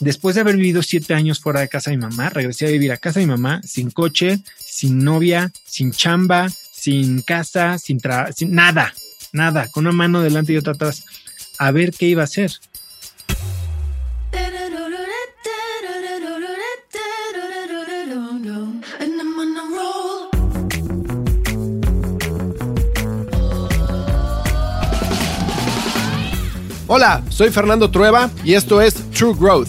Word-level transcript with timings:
Después 0.00 0.34
de 0.34 0.40
haber 0.40 0.56
vivido 0.56 0.82
siete 0.82 1.12
años 1.12 1.40
fuera 1.40 1.60
de 1.60 1.68
casa 1.68 1.90
de 1.90 1.98
mi 1.98 2.02
mamá, 2.04 2.30
regresé 2.30 2.66
a 2.66 2.70
vivir 2.70 2.90
a 2.90 2.96
casa 2.96 3.20
de 3.20 3.26
mi 3.26 3.32
mamá 3.32 3.60
sin 3.62 3.90
coche, 3.90 4.40
sin 4.56 5.04
novia, 5.04 5.52
sin 5.66 5.92
chamba, 5.92 6.48
sin 6.48 7.20
casa, 7.20 7.76
sin, 7.78 8.00
nada, 8.48 8.94
nada, 9.32 9.68
con 9.68 9.86
una 9.86 9.94
mano 9.94 10.22
delante 10.22 10.54
y 10.54 10.56
otra 10.56 10.72
atrás, 10.72 11.04
a 11.58 11.70
ver 11.70 11.92
qué 11.92 12.06
iba 12.06 12.22
a 12.22 12.24
hacer. 12.24 12.50
Hola, 26.92 27.22
soy 27.28 27.50
Fernando 27.50 27.90
Trueba 27.90 28.30
y 28.42 28.54
esto 28.54 28.80
es 28.80 28.94
True 29.12 29.34
Growth, 29.38 29.68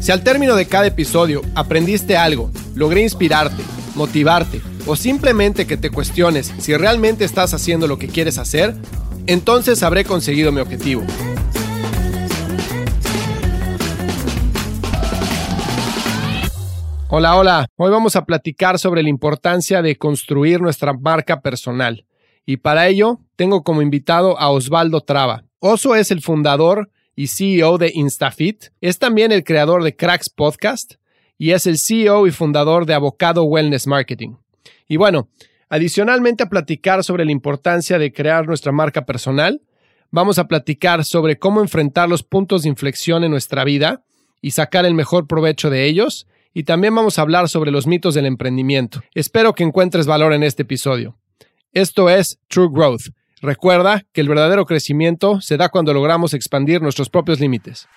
Si 0.00 0.12
al 0.12 0.24
término 0.24 0.56
de 0.56 0.66
cada 0.66 0.86
episodio 0.86 1.42
aprendiste 1.54 2.16
algo, 2.16 2.50
logré 2.74 3.02
inspirarte, 3.02 3.62
motivarte 3.94 4.62
o 4.86 4.96
simplemente 4.96 5.66
que 5.66 5.76
te 5.76 5.90
cuestiones 5.90 6.54
si 6.58 6.74
realmente 6.74 7.26
estás 7.26 7.52
haciendo 7.52 7.86
lo 7.86 7.98
que 7.98 8.08
quieres 8.08 8.38
hacer, 8.38 8.74
entonces 9.26 9.82
habré 9.82 10.06
conseguido 10.06 10.52
mi 10.52 10.60
objetivo. 10.62 11.02
Hola, 17.10 17.36
hola. 17.36 17.66
Hoy 17.76 17.90
vamos 17.90 18.16
a 18.16 18.24
platicar 18.24 18.78
sobre 18.78 19.02
la 19.02 19.10
importancia 19.10 19.82
de 19.82 19.96
construir 19.96 20.62
nuestra 20.62 20.94
marca 20.94 21.42
personal. 21.42 22.06
Y 22.46 22.56
para 22.56 22.88
ello, 22.88 23.18
tengo 23.36 23.62
como 23.64 23.82
invitado 23.82 24.38
a 24.40 24.48
Osvaldo 24.48 25.02
Traba. 25.02 25.44
Oso 25.58 25.94
es 25.94 26.10
el 26.10 26.22
fundador 26.22 26.88
y 27.14 27.28
CEO 27.28 27.78
de 27.78 27.90
InstaFit. 27.94 28.66
Es 28.80 28.98
también 28.98 29.32
el 29.32 29.44
creador 29.44 29.82
de 29.84 29.96
Cracks 29.96 30.30
Podcast 30.30 30.94
y 31.38 31.52
es 31.52 31.66
el 31.66 31.78
CEO 31.78 32.26
y 32.26 32.30
fundador 32.30 32.86
de 32.86 32.94
Avocado 32.94 33.44
Wellness 33.44 33.86
Marketing. 33.86 34.36
Y 34.88 34.96
bueno, 34.96 35.28
adicionalmente 35.68 36.42
a 36.42 36.48
platicar 36.48 37.02
sobre 37.04 37.24
la 37.24 37.32
importancia 37.32 37.98
de 37.98 38.12
crear 38.12 38.46
nuestra 38.46 38.72
marca 38.72 39.06
personal, 39.06 39.62
vamos 40.10 40.38
a 40.38 40.48
platicar 40.48 41.04
sobre 41.04 41.38
cómo 41.38 41.60
enfrentar 41.60 42.08
los 42.08 42.22
puntos 42.22 42.62
de 42.62 42.68
inflexión 42.68 43.24
en 43.24 43.30
nuestra 43.30 43.64
vida 43.64 44.02
y 44.42 44.50
sacar 44.50 44.84
el 44.84 44.94
mejor 44.94 45.26
provecho 45.26 45.70
de 45.70 45.86
ellos 45.86 46.26
y 46.52 46.64
también 46.64 46.94
vamos 46.94 47.18
a 47.18 47.22
hablar 47.22 47.48
sobre 47.48 47.70
los 47.70 47.86
mitos 47.86 48.14
del 48.14 48.26
emprendimiento. 48.26 49.02
Espero 49.14 49.54
que 49.54 49.62
encuentres 49.62 50.06
valor 50.06 50.32
en 50.32 50.42
este 50.42 50.62
episodio. 50.62 51.16
Esto 51.72 52.10
es 52.10 52.40
True 52.48 52.68
Growth. 52.70 53.10
Recuerda 53.42 54.04
que 54.12 54.20
el 54.20 54.28
verdadero 54.28 54.66
crecimiento 54.66 55.40
se 55.40 55.56
da 55.56 55.70
cuando 55.70 55.94
logramos 55.94 56.34
expandir 56.34 56.82
nuestros 56.82 57.08
propios 57.08 57.40
límites. 57.40 57.88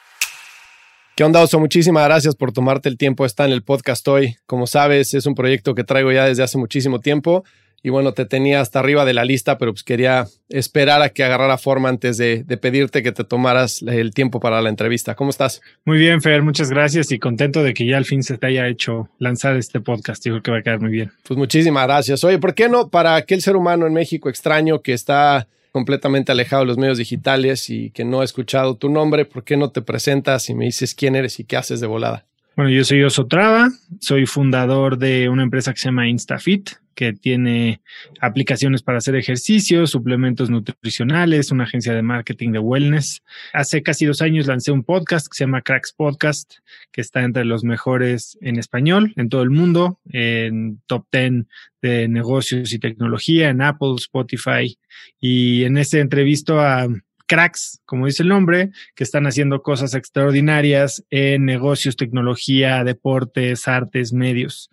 ¿Qué 1.15 1.23
onda, 1.23 1.41
Oso? 1.41 1.59
Muchísimas 1.59 2.05
gracias 2.05 2.35
por 2.35 2.51
tomarte 2.53 2.89
el 2.89 2.97
tiempo 2.97 3.23
de 3.23 3.27
estar 3.27 3.47
en 3.47 3.53
el 3.53 3.61
podcast 3.61 4.07
hoy. 4.07 4.37
Como 4.47 4.65
sabes, 4.67 5.13
es 5.13 5.25
un 5.25 5.35
proyecto 5.35 5.75
que 5.75 5.83
traigo 5.83 6.11
ya 6.11 6.25
desde 6.25 6.43
hace 6.43 6.57
muchísimo 6.57 6.99
tiempo 6.99 7.43
y 7.83 7.89
bueno, 7.89 8.13
te 8.13 8.25
tenía 8.25 8.61
hasta 8.61 8.79
arriba 8.79 9.03
de 9.03 9.13
la 9.13 9.25
lista, 9.25 9.57
pero 9.57 9.73
pues 9.73 9.83
quería 9.83 10.25
esperar 10.47 11.01
a 11.01 11.09
que 11.09 11.25
agarrara 11.25 11.57
forma 11.57 11.89
antes 11.89 12.17
de, 12.17 12.45
pedirte 12.61 13.03
que 13.03 13.11
te 13.11 13.25
tomaras 13.25 13.81
el 13.81 14.13
tiempo 14.13 14.39
para 14.39 14.61
la 14.61 14.69
entrevista. 14.69 15.15
¿Cómo 15.15 15.29
estás? 15.29 15.61
Muy 15.83 15.97
bien, 15.97 16.21
Fer, 16.21 16.41
muchas 16.43 16.69
gracias 16.69 17.11
y 17.11 17.19
contento 17.19 17.61
de 17.61 17.73
que 17.73 17.85
ya 17.85 17.97
al 17.97 18.05
fin 18.05 18.23
se 18.23 18.37
te 18.37 18.47
haya 18.47 18.69
hecho 18.69 19.09
lanzar 19.19 19.57
este 19.57 19.81
podcast. 19.81 20.25
Yo 20.25 20.31
creo 20.31 20.43
que 20.43 20.51
va 20.51 20.57
a 20.59 20.61
quedar 20.61 20.79
muy 20.79 20.91
bien. 20.91 21.11
Pues 21.23 21.37
muchísimas 21.37 21.85
gracias. 21.85 22.23
Oye, 22.23 22.39
¿por 22.39 22.55
qué 22.55 22.69
no 22.69 22.87
para 22.87 23.15
aquel 23.15 23.41
ser 23.41 23.57
humano 23.57 23.85
en 23.85 23.93
México 23.93 24.29
extraño 24.29 24.81
que 24.81 24.93
está 24.93 25.47
completamente 25.73 26.31
alejado 26.31 26.61
de 26.61 26.67
los 26.67 26.77
medios 26.77 26.99
digitales 26.99 27.69
y 27.69 27.89
que 27.89 28.05
no 28.05 28.21
ha 28.21 28.23
escuchado 28.23 28.75
tu 28.75 28.89
nombre, 28.89 29.25
¿por 29.25 29.43
qué 29.43 29.57
no 29.57 29.71
te 29.71 29.81
presentas 29.81 30.47
y 30.49 30.53
me 30.53 30.65
dices 30.65 30.93
quién 30.93 31.15
eres 31.15 31.39
y 31.39 31.43
qué 31.43 31.57
haces 31.57 31.81
de 31.81 31.87
volada? 31.87 32.25
Bueno, 32.55 32.69
yo 32.69 32.83
soy 32.83 33.01
Osotrava, 33.01 33.69
soy 33.99 34.27
fundador 34.27 34.99
de 34.99 35.27
una 35.27 35.41
empresa 35.41 35.73
que 35.73 35.79
se 35.79 35.85
llama 35.85 36.07
InstaFit, 36.07 36.69
que 36.95 37.13
tiene 37.13 37.81
aplicaciones 38.19 38.81
para 38.81 38.99
hacer 38.99 39.15
ejercicio, 39.15 39.87
suplementos 39.87 40.49
nutricionales, 40.49 41.51
una 41.51 41.63
agencia 41.63 41.93
de 41.93 42.01
marketing 42.01 42.51
de 42.51 42.59
wellness. 42.59 43.23
Hace 43.53 43.83
casi 43.83 44.05
dos 44.05 44.21
años 44.21 44.47
lancé 44.47 44.71
un 44.71 44.83
podcast 44.83 45.27
que 45.27 45.37
se 45.37 45.43
llama 45.43 45.61
Cracks 45.61 45.93
Podcast, 45.93 46.55
que 46.91 47.01
está 47.01 47.23
entre 47.23 47.45
los 47.45 47.63
mejores 47.63 48.37
en 48.41 48.57
español 48.57 49.13
en 49.15 49.29
todo 49.29 49.41
el 49.43 49.49
mundo, 49.49 49.99
en 50.09 50.81
top 50.87 51.05
10 51.11 51.45
de 51.81 52.07
negocios 52.07 52.71
y 52.73 52.79
tecnología, 52.79 53.49
en 53.49 53.61
Apple, 53.61 53.95
Spotify. 53.97 54.77
Y 55.19 55.63
en 55.63 55.77
ese 55.77 55.99
entrevisto 55.99 56.59
a 56.59 56.87
cracks, 57.25 57.81
como 57.85 58.05
dice 58.05 58.23
el 58.23 58.29
nombre, 58.29 58.71
que 58.95 59.03
están 59.03 59.25
haciendo 59.25 59.61
cosas 59.61 59.93
extraordinarias 59.93 61.03
en 61.09 61.45
negocios, 61.45 61.95
tecnología, 61.95 62.83
deportes, 62.83 63.67
artes, 63.67 64.13
medios. 64.13 64.69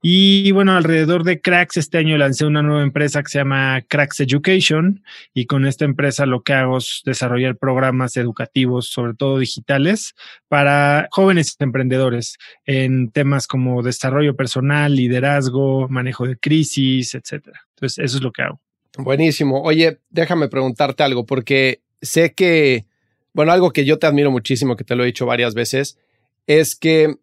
Y 0.00 0.52
bueno, 0.52 0.76
alrededor 0.76 1.24
de 1.24 1.40
Cracks, 1.40 1.76
este 1.76 1.98
año 1.98 2.16
lancé 2.16 2.46
una 2.46 2.62
nueva 2.62 2.82
empresa 2.82 3.22
que 3.22 3.30
se 3.30 3.38
llama 3.38 3.82
Cracks 3.88 4.20
Education 4.20 5.02
y 5.34 5.46
con 5.46 5.66
esta 5.66 5.84
empresa 5.84 6.24
lo 6.24 6.42
que 6.42 6.52
hago 6.52 6.78
es 6.78 7.02
desarrollar 7.04 7.56
programas 7.56 8.16
educativos, 8.16 8.90
sobre 8.90 9.14
todo 9.14 9.38
digitales, 9.38 10.14
para 10.46 11.08
jóvenes 11.10 11.56
emprendedores 11.58 12.38
en 12.64 13.10
temas 13.10 13.46
como 13.48 13.82
desarrollo 13.82 14.36
personal, 14.36 14.94
liderazgo, 14.94 15.88
manejo 15.88 16.26
de 16.26 16.36
crisis, 16.36 17.14
etcétera. 17.14 17.60
Entonces, 17.74 18.04
eso 18.04 18.18
es 18.18 18.22
lo 18.22 18.32
que 18.32 18.42
hago. 18.42 18.60
Buenísimo. 18.96 19.62
Oye, 19.62 20.00
déjame 20.10 20.48
preguntarte 20.48 21.02
algo, 21.02 21.26
porque 21.26 21.82
sé 22.02 22.32
que, 22.34 22.86
bueno, 23.32 23.52
algo 23.52 23.72
que 23.72 23.84
yo 23.84 23.98
te 23.98 24.06
admiro 24.06 24.30
muchísimo, 24.30 24.76
que 24.76 24.84
te 24.84 24.96
lo 24.96 25.02
he 25.02 25.06
dicho 25.06 25.26
varias 25.26 25.54
veces, 25.54 25.98
es 26.46 26.74
que 26.74 27.16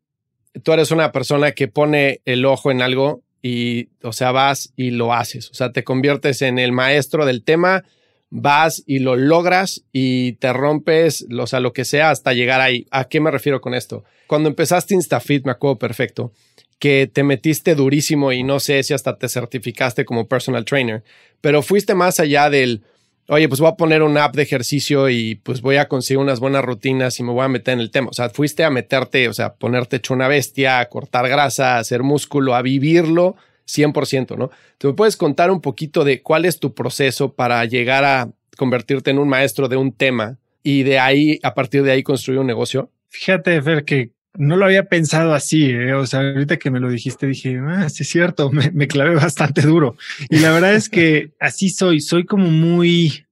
tú 0.63 0.71
eres 0.71 0.91
una 0.91 1.11
persona 1.11 1.51
que 1.51 1.67
pone 1.67 2.21
el 2.25 2.45
ojo 2.45 2.71
en 2.71 2.81
algo 2.81 3.23
y, 3.41 3.89
o 4.01 4.13
sea, 4.13 4.31
vas 4.31 4.73
y 4.75 4.91
lo 4.91 5.13
haces. 5.13 5.49
O 5.51 5.53
sea, 5.53 5.71
te 5.71 5.83
conviertes 5.83 6.41
en 6.41 6.57
el 6.57 6.71
maestro 6.71 7.25
del 7.25 7.43
tema, 7.43 7.83
vas 8.29 8.83
y 8.87 8.99
lo 8.99 9.15
logras 9.15 9.83
y 9.91 10.33
te 10.33 10.51
rompes, 10.51 11.27
o 11.37 11.47
sea, 11.47 11.59
lo 11.59 11.73
que 11.73 11.85
sea 11.85 12.09
hasta 12.09 12.33
llegar 12.33 12.61
ahí. 12.61 12.87
¿A 12.91 13.07
qué 13.07 13.19
me 13.19 13.31
refiero 13.31 13.61
con 13.61 13.73
esto? 13.73 14.03
Cuando 14.27 14.49
empezaste 14.49 14.95
InstaFit, 14.95 15.45
me 15.45 15.51
acuerdo 15.51 15.77
perfecto, 15.77 16.31
que 16.79 17.09
te 17.11 17.23
metiste 17.23 17.75
durísimo 17.75 18.31
y 18.31 18.43
no 18.43 18.59
sé 18.59 18.81
si 18.83 18.93
hasta 18.93 19.17
te 19.17 19.29
certificaste 19.29 20.05
como 20.05 20.27
personal 20.27 20.65
trainer, 20.65 21.03
pero 21.41 21.61
fuiste 21.61 21.93
más 21.93 22.19
allá 22.19 22.49
del 22.49 22.83
oye, 23.27 23.47
pues 23.47 23.59
voy 23.59 23.69
a 23.69 23.75
poner 23.75 24.03
una 24.03 24.25
app 24.25 24.35
de 24.35 24.43
ejercicio 24.43 25.09
y 25.09 25.35
pues 25.35 25.61
voy 25.61 25.77
a 25.77 25.87
conseguir 25.87 26.19
unas 26.19 26.39
buenas 26.39 26.63
rutinas 26.63 27.19
y 27.19 27.23
me 27.23 27.31
voy 27.31 27.43
a 27.43 27.47
meter 27.47 27.73
en 27.73 27.79
el 27.79 27.91
tema. 27.91 28.09
O 28.09 28.13
sea, 28.13 28.29
fuiste 28.29 28.63
a 28.63 28.69
meterte, 28.69 29.27
o 29.27 29.33
sea, 29.33 29.55
ponerte 29.55 29.97
hecho 29.97 30.13
una 30.13 30.27
bestia, 30.27 30.79
a 30.79 30.89
cortar 30.89 31.27
grasa, 31.27 31.75
a 31.75 31.79
hacer 31.79 32.03
músculo, 32.03 32.55
a 32.55 32.61
vivirlo 32.61 33.35
100%, 33.67 34.37
¿no? 34.37 34.51
¿Te 34.77 34.87
me 34.87 34.93
puedes 34.93 35.17
contar 35.17 35.51
un 35.51 35.61
poquito 35.61 36.03
de 36.03 36.21
cuál 36.21 36.45
es 36.45 36.59
tu 36.59 36.73
proceso 36.73 37.33
para 37.33 37.63
llegar 37.65 38.03
a 38.03 38.29
convertirte 38.57 39.11
en 39.11 39.19
un 39.19 39.27
maestro 39.27 39.67
de 39.67 39.77
un 39.77 39.91
tema 39.91 40.37
y 40.63 40.83
de 40.83 40.99
ahí, 40.99 41.39
a 41.43 41.53
partir 41.53 41.83
de 41.83 41.91
ahí, 41.91 42.03
construir 42.03 42.39
un 42.39 42.47
negocio? 42.47 42.91
Fíjate, 43.09 43.61
Fer, 43.61 43.85
que 43.85 44.11
no 44.37 44.55
lo 44.57 44.65
había 44.65 44.83
pensado 44.83 45.33
así, 45.33 45.69
¿eh? 45.69 45.93
o 45.93 46.05
sea, 46.05 46.21
ahorita 46.21 46.57
que 46.57 46.71
me 46.71 46.79
lo 46.79 46.89
dijiste 46.89 47.27
dije, 47.27 47.59
ah, 47.67 47.89
sí 47.89 48.03
es 48.03 48.09
cierto, 48.09 48.49
me, 48.51 48.71
me, 48.71 48.87
clavé 48.87 49.15
bastante 49.15 49.61
duro. 49.61 49.97
Y 50.29 50.39
la 50.39 50.51
verdad 50.51 50.75
es 50.75 50.89
que 50.89 51.31
así 51.39 51.69
soy, 51.69 52.01
soy 52.01 52.25
como 52.25 52.49
muy, 52.49 53.25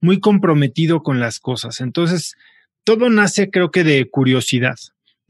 muy 0.00 0.20
comprometido 0.20 1.02
con 1.02 1.20
las 1.20 1.40
cosas. 1.40 1.80
Entonces, 1.80 2.34
todo 2.84 3.10
nace 3.10 3.50
creo 3.50 3.70
que 3.70 3.84
de 3.84 4.08
curiosidad. 4.08 4.76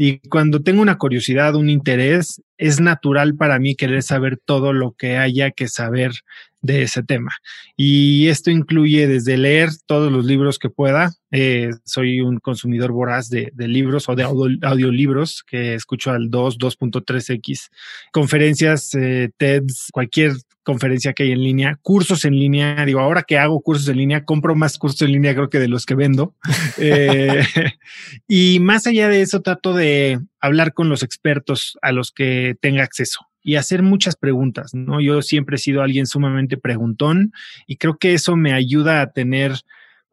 Y 0.00 0.20
cuando 0.28 0.62
tengo 0.62 0.80
una 0.80 0.96
curiosidad, 0.96 1.56
un 1.56 1.68
interés, 1.68 2.40
es 2.56 2.80
natural 2.80 3.34
para 3.34 3.58
mí 3.58 3.74
querer 3.74 4.04
saber 4.04 4.38
todo 4.42 4.72
lo 4.72 4.92
que 4.92 5.16
haya 5.16 5.50
que 5.50 5.66
saber 5.66 6.12
de 6.60 6.82
ese 6.82 7.02
tema. 7.02 7.32
Y 7.76 8.28
esto 8.28 8.50
incluye 8.50 9.06
desde 9.06 9.36
leer 9.36 9.70
todos 9.86 10.10
los 10.10 10.24
libros 10.24 10.58
que 10.58 10.70
pueda. 10.70 11.12
Eh, 11.30 11.70
soy 11.84 12.20
un 12.20 12.38
consumidor 12.38 12.92
voraz 12.92 13.28
de, 13.28 13.52
libros 13.56 14.08
o 14.08 14.16
de 14.16 14.24
audiolibros 14.24 15.44
que 15.46 15.74
escucho 15.74 16.10
al 16.10 16.30
2, 16.30 16.58
2.3x, 16.58 17.68
conferencias, 18.12 18.94
eh, 18.94 19.30
TEDs, 19.36 19.88
cualquier 19.92 20.32
conferencia 20.62 21.12
que 21.14 21.22
hay 21.22 21.32
en 21.32 21.42
línea, 21.42 21.78
cursos 21.80 22.24
en 22.24 22.38
línea. 22.38 22.84
Digo, 22.84 23.00
ahora 23.00 23.22
que 23.22 23.38
hago 23.38 23.60
cursos 23.60 23.88
en 23.88 23.96
línea, 23.96 24.24
compro 24.24 24.54
más 24.54 24.78
cursos 24.78 25.02
en 25.02 25.12
línea, 25.12 25.34
creo 25.34 25.48
que 25.48 25.58
de 25.58 25.68
los 25.68 25.86
que 25.86 25.94
vendo. 25.94 26.34
Eh, 26.80 27.42
y 28.28 28.60
más 28.60 28.86
allá 28.86 29.08
de 29.08 29.20
eso, 29.20 29.42
trato 29.42 29.74
de 29.74 30.20
hablar 30.40 30.74
con 30.74 30.88
los 30.88 31.02
expertos 31.02 31.76
a 31.82 31.90
los 31.90 32.12
que 32.12 32.56
tenga 32.60 32.84
acceso 32.84 33.27
y 33.42 33.56
hacer 33.56 33.82
muchas 33.82 34.16
preguntas, 34.16 34.74
¿no? 34.74 35.00
Yo 35.00 35.22
siempre 35.22 35.56
he 35.56 35.58
sido 35.58 35.82
alguien 35.82 36.06
sumamente 36.06 36.56
preguntón 36.56 37.32
y 37.66 37.76
creo 37.76 37.96
que 37.98 38.14
eso 38.14 38.36
me 38.36 38.52
ayuda 38.52 39.00
a 39.00 39.12
tener 39.12 39.52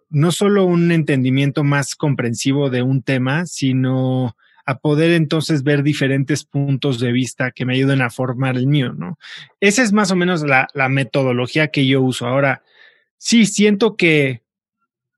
no 0.10 0.32
solo 0.32 0.66
un 0.66 0.92
entendimiento 0.92 1.64
más 1.64 1.96
comprensivo 1.96 2.70
de 2.70 2.82
un 2.82 3.02
tema, 3.02 3.46
sino 3.46 4.36
a 4.66 4.80
poder 4.80 5.12
entonces 5.12 5.64
ver 5.64 5.84
diferentes 5.84 6.44
puntos 6.44 7.00
de 7.00 7.12
vista 7.12 7.52
que 7.52 7.66
me 7.66 7.76
ayuden 7.76 8.02
a 8.02 8.10
formar 8.10 8.56
el 8.58 8.68
mío, 8.68 8.94
¿no? 8.94 9.20
Esa 9.60 9.84
es 9.84 9.94
más 9.94 10.12
o 10.12 10.16
menos 10.16 10.44
la, 10.44 10.68
metodología 10.90 11.68
que 11.68 11.86
yo 11.86 12.02
uso. 12.02 12.26
Ahora, 12.26 12.64
sí, 13.18 13.46
siento 13.46 13.96
que 13.96 14.42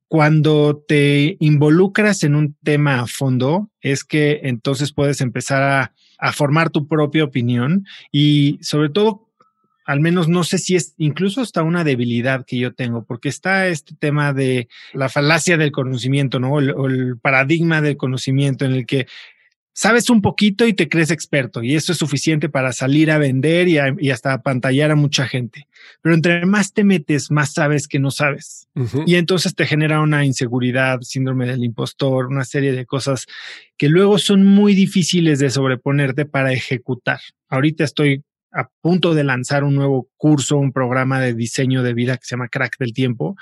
cuando 0.09 0.83
te 0.87 1.37
involucras 1.39 2.23
en 2.23 2.35
un 2.35 2.55
tema 2.63 3.01
a 3.01 3.07
fondo, 3.07 3.69
es 3.81 4.03
que 4.03 4.41
entonces 4.43 4.91
puedes 4.93 5.21
empezar 5.21 5.63
a, 5.63 5.93
a 6.17 6.31
formar 6.33 6.69
tu 6.69 6.87
propia 6.87 7.23
opinión 7.23 7.85
y 8.11 8.59
sobre 8.61 8.89
todo 8.89 9.27
al 9.87 10.01
menos 10.01 10.27
no 10.27 10.43
sé 10.43 10.57
si 10.57 10.75
es 10.75 10.93
incluso 10.97 11.39
hasta 11.39 11.63
una 11.63 11.85
debilidad 11.85 12.45
que 12.45 12.57
yo 12.57 12.73
tengo, 12.73 13.05
porque 13.05 13.29
está 13.29 13.67
este 13.67 13.95
tema 13.95 14.33
de 14.33 14.67
la 14.93 15.07
falacia 15.07 15.55
del 15.55 15.71
conocimiento, 15.71 16.39
¿no? 16.39 16.51
o 16.51 16.59
el, 16.59 17.17
paradigma 17.21 17.81
del 17.81 17.95
conocimiento 17.95 18.65
en 18.65 18.73
el 18.73 18.85
que 18.85 19.07
sabes 19.77 20.09
un 20.09 20.23
poquito 20.23 20.65
y 20.65 20.73
te 20.73 20.89
crees 20.89 21.11
experto 21.11 21.61
y 21.61 21.75
eso 21.75 21.91
es 21.91 21.99
suficiente 21.99 22.49
para 22.49 22.73
salir 22.73 23.11
a 23.11 23.19
vender 23.19 23.67
y, 23.67 23.77
y 23.99 24.09
hasta 24.09 24.41
pantallar 24.41 24.89
a 24.89 24.95
mucha 24.95 25.27
gente. 25.27 25.67
Pero 26.01 26.15
entre 26.15 26.47
más 26.47 26.73
te 26.73 26.83
metes, 26.83 27.29
más 27.29 27.53
sabes 27.53 27.87
que 27.87 27.99
no 27.99 28.09
sabes. 28.09 28.67
Y 29.05 29.15
entonces 29.15 29.53
te 29.53 29.67
genera 29.67 30.01
una 30.01 30.25
inseguridad, 30.25 31.01
síndrome 31.01 31.45
del 31.45 31.63
impostor, 31.63 32.25
una 32.25 32.43
serie 32.43 32.71
de 32.71 32.87
cosas 32.87 33.27
que 33.77 33.87
luego 33.87 34.17
son 34.17 34.43
muy 34.43 34.73
difíciles 34.73 35.37
de 35.37 35.51
sobreponerte 35.51 36.25
para 36.25 36.53
ejecutar. 36.53 37.19
Ahorita 37.47 37.83
estoy 37.83 38.23
a 38.51 38.69
punto 38.81 39.13
de 39.13 39.23
lanzar 39.23 39.63
un 39.63 39.75
nuevo 39.75 40.09
curso, 40.17 40.57
un 40.57 40.71
programa 40.71 41.19
de 41.19 41.35
diseño 41.35 41.83
de 41.83 41.93
vida 41.93 42.17
que 42.17 42.25
se 42.25 42.31
llama 42.31 42.47
Crack 42.47 42.79
del 42.79 42.93
Tiempo. 42.93 43.35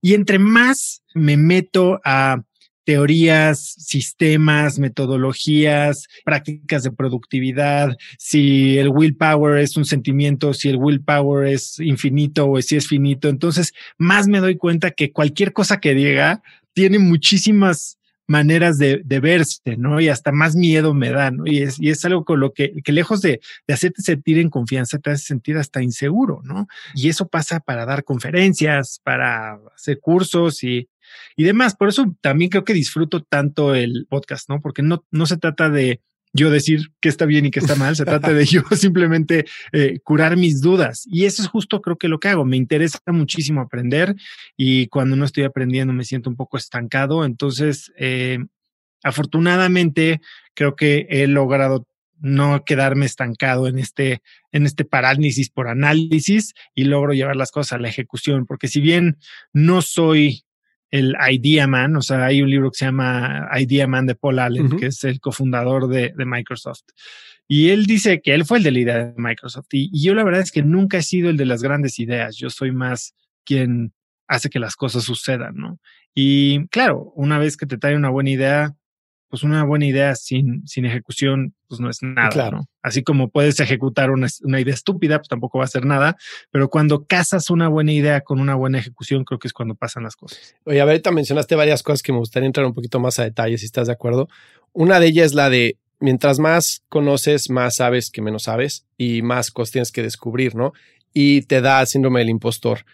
Y 0.00 0.14
entre 0.14 0.38
más 0.38 1.02
me 1.12 1.36
meto 1.36 2.00
a 2.04 2.42
teorías, 2.84 3.60
sistemas, 3.78 4.78
metodologías, 4.78 6.06
prácticas 6.24 6.82
de 6.82 6.92
productividad, 6.92 7.96
si 8.18 8.78
el 8.78 8.90
willpower 8.90 9.58
es 9.58 9.76
un 9.76 9.84
sentimiento, 9.84 10.54
si 10.54 10.68
el 10.68 10.76
willpower 10.76 11.48
es 11.48 11.80
infinito 11.80 12.48
o 12.48 12.60
si 12.60 12.76
es 12.76 12.86
finito. 12.86 13.28
Entonces, 13.28 13.72
más 13.98 14.28
me 14.28 14.40
doy 14.40 14.56
cuenta 14.56 14.90
que 14.90 15.12
cualquier 15.12 15.52
cosa 15.52 15.80
que 15.80 15.94
diga 15.94 16.42
tiene 16.72 16.98
muchísimas 16.98 17.98
maneras 18.26 18.78
de, 18.78 19.02
verse, 19.20 19.76
¿no? 19.76 20.00
Y 20.00 20.08
hasta 20.08 20.32
más 20.32 20.56
miedo 20.56 20.94
me 20.94 21.10
da, 21.10 21.30
¿no? 21.30 21.46
Y 21.46 21.58
es, 21.62 21.78
y 21.78 21.90
es 21.90 22.04
algo 22.04 22.24
con 22.24 22.40
lo 22.40 22.52
que, 22.52 22.82
que 22.82 22.92
lejos 22.92 23.20
de, 23.20 23.40
de, 23.66 23.74
hacerte 23.74 24.02
sentir 24.02 24.38
en 24.38 24.48
confianza, 24.48 24.98
te 24.98 25.10
hace 25.10 25.26
sentir 25.26 25.58
hasta 25.58 25.82
inseguro, 25.82 26.40
¿no? 26.42 26.66
Y 26.94 27.08
eso 27.10 27.28
pasa 27.28 27.60
para 27.60 27.84
dar 27.84 28.02
conferencias, 28.04 29.00
para 29.04 29.58
hacer 29.74 30.00
cursos 30.00 30.64
y, 30.64 30.88
y 31.36 31.44
demás. 31.44 31.76
Por 31.76 31.88
eso 31.88 32.16
también 32.20 32.50
creo 32.50 32.64
que 32.64 32.74
disfruto 32.74 33.22
tanto 33.22 33.74
el 33.74 34.06
podcast, 34.08 34.48
¿no? 34.48 34.60
Porque 34.60 34.82
no, 34.82 35.04
no 35.10 35.26
se 35.26 35.36
trata 35.36 35.70
de 35.70 36.00
yo 36.34 36.50
decir 36.50 36.90
qué 37.00 37.08
está 37.08 37.26
bien 37.26 37.46
y 37.46 37.50
qué 37.52 37.60
está 37.60 37.76
mal, 37.76 37.94
se 37.94 38.04
trata 38.04 38.32
de 38.32 38.44
yo 38.44 38.62
simplemente 38.72 39.46
eh, 39.72 40.00
curar 40.02 40.36
mis 40.36 40.60
dudas. 40.60 41.04
Y 41.06 41.26
eso 41.26 41.42
es 41.42 41.48
justo 41.48 41.80
creo 41.80 41.96
que 41.96 42.08
lo 42.08 42.18
que 42.18 42.28
hago. 42.28 42.44
Me 42.44 42.56
interesa 42.56 42.98
muchísimo 43.06 43.60
aprender 43.60 44.16
y 44.56 44.88
cuando 44.88 45.14
no 45.14 45.24
estoy 45.24 45.44
aprendiendo 45.44 45.92
me 45.92 46.04
siento 46.04 46.28
un 46.28 46.36
poco 46.36 46.56
estancado. 46.56 47.24
Entonces, 47.24 47.92
eh, 47.96 48.40
afortunadamente, 49.04 50.20
creo 50.54 50.74
que 50.74 51.06
he 51.08 51.28
logrado 51.28 51.86
no 52.18 52.64
quedarme 52.64 53.06
estancado 53.06 53.68
en 53.68 53.78
este, 53.78 54.22
en 54.50 54.66
este 54.66 54.84
parálisis 54.84 55.50
por 55.50 55.68
análisis 55.68 56.54
y 56.74 56.84
logro 56.84 57.12
llevar 57.12 57.36
las 57.36 57.50
cosas 57.50 57.74
a 57.74 57.78
la 57.78 57.88
ejecución, 57.88 58.46
porque 58.46 58.66
si 58.66 58.80
bien 58.80 59.18
no 59.52 59.82
soy 59.82 60.43
el 60.94 61.16
Idea 61.28 61.66
Man, 61.66 61.96
o 61.96 62.02
sea, 62.02 62.24
hay 62.26 62.40
un 62.40 62.48
libro 62.48 62.70
que 62.70 62.78
se 62.78 62.84
llama 62.84 63.48
Idea 63.58 63.88
Man 63.88 64.06
de 64.06 64.14
Paul 64.14 64.38
Allen, 64.38 64.76
que 64.76 64.86
es 64.86 65.02
el 65.02 65.18
cofundador 65.18 65.88
de, 65.88 66.12
Microsoft. 66.16 66.84
Y 67.48 67.70
él 67.70 67.86
dice 67.86 68.20
que 68.22 68.32
él 68.32 68.44
fue 68.44 68.58
el 68.58 68.64
de 68.64 68.70
la 68.70 68.78
idea 68.78 69.04
de 69.06 69.14
Microsoft. 69.16 69.66
Y, 69.72 69.90
y, 69.92 70.04
yo 70.04 70.14
la 70.14 70.22
verdad 70.22 70.40
es 70.40 70.52
que 70.52 70.62
nunca 70.62 70.98
he 70.98 71.02
sido 71.02 71.30
el 71.30 71.36
de 71.36 71.46
las 71.46 71.64
grandes 71.64 71.98
ideas. 71.98 72.36
Yo 72.36 72.48
soy 72.48 72.70
más 72.70 73.12
quien 73.44 73.92
hace 74.28 74.48
que 74.50 74.60
las 74.60 74.76
cosas 74.76 75.02
sucedan, 75.02 75.56
¿no? 75.56 75.80
Y 76.14 76.68
claro, 76.68 77.12
una 77.16 77.38
vez 77.38 77.56
que 77.56 77.66
te 77.66 77.76
trae 77.76 77.96
una 77.96 78.10
buena 78.10 78.30
idea, 78.30 78.76
pues 79.34 79.42
una 79.42 79.64
buena 79.64 79.84
idea 79.84 80.14
sin, 80.14 80.64
sin 80.64 80.84
ejecución, 80.84 81.56
pues 81.66 81.80
no 81.80 81.90
es 81.90 82.04
nada. 82.04 82.28
Claro. 82.28 82.68
Así 82.82 83.02
como 83.02 83.30
puedes 83.30 83.58
ejecutar 83.58 84.12
una, 84.12 84.28
una, 84.44 84.60
idea 84.60 84.72
estúpida, 84.72 85.18
pues 85.18 85.26
tampoco 85.26 85.58
va 85.58 85.64
a 85.64 85.66
ser 85.66 85.84
nada. 85.84 86.16
Pero 86.52 86.70
cuando 86.70 87.04
casas 87.04 87.50
una 87.50 87.66
buena 87.66 87.90
idea 87.90 88.20
con 88.20 88.38
una 88.38 88.54
buena 88.54 88.78
ejecución, 88.78 89.24
creo 89.24 89.40
que 89.40 89.48
es 89.48 89.52
cuando 89.52 89.74
pasan 89.74 90.04
las 90.04 90.14
cosas. 90.14 90.54
Oye, 90.66 90.80
a 90.80 90.84
ver, 90.84 90.92
ahorita 90.92 91.10
mencionaste 91.10 91.56
varias 91.56 91.82
cosas 91.82 92.00
que 92.00 92.12
me 92.12 92.18
gustaría 92.18 92.46
entrar 92.46 92.64
un 92.64 92.74
poquito 92.74 93.00
más 93.00 93.18
a 93.18 93.24
detalle, 93.24 93.58
si 93.58 93.66
estás 93.66 93.88
de 93.88 93.92
acuerdo. 93.92 94.28
Una 94.72 95.00
de 95.00 95.08
ellas 95.08 95.26
es 95.26 95.34
la 95.34 95.50
de 95.50 95.78
mientras 95.98 96.38
más 96.38 96.84
conoces, 96.88 97.50
más 97.50 97.74
sabes 97.74 98.12
que 98.12 98.22
menos 98.22 98.44
sabes 98.44 98.86
y 98.96 99.22
más 99.22 99.50
cosas 99.50 99.72
tienes 99.72 99.90
que 99.90 100.04
descubrir, 100.04 100.54
¿no? 100.54 100.74
Y 101.12 101.42
te 101.42 101.60
da 101.60 101.84
síndrome 101.86 102.20
del 102.20 102.30
impostor 102.30 102.84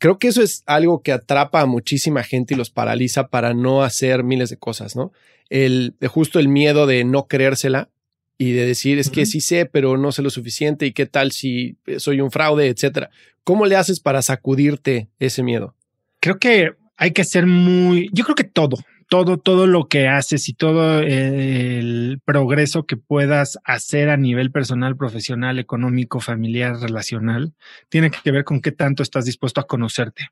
creo 0.00 0.18
que 0.18 0.28
eso 0.28 0.42
es 0.42 0.64
algo 0.66 1.02
que 1.02 1.12
atrapa 1.12 1.60
a 1.60 1.66
muchísima 1.66 2.24
gente 2.24 2.54
y 2.54 2.56
los 2.56 2.70
paraliza 2.70 3.28
para 3.28 3.54
no 3.54 3.84
hacer 3.84 4.24
miles 4.24 4.50
de 4.50 4.56
cosas, 4.56 4.96
¿no? 4.96 5.12
El, 5.50 5.94
justo 6.08 6.40
el 6.40 6.48
miedo 6.48 6.86
de 6.86 7.04
no 7.04 7.28
creérsela 7.28 7.90
y 8.38 8.52
de 8.52 8.66
decir 8.66 8.98
es 8.98 9.10
que 9.10 9.26
sí 9.26 9.40
sé, 9.42 9.66
pero 9.66 9.98
no 9.98 10.10
sé 10.10 10.22
lo 10.22 10.30
suficiente 10.30 10.86
y 10.86 10.92
qué 10.92 11.04
tal 11.04 11.32
si 11.32 11.76
soy 11.98 12.22
un 12.22 12.30
fraude, 12.30 12.68
etcétera. 12.68 13.10
¿Cómo 13.44 13.66
le 13.66 13.76
haces 13.76 14.00
para 14.00 14.22
sacudirte 14.22 15.10
ese 15.18 15.42
miedo? 15.42 15.76
Creo 16.18 16.38
que 16.38 16.72
hay 16.96 17.10
que 17.10 17.24
ser 17.24 17.46
muy, 17.46 18.08
yo 18.12 18.24
creo 18.24 18.36
que 18.36 18.44
todo, 18.44 18.78
todo, 19.10 19.38
todo 19.38 19.66
lo 19.66 19.88
que 19.88 20.06
haces 20.06 20.48
y 20.48 20.54
todo 20.54 21.00
el 21.00 22.20
progreso 22.24 22.86
que 22.86 22.96
puedas 22.96 23.58
hacer 23.64 24.08
a 24.08 24.16
nivel 24.16 24.52
personal, 24.52 24.96
profesional, 24.96 25.58
económico, 25.58 26.20
familiar, 26.20 26.76
relacional, 26.76 27.52
tiene 27.88 28.12
que 28.12 28.30
ver 28.30 28.44
con 28.44 28.60
qué 28.60 28.70
tanto 28.70 29.02
estás 29.02 29.24
dispuesto 29.24 29.60
a 29.60 29.66
conocerte. 29.66 30.28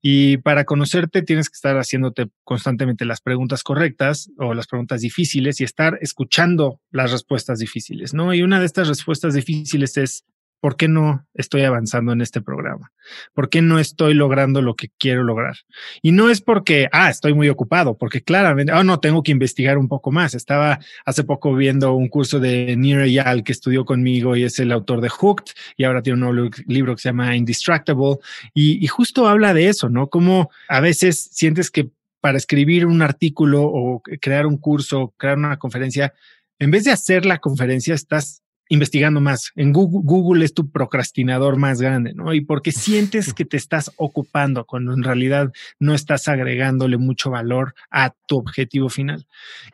Y 0.00 0.36
para 0.38 0.64
conocerte 0.64 1.22
tienes 1.22 1.50
que 1.50 1.56
estar 1.56 1.76
haciéndote 1.76 2.28
constantemente 2.44 3.04
las 3.04 3.20
preguntas 3.20 3.64
correctas 3.64 4.30
o 4.38 4.54
las 4.54 4.68
preguntas 4.68 5.00
difíciles 5.00 5.60
y 5.60 5.64
estar 5.64 5.98
escuchando 6.00 6.80
las 6.92 7.10
respuestas 7.10 7.58
difíciles, 7.58 8.14
¿no? 8.14 8.32
Y 8.32 8.42
una 8.42 8.60
de 8.60 8.66
estas 8.66 8.86
respuestas 8.86 9.34
difíciles 9.34 9.96
es 9.96 10.24
¿por 10.60 10.76
qué 10.76 10.88
no 10.88 11.26
estoy 11.34 11.62
avanzando 11.62 12.12
en 12.12 12.20
este 12.20 12.40
programa? 12.42 12.92
¿Por 13.34 13.48
qué 13.48 13.62
no 13.62 13.78
estoy 13.78 14.14
logrando 14.14 14.62
lo 14.62 14.76
que 14.76 14.90
quiero 14.98 15.24
lograr? 15.24 15.56
Y 16.02 16.12
no 16.12 16.30
es 16.30 16.40
porque, 16.40 16.88
ah, 16.92 17.10
estoy 17.10 17.34
muy 17.34 17.48
ocupado, 17.48 17.96
porque 17.96 18.22
claramente, 18.22 18.72
oh, 18.72 18.84
no, 18.84 19.00
tengo 19.00 19.22
que 19.22 19.32
investigar 19.32 19.78
un 19.78 19.88
poco 19.88 20.12
más. 20.12 20.34
Estaba 20.34 20.78
hace 21.04 21.24
poco 21.24 21.54
viendo 21.54 21.94
un 21.94 22.08
curso 22.08 22.38
de 22.40 22.76
Nir 22.76 23.00
Eyal 23.00 23.42
que 23.42 23.52
estudió 23.52 23.84
conmigo 23.84 24.36
y 24.36 24.44
es 24.44 24.58
el 24.58 24.70
autor 24.70 25.00
de 25.00 25.08
Hooked 25.08 25.52
y 25.76 25.84
ahora 25.84 26.02
tiene 26.02 26.22
un 26.22 26.34
nuevo 26.34 26.50
libro 26.66 26.94
que 26.94 27.02
se 27.02 27.08
llama 27.08 27.36
Indistractable 27.36 28.18
y, 28.54 28.84
y 28.84 28.86
justo 28.86 29.26
habla 29.26 29.54
de 29.54 29.68
eso, 29.68 29.88
¿no? 29.88 30.08
Como 30.08 30.50
a 30.68 30.80
veces 30.80 31.30
sientes 31.32 31.70
que 31.70 31.90
para 32.20 32.36
escribir 32.36 32.84
un 32.84 33.00
artículo 33.00 33.62
o 33.62 34.02
crear 34.20 34.46
un 34.46 34.58
curso, 34.58 35.14
crear 35.16 35.38
una 35.38 35.58
conferencia, 35.58 36.12
en 36.58 36.70
vez 36.70 36.84
de 36.84 36.90
hacer 36.90 37.24
la 37.24 37.38
conferencia, 37.38 37.94
estás 37.94 38.42
investigando 38.70 39.20
más. 39.20 39.50
En 39.56 39.72
Google, 39.72 40.00
Google 40.04 40.44
es 40.44 40.54
tu 40.54 40.70
procrastinador 40.70 41.56
más 41.56 41.82
grande, 41.82 42.14
¿no? 42.14 42.32
Y 42.32 42.40
porque 42.40 42.70
sientes 42.72 43.34
que 43.34 43.44
te 43.44 43.56
estás 43.56 43.90
ocupando 43.96 44.64
cuando 44.64 44.94
en 44.94 45.02
realidad 45.02 45.52
no 45.80 45.92
estás 45.92 46.28
agregándole 46.28 46.96
mucho 46.96 47.30
valor 47.30 47.74
a 47.90 48.14
tu 48.26 48.38
objetivo 48.38 48.88
final. 48.88 49.26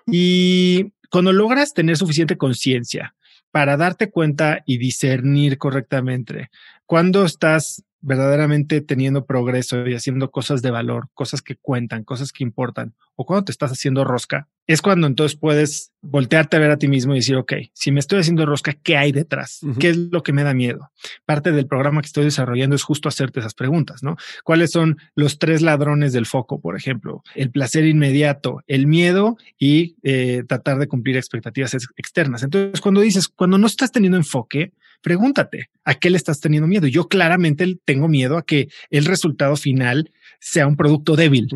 Y 0.06 0.94
cuando 1.10 1.32
logras 1.32 1.74
tener 1.74 1.98
suficiente 1.98 2.38
conciencia 2.38 3.14
para 3.52 3.76
darte 3.76 4.10
cuenta 4.10 4.62
y 4.64 4.78
discernir 4.78 5.58
correctamente 5.58 6.50
cuando 6.86 7.24
estás 7.26 7.84
verdaderamente 8.00 8.80
teniendo 8.80 9.26
progreso 9.26 9.86
y 9.86 9.94
haciendo 9.94 10.30
cosas 10.30 10.62
de 10.62 10.70
valor, 10.70 11.08
cosas 11.12 11.42
que 11.42 11.56
cuentan, 11.56 12.04
cosas 12.04 12.32
que 12.32 12.44
importan, 12.44 12.94
o 13.14 13.26
cuando 13.26 13.44
te 13.44 13.52
estás 13.52 13.72
haciendo 13.72 14.04
rosca, 14.04 14.48
es 14.66 14.82
cuando 14.82 15.06
entonces 15.06 15.38
puedes 15.38 15.92
voltearte 16.02 16.56
a 16.56 16.60
ver 16.60 16.70
a 16.70 16.76
ti 16.76 16.88
mismo 16.88 17.14
y 17.14 17.18
decir, 17.18 17.36
ok, 17.36 17.52
si 17.72 17.92
me 17.92 18.00
estoy 18.00 18.20
haciendo 18.20 18.46
rosca, 18.46 18.72
¿qué 18.72 18.96
hay 18.96 19.12
detrás? 19.12 19.60
¿Qué 19.78 19.90
es 19.90 19.96
lo 19.96 20.22
que 20.22 20.32
me 20.32 20.42
da 20.42 20.54
miedo? 20.54 20.90
Parte 21.24 21.52
del 21.52 21.66
programa 21.66 22.00
que 22.00 22.06
estoy 22.06 22.24
desarrollando 22.24 22.74
es 22.74 22.82
justo 22.82 23.08
hacerte 23.08 23.40
esas 23.40 23.54
preguntas, 23.54 24.02
¿no? 24.02 24.16
¿Cuáles 24.44 24.70
son 24.70 24.98
los 25.14 25.38
tres 25.38 25.62
ladrones 25.62 26.12
del 26.12 26.26
foco, 26.26 26.60
por 26.60 26.76
ejemplo? 26.76 27.22
El 27.34 27.50
placer 27.50 27.86
inmediato, 27.86 28.62
el 28.66 28.86
miedo 28.86 29.36
y 29.58 29.96
eh, 30.02 30.42
tratar 30.48 30.78
de 30.78 30.88
cumplir 30.88 31.16
expectativas 31.16 31.74
externas. 31.96 32.42
Entonces, 32.42 32.80
cuando 32.80 33.00
dices, 33.00 33.28
cuando 33.28 33.58
no 33.58 33.66
estás 33.66 33.92
teniendo 33.92 34.18
enfoque, 34.18 34.72
pregúntate, 35.00 35.70
¿a 35.84 35.94
qué 35.94 36.10
le 36.10 36.16
estás 36.16 36.40
teniendo 36.40 36.66
miedo? 36.66 36.86
Yo 36.86 37.08
claramente 37.08 37.78
tengo 37.84 38.08
miedo 38.08 38.36
a 38.38 38.44
que 38.44 38.68
el 38.90 39.04
resultado 39.04 39.56
final 39.56 40.10
sea 40.40 40.66
un 40.66 40.76
producto 40.76 41.16
débil. 41.16 41.48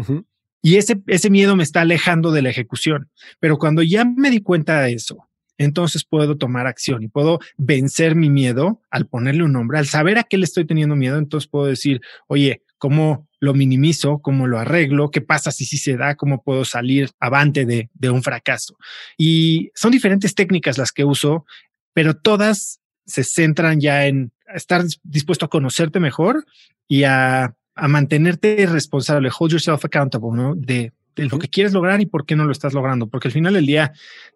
Y 0.63 0.77
ese, 0.77 1.01
ese 1.07 1.31
miedo 1.31 1.57
me 1.57 1.63
está 1.63 1.81
alejando 1.83 2.33
de 2.33 2.43
la 2.43 2.51
ejecución. 2.51 3.11
Pero 3.39 3.59
cuando 3.59 3.83
ya 3.83 4.05
me 4.05 4.31
di 4.31 4.41
cuenta 4.41 4.81
de 4.83 4.93
eso, 4.93 5.29
entonces 5.59 6.05
puedo 6.05 6.39
tomar 6.39 6.67
acción 6.67 7.03
y 7.03 7.09
puedo 7.09 7.39
vencer 7.59 8.15
mi 8.15 8.31
miedo 8.31 8.81
al 8.91 9.07
ponerle 9.07 9.45
un 9.45 9.53
nombre, 9.53 9.79
al 9.79 9.87
saber 9.87 10.19
a 10.19 10.25
qué 10.25 10.39
le 10.39 10.45
estoy 10.45 10.65
teniendo 10.65 10.97
miedo, 10.97 11.19
entonces 11.19 11.49
puedo 11.49 11.67
decir, 11.67 12.01
oye, 12.29 12.63
¿cómo 12.79 13.29
lo 13.41 13.53
minimizo? 13.53 14.21
¿Cómo 14.21 14.47
lo 14.47 14.59
arreglo? 14.59 15.11
¿Qué 15.11 15.21
pasa 15.21 15.51
si 15.51 15.67
sí 15.67 15.77
se 15.77 15.99
da? 15.99 16.15
¿Cómo 16.15 16.43
puedo 16.43 16.65
salir 16.65 17.11
avante 17.21 17.67
de, 17.67 17.91
de 17.93 18.11
un 18.11 18.23
fracaso? 18.23 18.77
Y 19.19 19.71
son 19.75 19.93
diferentes 19.93 20.35
técnicas 20.35 20.79
las 20.79 20.93
que 20.93 21.05
uso, 21.05 21.45
pero 21.93 22.15
todas 22.17 22.81
se 23.05 23.23
centran 23.23 23.81
ya 23.81 24.07
en 24.07 24.33
estar 24.55 24.83
dispuesto 25.03 25.45
a 25.45 25.51
conocerte 25.51 26.01
mejor 26.01 26.47
y 26.89 27.05
a, 27.05 27.55
a 27.75 27.89
mantenerte 27.89 28.67
responsable, 28.67 29.31
hold 29.37 29.53
yourself 29.53 29.85
accountable, 29.85 30.31
¿no? 30.33 30.55
De, 30.55 30.93
de 31.17 31.25
lo 31.27 31.39
que 31.39 31.49
quieres 31.49 31.73
lograr 31.73 32.01
y 32.01 32.07
por 32.07 32.27
qué 32.27 32.37
no 32.37 32.45
lo 32.45 32.53
estás 32.53 32.73
logrando. 32.73 33.09
Porque 33.09 33.29
al 33.29 33.33
final 33.33 33.55
del 33.55 33.67
día, 33.67 33.93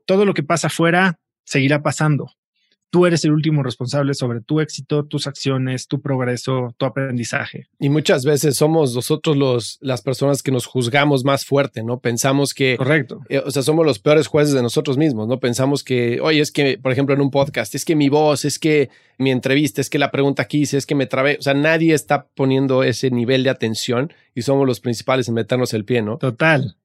todo 0.06 0.24
lo 0.24 0.34
que 0.34 0.42
pasa 0.42 0.68
afuera 0.68 1.18
seguirá 1.44 1.82
pasando. 1.82 2.32
Tú 2.90 3.06
eres 3.06 3.24
el 3.24 3.32
último 3.32 3.62
responsable 3.62 4.14
sobre 4.14 4.40
tu 4.40 4.60
éxito, 4.60 5.04
tus 5.04 5.26
acciones, 5.26 5.88
tu 5.88 6.00
progreso, 6.00 6.74
tu 6.78 6.86
aprendizaje. 6.86 7.66
Y 7.80 7.88
muchas 7.88 8.24
veces 8.24 8.56
somos 8.56 8.94
nosotros 8.94 9.36
los, 9.36 9.78
las 9.80 10.02
personas 10.02 10.42
que 10.42 10.52
nos 10.52 10.66
juzgamos 10.66 11.24
más 11.24 11.44
fuerte, 11.44 11.82
¿no? 11.82 11.98
Pensamos 11.98 12.54
que... 12.54 12.76
Correcto. 12.76 13.20
Eh, 13.28 13.42
o 13.44 13.50
sea, 13.50 13.62
somos 13.62 13.84
los 13.84 13.98
peores 13.98 14.28
jueces 14.28 14.54
de 14.54 14.62
nosotros 14.62 14.96
mismos, 14.96 15.26
¿no? 15.26 15.40
Pensamos 15.40 15.82
que, 15.82 16.20
oye, 16.20 16.40
es 16.40 16.52
que, 16.52 16.78
por 16.78 16.92
ejemplo, 16.92 17.14
en 17.14 17.20
un 17.20 17.30
podcast, 17.30 17.74
es 17.74 17.84
que 17.84 17.96
mi 17.96 18.08
voz, 18.08 18.44
es 18.44 18.58
que 18.58 18.90
mi 19.18 19.30
entrevista, 19.30 19.80
es 19.80 19.90
que 19.90 19.98
la 19.98 20.10
pregunta 20.10 20.46
que 20.46 20.58
hice, 20.58 20.76
es 20.76 20.86
que 20.86 20.94
me 20.94 21.06
trabé. 21.06 21.36
O 21.38 21.42
sea, 21.42 21.54
nadie 21.54 21.94
está 21.94 22.28
poniendo 22.34 22.82
ese 22.82 23.10
nivel 23.10 23.44
de 23.44 23.50
atención 23.50 24.12
y 24.34 24.42
somos 24.42 24.66
los 24.66 24.80
principales 24.80 25.28
en 25.28 25.34
meternos 25.34 25.74
el 25.74 25.84
pie, 25.84 26.02
¿no? 26.02 26.18
Total. 26.18 26.76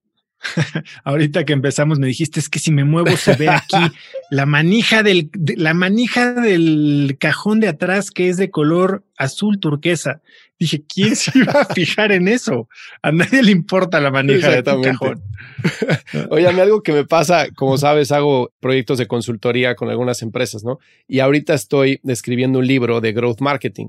Ahorita 1.03 1.43
que 1.43 1.53
empezamos 1.53 1.99
me 1.99 2.07
dijiste 2.07 2.39
es 2.39 2.49
que 2.49 2.59
si 2.59 2.71
me 2.71 2.83
muevo 2.83 3.15
se 3.17 3.35
ve 3.35 3.49
aquí 3.49 3.75
la 4.31 4.45
manija 4.45 5.03
del 5.03 5.29
la 5.57 5.73
manija 5.73 6.33
del 6.33 7.17
cajón 7.19 7.59
de 7.59 7.67
atrás 7.67 8.11
que 8.11 8.29
es 8.29 8.37
de 8.37 8.49
color 8.49 9.03
azul 9.17 9.59
turquesa. 9.59 10.21
Dije, 10.57 10.83
¿quién 10.93 11.15
se 11.15 11.39
iba 11.39 11.53
a 11.53 11.73
fijar 11.73 12.11
en 12.11 12.27
eso? 12.27 12.67
A 13.01 13.13
nadie 13.13 13.43
le 13.43 13.51
importa 13.51 14.01
la 14.01 14.11
manija 14.11 14.49
del 14.49 14.63
cajón. 14.63 15.23
Oye, 16.29 16.47
a 16.47 16.51
mí 16.51 16.59
algo 16.59 16.83
que 16.83 16.91
me 16.91 17.05
pasa, 17.05 17.47
como 17.55 17.77
sabes, 17.77 18.11
hago 18.11 18.51
proyectos 18.59 18.97
de 18.97 19.07
consultoría 19.07 19.75
con 19.75 19.89
algunas 19.89 20.21
empresas, 20.21 20.65
¿no? 20.65 20.79
Y 21.07 21.19
ahorita 21.21 21.53
estoy 21.53 22.01
escribiendo 22.05 22.59
un 22.59 22.67
libro 22.67 22.99
de 22.99 23.13
growth 23.13 23.39
marketing. 23.39 23.87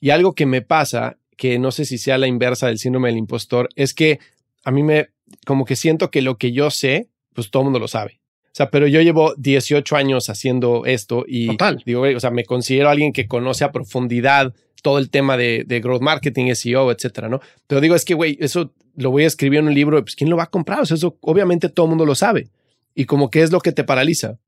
Y 0.00 0.08
algo 0.08 0.34
que 0.34 0.46
me 0.46 0.62
pasa, 0.62 1.18
que 1.36 1.58
no 1.58 1.72
sé 1.72 1.84
si 1.84 1.98
sea 1.98 2.16
la 2.16 2.26
inversa 2.26 2.68
del 2.68 2.78
síndrome 2.78 3.10
del 3.10 3.18
impostor, 3.18 3.68
es 3.76 3.92
que 3.92 4.18
a 4.64 4.70
mí 4.70 4.82
me 4.82 5.10
como 5.46 5.64
que 5.64 5.76
siento 5.76 6.10
que 6.10 6.22
lo 6.22 6.36
que 6.38 6.52
yo 6.52 6.70
sé, 6.70 7.08
pues 7.34 7.50
todo 7.50 7.62
el 7.62 7.64
mundo 7.64 7.78
lo 7.78 7.88
sabe. 7.88 8.20
O 8.46 8.58
sea, 8.58 8.70
pero 8.70 8.86
yo 8.86 9.00
llevo 9.00 9.34
18 9.36 9.94
años 9.96 10.28
haciendo 10.30 10.84
esto 10.84 11.24
y 11.28 11.56
digo, 11.84 12.02
o 12.02 12.20
sea, 12.20 12.30
me 12.30 12.44
considero 12.44 12.88
alguien 12.88 13.12
que 13.12 13.28
conoce 13.28 13.64
a 13.64 13.70
profundidad 13.70 14.52
todo 14.82 14.98
el 14.98 15.10
tema 15.10 15.36
de, 15.36 15.64
growth 15.82 16.02
marketing, 16.02 16.52
SEO, 16.54 16.90
etcétera, 16.90 17.28
¿no? 17.28 17.40
Pero 17.66 17.80
digo, 17.80 17.94
es 17.94 18.04
que, 18.04 18.14
güey, 18.14 18.36
eso 18.40 18.72
lo 18.96 19.10
voy 19.10 19.24
a 19.24 19.26
escribir 19.26 19.60
en 19.60 19.68
un 19.68 19.74
libro, 19.74 20.02
pues 20.02 20.16
¿quién 20.16 20.30
lo 20.30 20.36
va 20.36 20.44
a 20.44 20.50
comprar? 20.50 20.80
O 20.80 20.86
sea, 20.86 20.96
eso 20.96 21.16
obviamente 21.20 21.68
todo 21.68 21.86
el 21.86 21.90
mundo 21.90 22.04
lo 22.04 22.14
sabe. 22.14 22.48
Y 22.94 23.04
como 23.04 23.30
que 23.30 23.42
es 23.42 23.52
lo 23.52 23.60
que 23.60 23.72
te 23.72 23.84
paraliza. 23.84 24.38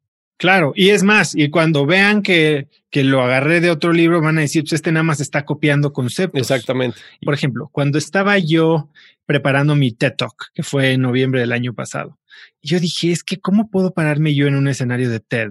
Claro, 0.40 0.72
y 0.74 0.88
es 0.88 1.02
más, 1.02 1.34
y 1.34 1.50
cuando 1.50 1.84
vean 1.84 2.22
que, 2.22 2.66
que 2.88 3.04
lo 3.04 3.20
agarré 3.20 3.60
de 3.60 3.70
otro 3.70 3.92
libro, 3.92 4.22
van 4.22 4.38
a 4.38 4.40
decir, 4.40 4.62
pues 4.62 4.72
este 4.72 4.90
nada 4.90 5.02
más 5.02 5.20
está 5.20 5.44
copiando 5.44 5.92
conceptos. 5.92 6.40
Exactamente. 6.40 6.98
Por 7.22 7.34
ejemplo, 7.34 7.68
cuando 7.70 7.98
estaba 7.98 8.38
yo 8.38 8.88
preparando 9.26 9.76
mi 9.76 9.92
TED 9.92 10.14
Talk, 10.16 10.50
que 10.54 10.62
fue 10.62 10.92
en 10.92 11.02
noviembre 11.02 11.40
del 11.40 11.52
año 11.52 11.74
pasado, 11.74 12.18
yo 12.62 12.80
dije, 12.80 13.12
es 13.12 13.22
que 13.22 13.38
¿cómo 13.38 13.68
puedo 13.68 13.92
pararme 13.92 14.34
yo 14.34 14.46
en 14.46 14.54
un 14.54 14.66
escenario 14.66 15.10
de 15.10 15.20
TED? 15.20 15.50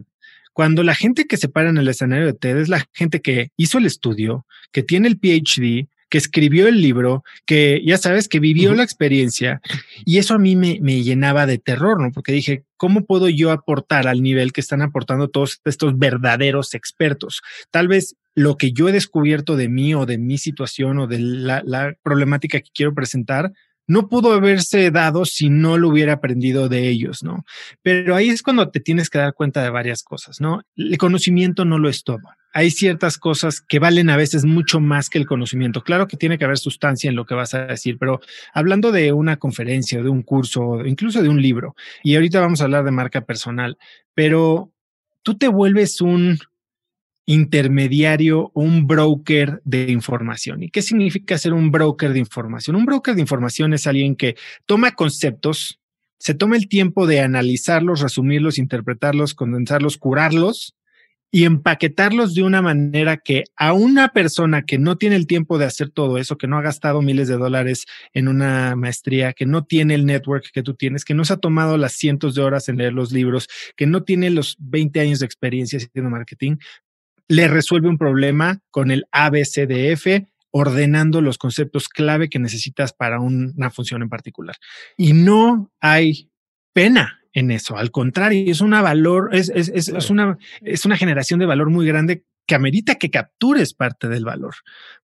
Cuando 0.53 0.81
la 0.81 0.95
gente 0.95 1.27
que 1.27 1.37
se 1.37 1.49
para 1.49 1.69
en 1.69 1.77
el 1.77 1.87
escenario 1.87 2.25
de 2.25 2.33
TED 2.33 2.57
es 2.57 2.67
la 2.67 2.83
gente 2.91 3.21
que 3.21 3.51
hizo 3.57 3.77
el 3.77 3.85
estudio, 3.85 4.47
que 4.71 4.81
tiene 4.81 5.07
el 5.07 5.19
PhD, 5.19 5.87
que 6.09 6.17
escribió 6.17 6.67
el 6.67 6.81
libro, 6.81 7.23
que 7.45 7.81
ya 7.85 7.97
sabes, 7.97 8.27
que 8.27 8.39
vivió 8.39 8.73
la 8.73 8.83
experiencia. 8.83 9.61
Y 10.05 10.17
eso 10.17 10.33
a 10.33 10.39
mí 10.39 10.55
me, 10.55 10.79
me 10.81 11.03
llenaba 11.03 11.45
de 11.45 11.59
terror, 11.59 12.01
¿no? 12.01 12.11
Porque 12.11 12.31
dije, 12.31 12.63
¿cómo 12.77 13.05
puedo 13.05 13.29
yo 13.29 13.51
aportar 13.51 14.07
al 14.07 14.21
nivel 14.21 14.51
que 14.51 14.61
están 14.61 14.81
aportando 14.81 15.29
todos 15.29 15.61
estos 15.65 15.97
verdaderos 15.97 16.73
expertos? 16.73 17.41
Tal 17.71 17.87
vez 17.87 18.15
lo 18.35 18.57
que 18.57 18.71
yo 18.71 18.87
he 18.87 18.91
descubierto 18.91 19.55
de 19.55 19.69
mí 19.69 19.93
o 19.93 20.05
de 20.05 20.17
mi 20.17 20.37
situación 20.37 20.99
o 20.99 21.07
de 21.07 21.19
la, 21.19 21.61
la 21.65 21.93
problemática 22.03 22.59
que 22.59 22.69
quiero 22.73 22.93
presentar, 22.93 23.51
no 23.89 24.07
pudo 24.07 24.31
haberse 24.31 24.89
dado 24.91 25.25
si 25.25 25.49
no 25.49 25.77
lo 25.77 25.89
hubiera 25.89 26.13
aprendido 26.13 26.69
de 26.69 26.87
ellos, 26.87 27.23
¿no? 27.23 27.43
Pero 27.81 28.15
ahí 28.15 28.29
es 28.29 28.41
cuando 28.41 28.69
te 28.69 28.79
tienes 28.79 29.09
que 29.09 29.17
dar 29.17 29.33
cuenta 29.33 29.61
de 29.61 29.69
varias 29.69 30.03
cosas, 30.03 30.39
¿no? 30.39 30.61
El 30.77 30.97
conocimiento 30.97 31.65
no 31.65 31.77
lo 31.77 31.89
es 31.89 32.03
todo 32.03 32.19
hay 32.53 32.71
ciertas 32.71 33.17
cosas 33.17 33.61
que 33.61 33.79
valen 33.79 34.09
a 34.09 34.17
veces 34.17 34.45
mucho 34.45 34.79
más 34.79 35.09
que 35.09 35.17
el 35.17 35.27
conocimiento. 35.27 35.83
Claro 35.83 36.07
que 36.07 36.17
tiene 36.17 36.37
que 36.37 36.45
haber 36.45 36.57
sustancia 36.57 37.09
en 37.09 37.15
lo 37.15 37.25
que 37.25 37.35
vas 37.35 37.53
a 37.53 37.65
decir, 37.65 37.97
pero 37.99 38.21
hablando 38.53 38.91
de 38.91 39.11
una 39.11 39.37
conferencia, 39.37 40.01
de 40.01 40.09
un 40.09 40.23
curso, 40.23 40.85
incluso 40.85 41.21
de 41.21 41.29
un 41.29 41.41
libro, 41.41 41.75
y 42.03 42.15
ahorita 42.15 42.39
vamos 42.39 42.61
a 42.61 42.65
hablar 42.65 42.83
de 42.83 42.91
marca 42.91 43.21
personal, 43.21 43.77
pero 44.13 44.71
tú 45.21 45.37
te 45.37 45.47
vuelves 45.47 46.01
un 46.01 46.39
intermediario, 47.29 48.49
un 48.55 48.87
broker 48.87 49.61
de 49.63 49.91
información. 49.91 50.63
¿Y 50.63 50.71
qué 50.71 50.81
significa 50.81 51.37
ser 51.37 51.53
un 51.53 51.69
broker 51.69 52.11
de 52.11 52.17
información? 52.17 52.75
Un 52.75 52.87
broker 52.87 53.13
de 53.13 53.21
información 53.21 53.71
es 53.75 53.85
alguien 53.85 54.15
que 54.15 54.35
toma 54.65 54.93
conceptos, 54.93 55.79
se 56.17 56.33
toma 56.33 56.55
el 56.55 56.67
tiempo 56.67 57.05
de 57.05 57.19
analizarlos, 57.19 58.01
resumirlos, 58.01 58.57
interpretarlos, 58.57 59.35
condensarlos, 59.35 59.99
curarlos 59.99 60.75
y 61.29 61.43
empaquetarlos 61.43 62.33
de 62.33 62.41
una 62.41 62.63
manera 62.63 63.17
que 63.17 63.43
a 63.55 63.73
una 63.73 64.07
persona 64.07 64.63
que 64.63 64.79
no 64.79 64.97
tiene 64.97 65.15
el 65.15 65.27
tiempo 65.27 65.59
de 65.59 65.65
hacer 65.65 65.91
todo 65.91 66.17
eso, 66.17 66.35
que 66.35 66.47
no 66.47 66.57
ha 66.57 66.63
gastado 66.63 67.03
miles 67.03 67.27
de 67.27 67.37
dólares 67.37 67.85
en 68.11 68.27
una 68.27 68.75
maestría, 68.75 69.33
que 69.33 69.45
no 69.45 69.65
tiene 69.65 69.93
el 69.93 70.07
network 70.07 70.49
que 70.51 70.63
tú 70.63 70.73
tienes, 70.73 71.05
que 71.05 71.13
no 71.13 71.23
se 71.25 71.33
ha 71.33 71.37
tomado 71.37 71.77
las 71.77 71.93
cientos 71.93 72.33
de 72.33 72.41
horas 72.41 72.69
en 72.69 72.77
leer 72.77 72.93
los 72.93 73.11
libros, 73.11 73.47
que 73.75 73.85
no 73.85 74.01
tiene 74.01 74.31
los 74.31 74.55
20 74.57 74.99
años 74.99 75.19
de 75.19 75.27
experiencia 75.27 75.77
haciendo 75.77 76.09
marketing, 76.09 76.57
le 77.29 77.47
resuelve 77.47 77.87
un 77.87 77.97
problema 77.97 78.59
con 78.71 78.91
el 78.91 79.05
ABCDF 79.11 80.25
ordenando 80.51 81.21
los 81.21 81.37
conceptos 81.37 81.87
clave 81.87 82.27
que 82.27 82.39
necesitas 82.39 82.91
para 82.91 83.19
una 83.19 83.69
función 83.69 84.01
en 84.01 84.09
particular. 84.09 84.55
Y 84.97 85.13
no 85.13 85.71
hay 85.79 86.31
pena 86.73 87.21
en 87.33 87.51
eso. 87.51 87.77
Al 87.77 87.91
contrario, 87.91 88.51
es 88.51 88.61
una 88.61 88.81
valor, 88.81 89.29
es, 89.31 89.51
es, 89.53 89.69
es, 89.69 89.89
es, 89.89 90.09
una, 90.09 90.37
es 90.61 90.85
una 90.85 90.97
generación 90.97 91.39
de 91.39 91.45
valor 91.45 91.69
muy 91.69 91.85
grande 91.85 92.25
que 92.47 92.55
amerita 92.55 92.95
que 92.95 93.11
captures 93.11 93.75
parte 93.75 94.07
del 94.07 94.25
valor, 94.25 94.55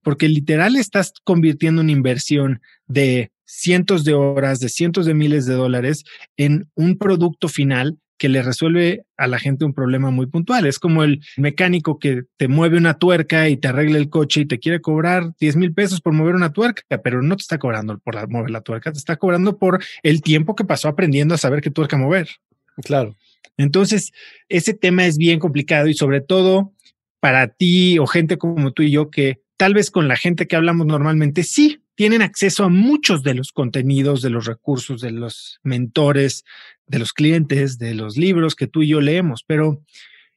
porque 0.01 0.27
literal 0.27 0.75
estás 0.75 1.13
convirtiendo 1.24 1.84
una 1.84 1.91
inversión 1.91 2.60
de 2.88 3.32
cientos 3.46 4.03
de 4.03 4.15
horas, 4.15 4.60
de 4.60 4.70
cientos 4.70 5.05
de 5.05 5.13
miles 5.13 5.46
de 5.46 5.53
dólares 5.53 6.05
en 6.38 6.72
un 6.74 6.98
producto 6.98 7.48
final 7.48 8.00
que 8.18 8.30
le 8.30 8.42
resuelve 8.42 9.06
a 9.18 9.28
la 9.28 9.40
gente 9.40 9.66
un 9.66 9.74
problema 9.74 10.12
muy 10.12 10.28
puntual. 10.28 10.66
Es 10.66 10.80
como 10.80 11.04
el 11.04 11.22
mecánico 11.38 12.00
que 12.00 12.24
te 12.38 12.48
mueve 12.48 12.78
una 12.78 12.96
tuerca 12.96 13.50
y 13.50 13.58
te 13.58 13.68
arregla 13.68 13.98
el 13.98 14.10
coche 14.10 14.42
y 14.42 14.46
te 14.46 14.60
quiere 14.60 14.82
cobrar 14.82 15.34
10 15.40 15.56
mil 15.58 15.74
pesos 15.74 16.02
por 16.02 16.14
mover 16.14 16.36
una 16.36 16.54
tuerca, 16.54 16.84
pero 17.04 17.22
no 17.22 17.36
te 17.36 17.42
está 17.42 17.58
cobrando 17.58 17.98
por 18.00 18.30
mover 18.30 18.52
la 18.52 18.62
tuerca, 18.62 18.92
te 18.92 18.98
está 18.98 19.18
cobrando 19.18 19.58
por 19.58 19.84
el 20.04 20.22
tiempo 20.22 20.56
que 20.56 20.66
pasó 20.66 20.88
aprendiendo 20.88 21.36
a 21.36 21.38
saber 21.38 21.62
qué 21.62 21.72
tuerca 21.72 21.98
mover. 21.98 22.30
Claro. 22.84 23.16
Entonces, 23.58 24.12
ese 24.50 24.74
tema 24.74 25.06
es 25.06 25.18
bien 25.18 25.40
complicado 25.40 25.88
y 25.88 25.94
sobre 25.94 26.22
todo 26.22 26.74
para 27.20 27.48
ti 27.48 27.98
o 28.00 28.06
gente 28.06 28.38
como 28.38 28.72
tú 28.72 28.84
y 28.84 28.92
yo 28.92 29.10
que 29.10 29.42
tal 29.58 29.74
vez 29.74 29.90
con 29.92 30.08
la 30.08 30.18
gente 30.18 30.48
que 30.48 30.56
hablamos 30.56 30.86
normalmente 30.86 31.44
sí 31.44 31.82
tienen 31.96 32.22
acceso 32.22 32.66
a 32.66 32.70
muchos 32.70 33.24
de 33.24 33.34
los 33.34 33.52
contenidos, 33.52 34.22
de 34.22 34.30
los 34.30 34.46
recursos, 34.46 35.02
de 35.02 35.12
los 35.12 35.60
mentores, 35.64 36.44
de 36.88 37.00
los 37.00 37.14
clientes, 37.14 37.78
de 37.78 37.96
los 37.96 38.18
libros 38.18 38.56
que 38.56 38.68
tú 38.68 38.84
y 38.84 38.90
yo 38.90 39.02
leemos, 39.02 39.44
pero 39.48 39.82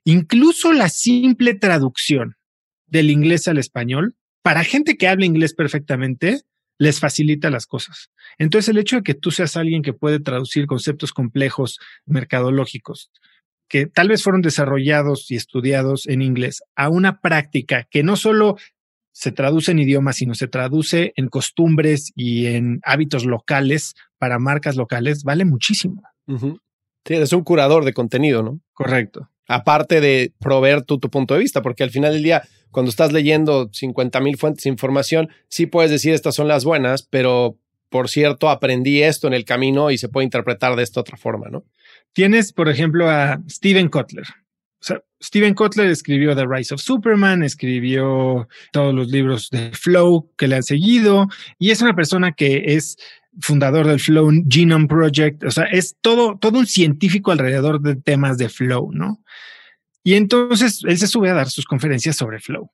incluso 0.04 0.72
la 0.72 0.88
simple 0.88 1.54
traducción 1.54 2.36
del 2.86 3.10
inglés 3.10 3.48
al 3.48 3.58
español, 3.58 4.16
para 4.42 4.64
gente 4.64 4.96
que 4.96 5.08
habla 5.08 5.26
inglés 5.26 5.52
perfectamente, 5.52 6.40
les 6.78 7.00
facilita 7.00 7.50
las 7.50 7.66
cosas. 7.66 8.10
Entonces, 8.38 8.68
el 8.68 8.78
hecho 8.78 8.96
de 8.96 9.02
que 9.02 9.14
tú 9.14 9.30
seas 9.30 9.56
alguien 9.56 9.82
que 9.82 9.92
puede 9.92 10.20
traducir 10.20 10.66
conceptos 10.66 11.12
complejos 11.12 11.78
mercadológicos, 12.06 13.10
que 13.68 13.86
tal 13.86 14.08
vez 14.08 14.22
fueron 14.22 14.40
desarrollados 14.40 15.30
y 15.30 15.36
estudiados 15.36 16.06
en 16.06 16.22
inglés, 16.22 16.62
a 16.76 16.88
una 16.88 17.20
práctica 17.20 17.86
que 17.90 18.02
no 18.02 18.16
solo 18.16 18.56
se 19.18 19.32
traduce 19.32 19.72
en 19.72 19.80
idiomas, 19.80 20.14
sino 20.14 20.36
se 20.36 20.46
traduce 20.46 21.12
en 21.16 21.26
costumbres 21.26 22.12
y 22.14 22.46
en 22.46 22.78
hábitos 22.84 23.24
locales 23.24 23.94
para 24.16 24.38
marcas 24.38 24.76
locales, 24.76 25.24
vale 25.24 25.44
muchísimo. 25.44 26.02
Sí, 27.04 27.14
eres 27.14 27.32
un 27.32 27.42
curador 27.42 27.84
de 27.84 27.92
contenido, 27.92 28.44
¿no? 28.44 28.60
Correcto. 28.74 29.28
aparte 29.48 30.00
de 30.00 30.32
proveer 30.38 30.82
tu, 30.82 31.00
tu 31.00 31.10
punto 31.10 31.34
de 31.34 31.40
vista, 31.40 31.62
porque 31.62 31.82
al 31.82 31.90
final 31.90 32.12
del 32.12 32.22
día, 32.22 32.44
cuando 32.70 32.90
estás 32.90 33.12
leyendo 33.12 33.68
50 33.72 34.20
mil 34.20 34.36
fuentes 34.36 34.62
de 34.62 34.70
información, 34.70 35.30
sí 35.48 35.66
puedes 35.66 35.90
decir 35.90 36.14
estas 36.14 36.36
son 36.36 36.46
las 36.46 36.64
buenas, 36.64 37.02
pero 37.02 37.58
por 37.88 38.08
cierto, 38.08 38.48
aprendí 38.48 39.02
esto 39.02 39.26
en 39.26 39.34
el 39.34 39.44
camino 39.44 39.90
y 39.90 39.98
se 39.98 40.08
puede 40.08 40.26
interpretar 40.26 40.76
de 40.76 40.84
esta 40.84 41.00
otra 41.00 41.16
forma, 41.16 41.48
¿no? 41.48 41.64
Tienes, 42.12 42.52
por 42.52 42.68
ejemplo, 42.68 43.10
a 43.10 43.40
Steven 43.48 43.88
Kotler. 43.88 44.26
O 44.80 44.84
sea, 44.84 45.02
Steven 45.22 45.54
Kotler 45.54 45.88
escribió 45.88 46.36
The 46.36 46.46
Rise 46.46 46.74
of 46.74 46.80
Superman, 46.80 47.42
escribió 47.42 48.48
todos 48.72 48.94
los 48.94 49.08
libros 49.08 49.50
de 49.50 49.72
Flow 49.72 50.30
que 50.36 50.46
le 50.46 50.56
han 50.56 50.62
seguido 50.62 51.26
y 51.58 51.70
es 51.70 51.82
una 51.82 51.96
persona 51.96 52.32
que 52.32 52.62
es 52.66 52.96
fundador 53.40 53.86
del 53.86 54.00
Flow 54.00 54.30
Genome 54.48 54.86
Project. 54.86 55.44
O 55.44 55.50
sea, 55.50 55.64
es 55.64 55.96
todo, 56.00 56.38
todo 56.38 56.58
un 56.58 56.66
científico 56.66 57.32
alrededor 57.32 57.80
de 57.80 57.96
temas 57.96 58.38
de 58.38 58.48
Flow, 58.48 58.90
¿no? 58.92 59.22
Y 60.04 60.14
entonces 60.14 60.82
él 60.86 60.98
se 60.98 61.06
sube 61.06 61.30
a 61.30 61.34
dar 61.34 61.50
sus 61.50 61.64
conferencias 61.64 62.16
sobre 62.16 62.40
Flow. 62.40 62.70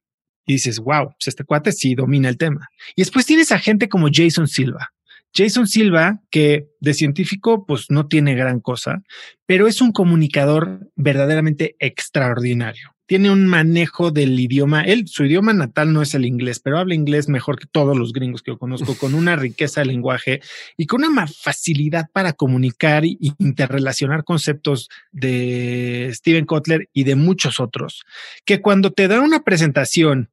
Y 0.47 0.55
dices, 0.55 0.79
wow, 0.79 1.09
pues 1.09 1.29
este 1.29 1.45
cuate 1.45 1.73
sí 1.73 1.95
domina 1.95 2.29
el 2.29 2.37
tema. 2.37 2.69
Y 2.95 3.03
después 3.03 3.25
tienes 3.25 3.51
a 3.51 3.59
gente 3.59 3.89
como 3.89 4.09
Jason 4.13 4.47
Silva. 4.47 4.93
Jason 5.37 5.67
Silva, 5.67 6.21
que 6.31 6.69
de 6.81 6.95
científico 6.95 7.67
pues 7.67 7.87
no 7.91 8.07
tiene 8.07 8.35
gran 8.35 8.61
cosa, 8.61 9.03
pero 9.47 9.67
es 9.67 9.81
un 9.81 9.93
comunicador 9.93 10.91
verdaderamente 10.95 11.75
extraordinario. 11.81 12.91
Tiene 13.07 13.31
un 13.31 13.47
manejo 13.47 14.11
del 14.11 14.39
idioma. 14.41 14.83
Él, 14.83 15.09
su 15.09 15.27
idioma 15.27 15.53
natal 15.53 15.93
no 15.93 16.01
es 16.01 16.15
el 16.15 16.25
inglés, 16.25 16.59
pero 16.61 16.79
habla 16.79 16.95
inglés 16.95 17.29
mejor 17.29 17.59
que 17.59 17.67
todos 17.71 17.99
los 17.99 18.15
gringos 18.15 18.43
que 18.43 18.53
yo 18.53 18.59
conozco, 18.59 18.97
con 18.97 19.15
una 19.15 19.37
riqueza 19.37 19.83
de 19.83 19.87
lenguaje 19.87 20.41
y 20.79 20.87
con 20.87 21.05
una 21.05 21.27
facilidad 21.27 22.07
para 22.13 22.33
comunicar 22.33 23.05
y 23.05 23.19
interrelacionar 23.39 24.25
conceptos 24.25 24.89
de 25.13 26.11
Steven 26.15 26.47
Kotler 26.47 26.89
y 26.95 27.05
de 27.05 27.17
muchos 27.17 27.61
otros, 27.61 28.05
que 28.47 28.63
cuando 28.63 28.93
te 28.93 29.07
da 29.07 29.21
una 29.21 29.43
presentación, 29.43 30.31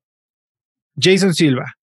Jason 0.95 1.33
Silva, 1.33 1.77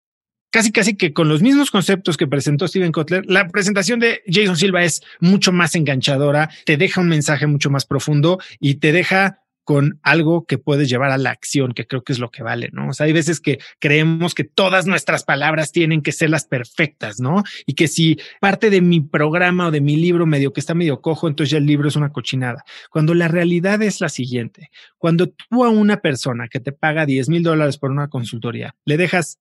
casi 0.51 0.73
casi 0.73 0.97
que 0.97 1.13
con 1.13 1.29
los 1.29 1.43
mismos 1.43 1.71
conceptos 1.71 2.17
que 2.17 2.27
presentó 2.27 2.69
Steven 2.69 2.93
Kotler, 2.93 3.25
la 3.27 3.49
presentación 3.49 4.01
de 4.01 4.23
Jason 4.27 4.57
Silva 4.57 4.85
es 4.85 5.03
mucho 5.21 5.53
más 5.53 5.75
enganchadora, 5.75 6.51
te 6.65 6.77
deja 6.77 7.01
un 7.01 7.09
mensaje 7.09 7.47
mucho 7.47 7.71
más 7.71 7.85
profundo 7.85 8.39
y 8.59 8.77
te 8.77 8.93
deja 8.93 9.43
con 9.69 10.01
algo 10.03 10.47
que 10.47 10.57
puedes 10.57 10.89
llevar 10.89 11.11
a 11.11 11.19
la 11.19 11.29
acción, 11.29 11.75
que 11.75 11.87
creo 11.87 12.03
que 12.03 12.15
es 12.15 12.19
lo 12.19 12.31
que 12.31 12.43
vale, 12.43 12.71
¿no? 12.73 12.89
O 12.89 12.93
sea, 12.95 13.05
hay 13.05 13.13
veces 13.13 13.39
que 13.39 13.59
creemos 13.79 14.35
que 14.35 14.45
todas 14.45 14.87
nuestras 14.87 15.25
palabras 15.25 15.73
tienen 15.73 16.01
que 16.01 16.13
ser 16.13 16.31
las 16.31 16.47
perfectas, 16.47 17.21
¿no? 17.21 17.43
Y 17.67 17.75
que 17.75 17.87
si 17.87 18.19
parte 18.41 18.71
de 18.71 18.81
mi 18.81 19.03
programa 19.03 19.67
o 19.67 19.71
de 19.71 19.83
mi 19.83 19.97
libro 19.97 20.25
medio 20.25 20.55
que 20.55 20.61
está 20.61 20.73
medio 20.73 21.03
cojo, 21.03 21.29
entonces 21.29 21.51
ya 21.51 21.59
el 21.59 21.67
libro 21.67 21.87
es 21.87 21.97
una 21.97 22.13
cochinada. 22.13 22.65
Cuando 22.89 23.13
la 23.13 23.29
realidad 23.29 23.83
es 23.83 24.01
la 24.01 24.09
siguiente, 24.09 24.71
cuando 24.97 25.29
tú 25.29 25.63
a 25.67 25.69
una 25.69 25.99
persona 25.99 26.49
que 26.49 26.61
te 26.61 26.73
paga 26.73 27.05
10 27.05 27.29
mil 27.29 27.43
dólares 27.43 27.77
por 27.77 27.91
una 27.91 28.09
consultoría, 28.09 28.75
le 28.87 28.97
dejas 28.97 29.39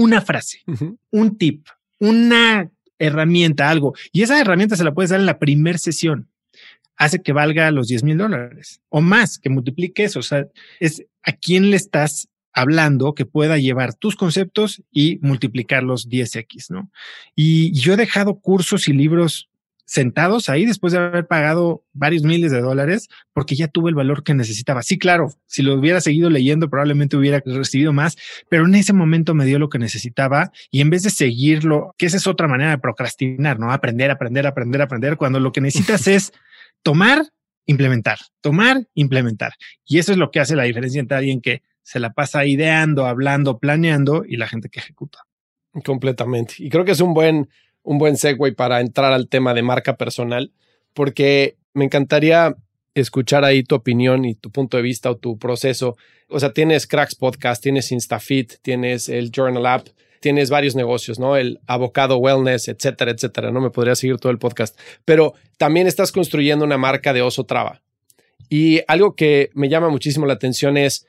una 0.00 0.20
frase, 0.20 0.62
un 1.10 1.36
tip, 1.36 1.66
una 1.98 2.70
herramienta, 2.98 3.70
algo, 3.70 3.94
y 4.12 4.22
esa 4.22 4.40
herramienta 4.40 4.76
se 4.76 4.84
la 4.84 4.94
puedes 4.94 5.10
dar 5.10 5.20
en 5.20 5.26
la 5.26 5.38
primera 5.38 5.78
sesión 5.78 6.28
hace 7.00 7.22
que 7.22 7.32
valga 7.32 7.70
los 7.70 7.88
10 7.88 8.04
mil 8.04 8.18
dólares 8.18 8.82
o 8.90 9.00
más, 9.00 9.38
que 9.38 9.48
multiplique 9.48 10.04
eso. 10.04 10.18
O 10.18 10.22
sea, 10.22 10.46
es 10.80 11.06
a 11.22 11.32
quién 11.32 11.70
le 11.70 11.76
estás 11.76 12.28
hablando 12.52 13.14
que 13.14 13.24
pueda 13.24 13.56
llevar 13.56 13.94
tus 13.94 14.16
conceptos 14.16 14.82
y 14.90 15.18
multiplicarlos 15.22 16.08
10x, 16.08 16.66
¿no? 16.68 16.90
Y 17.34 17.72
yo 17.72 17.94
he 17.94 17.96
dejado 17.96 18.40
cursos 18.40 18.86
y 18.86 18.92
libros 18.92 19.49
sentados 19.90 20.48
ahí 20.48 20.66
después 20.66 20.92
de 20.92 21.00
haber 21.00 21.26
pagado 21.26 21.84
varios 21.92 22.22
miles 22.22 22.52
de 22.52 22.60
dólares 22.60 23.08
porque 23.32 23.56
ya 23.56 23.66
tuve 23.66 23.90
el 23.90 23.96
valor 23.96 24.22
que 24.22 24.34
necesitaba. 24.34 24.84
Sí, 24.84 25.00
claro, 25.00 25.34
si 25.46 25.62
lo 25.62 25.74
hubiera 25.74 26.00
seguido 26.00 26.30
leyendo 26.30 26.70
probablemente 26.70 27.16
hubiera 27.16 27.42
recibido 27.44 27.92
más, 27.92 28.16
pero 28.48 28.66
en 28.66 28.76
ese 28.76 28.92
momento 28.92 29.34
me 29.34 29.46
dio 29.46 29.58
lo 29.58 29.68
que 29.68 29.80
necesitaba 29.80 30.52
y 30.70 30.80
en 30.80 30.90
vez 30.90 31.02
de 31.02 31.10
seguirlo, 31.10 31.96
que 31.98 32.06
esa 32.06 32.18
es 32.18 32.28
otra 32.28 32.46
manera 32.46 32.70
de 32.70 32.78
procrastinar, 32.78 33.58
¿no? 33.58 33.72
Aprender, 33.72 34.12
aprender, 34.12 34.46
aprender, 34.46 34.80
aprender, 34.80 35.16
cuando 35.16 35.40
lo 35.40 35.50
que 35.50 35.60
necesitas 35.60 36.06
es 36.06 36.32
tomar, 36.84 37.24
implementar, 37.66 38.20
tomar, 38.40 38.86
implementar. 38.94 39.54
Y 39.84 39.98
eso 39.98 40.12
es 40.12 40.18
lo 40.18 40.30
que 40.30 40.38
hace 40.38 40.54
la 40.54 40.62
diferencia 40.62 41.00
entre 41.00 41.16
alguien 41.16 41.40
que 41.40 41.62
se 41.82 41.98
la 41.98 42.12
pasa 42.12 42.46
ideando, 42.46 43.06
hablando, 43.06 43.58
planeando 43.58 44.22
y 44.24 44.36
la 44.36 44.46
gente 44.46 44.68
que 44.68 44.78
ejecuta. 44.78 45.18
Completamente. 45.84 46.54
Y 46.58 46.70
creo 46.70 46.84
que 46.84 46.92
es 46.92 47.00
un 47.00 47.12
buen, 47.12 47.48
un 47.90 47.98
buen 47.98 48.16
segue 48.16 48.52
para 48.52 48.80
entrar 48.80 49.12
al 49.12 49.26
tema 49.26 49.52
de 49.52 49.62
marca 49.62 49.96
personal, 49.96 50.52
porque 50.94 51.56
me 51.74 51.86
encantaría 51.86 52.54
escuchar 52.94 53.44
ahí 53.44 53.64
tu 53.64 53.74
opinión 53.74 54.24
y 54.24 54.36
tu 54.36 54.52
punto 54.52 54.76
de 54.76 54.84
vista 54.84 55.10
o 55.10 55.16
tu 55.16 55.40
proceso. 55.40 55.96
O 56.28 56.38
sea, 56.38 56.52
tienes 56.52 56.86
Cracks 56.86 57.16
Podcast, 57.16 57.60
tienes 57.60 57.90
InstaFit, 57.90 58.62
tienes 58.62 59.08
el 59.08 59.32
Journal 59.32 59.66
App, 59.66 59.88
tienes 60.20 60.50
varios 60.50 60.76
negocios, 60.76 61.18
¿no? 61.18 61.36
El 61.36 61.58
avocado 61.66 62.18
wellness, 62.18 62.68
etcétera, 62.68 63.10
etcétera. 63.10 63.50
No 63.50 63.60
me 63.60 63.70
podría 63.70 63.96
seguir 63.96 64.18
todo 64.18 64.30
el 64.30 64.38
podcast, 64.38 64.78
pero 65.04 65.34
también 65.58 65.88
estás 65.88 66.12
construyendo 66.12 66.64
una 66.64 66.78
marca 66.78 67.12
de 67.12 67.22
oso 67.22 67.42
traba. 67.42 67.82
Y 68.48 68.82
algo 68.86 69.16
que 69.16 69.50
me 69.54 69.68
llama 69.68 69.88
muchísimo 69.88 70.26
la 70.26 70.34
atención 70.34 70.76
es 70.76 71.08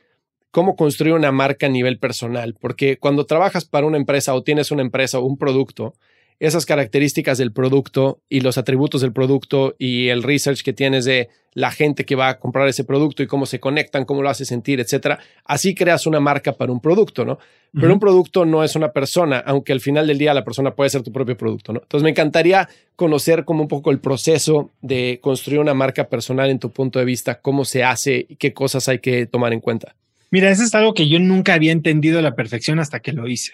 cómo 0.49 0.75
construir 0.75 1.13
una 1.13 1.31
marca 1.31 1.67
a 1.67 1.69
nivel 1.69 1.99
personal, 1.99 2.55
porque 2.59 2.97
cuando 2.97 3.27
trabajas 3.27 3.65
para 3.65 3.85
una 3.85 3.97
empresa 3.97 4.33
o 4.33 4.41
tienes 4.41 4.71
una 4.71 4.81
empresa 4.81 5.19
o 5.19 5.25
un 5.25 5.37
producto, 5.37 5.93
esas 6.41 6.65
características 6.65 7.37
del 7.37 7.51
producto 7.53 8.19
y 8.27 8.39
los 8.39 8.57
atributos 8.57 9.01
del 9.01 9.13
producto 9.13 9.75
y 9.77 10.07
el 10.07 10.23
research 10.23 10.63
que 10.63 10.73
tienes 10.73 11.05
de 11.05 11.29
la 11.53 11.69
gente 11.69 12.03
que 12.03 12.15
va 12.15 12.29
a 12.29 12.39
comprar 12.39 12.67
ese 12.67 12.83
producto 12.83 13.21
y 13.21 13.27
cómo 13.27 13.45
se 13.45 13.59
conectan, 13.59 14.05
cómo 14.05 14.23
lo 14.23 14.29
hace 14.29 14.43
sentir, 14.43 14.79
etcétera. 14.79 15.19
Así 15.45 15.75
creas 15.75 16.07
una 16.07 16.19
marca 16.19 16.53
para 16.53 16.71
un 16.71 16.79
producto, 16.79 17.25
¿no? 17.25 17.37
Pero 17.73 17.93
un 17.93 17.99
producto 17.99 18.43
no 18.43 18.63
es 18.63 18.75
una 18.75 18.91
persona, 18.91 19.37
aunque 19.45 19.71
al 19.71 19.81
final 19.81 20.07
del 20.07 20.17
día 20.17 20.33
la 20.33 20.43
persona 20.43 20.73
puede 20.73 20.89
ser 20.89 21.03
tu 21.03 21.11
propio 21.11 21.37
producto, 21.37 21.73
¿no? 21.73 21.81
Entonces 21.83 22.03
me 22.03 22.09
encantaría 22.09 22.67
conocer 22.95 23.45
como 23.45 23.61
un 23.61 23.67
poco 23.67 23.91
el 23.91 23.99
proceso 23.99 24.71
de 24.81 25.19
construir 25.21 25.59
una 25.59 25.75
marca 25.75 26.09
personal 26.09 26.49
en 26.49 26.57
tu 26.57 26.71
punto 26.71 26.97
de 26.97 27.05
vista, 27.05 27.39
cómo 27.39 27.65
se 27.65 27.83
hace 27.83 28.25
y 28.27 28.35
qué 28.37 28.51
cosas 28.51 28.89
hay 28.89 28.97
que 28.97 29.27
tomar 29.27 29.53
en 29.53 29.59
cuenta. 29.59 29.95
Mira, 30.31 30.49
eso 30.49 30.63
es 30.63 30.73
algo 30.73 30.95
que 30.95 31.07
yo 31.07 31.19
nunca 31.19 31.53
había 31.53 31.71
entendido 31.71 32.17
a 32.17 32.23
la 32.23 32.35
perfección 32.35 32.79
hasta 32.79 32.99
que 32.99 33.11
lo 33.11 33.27
hice. 33.27 33.51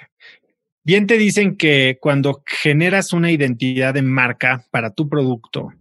Bien 0.88 1.06
te 1.06 1.18
dicen 1.18 1.58
que 1.58 1.98
cuando 2.00 2.44
generas 2.46 3.12
una 3.12 3.30
identidad 3.30 3.94
de 3.94 4.02
marca 4.02 4.64
para 4.72 4.90
tu 4.90 5.10
producto, 5.10 5.74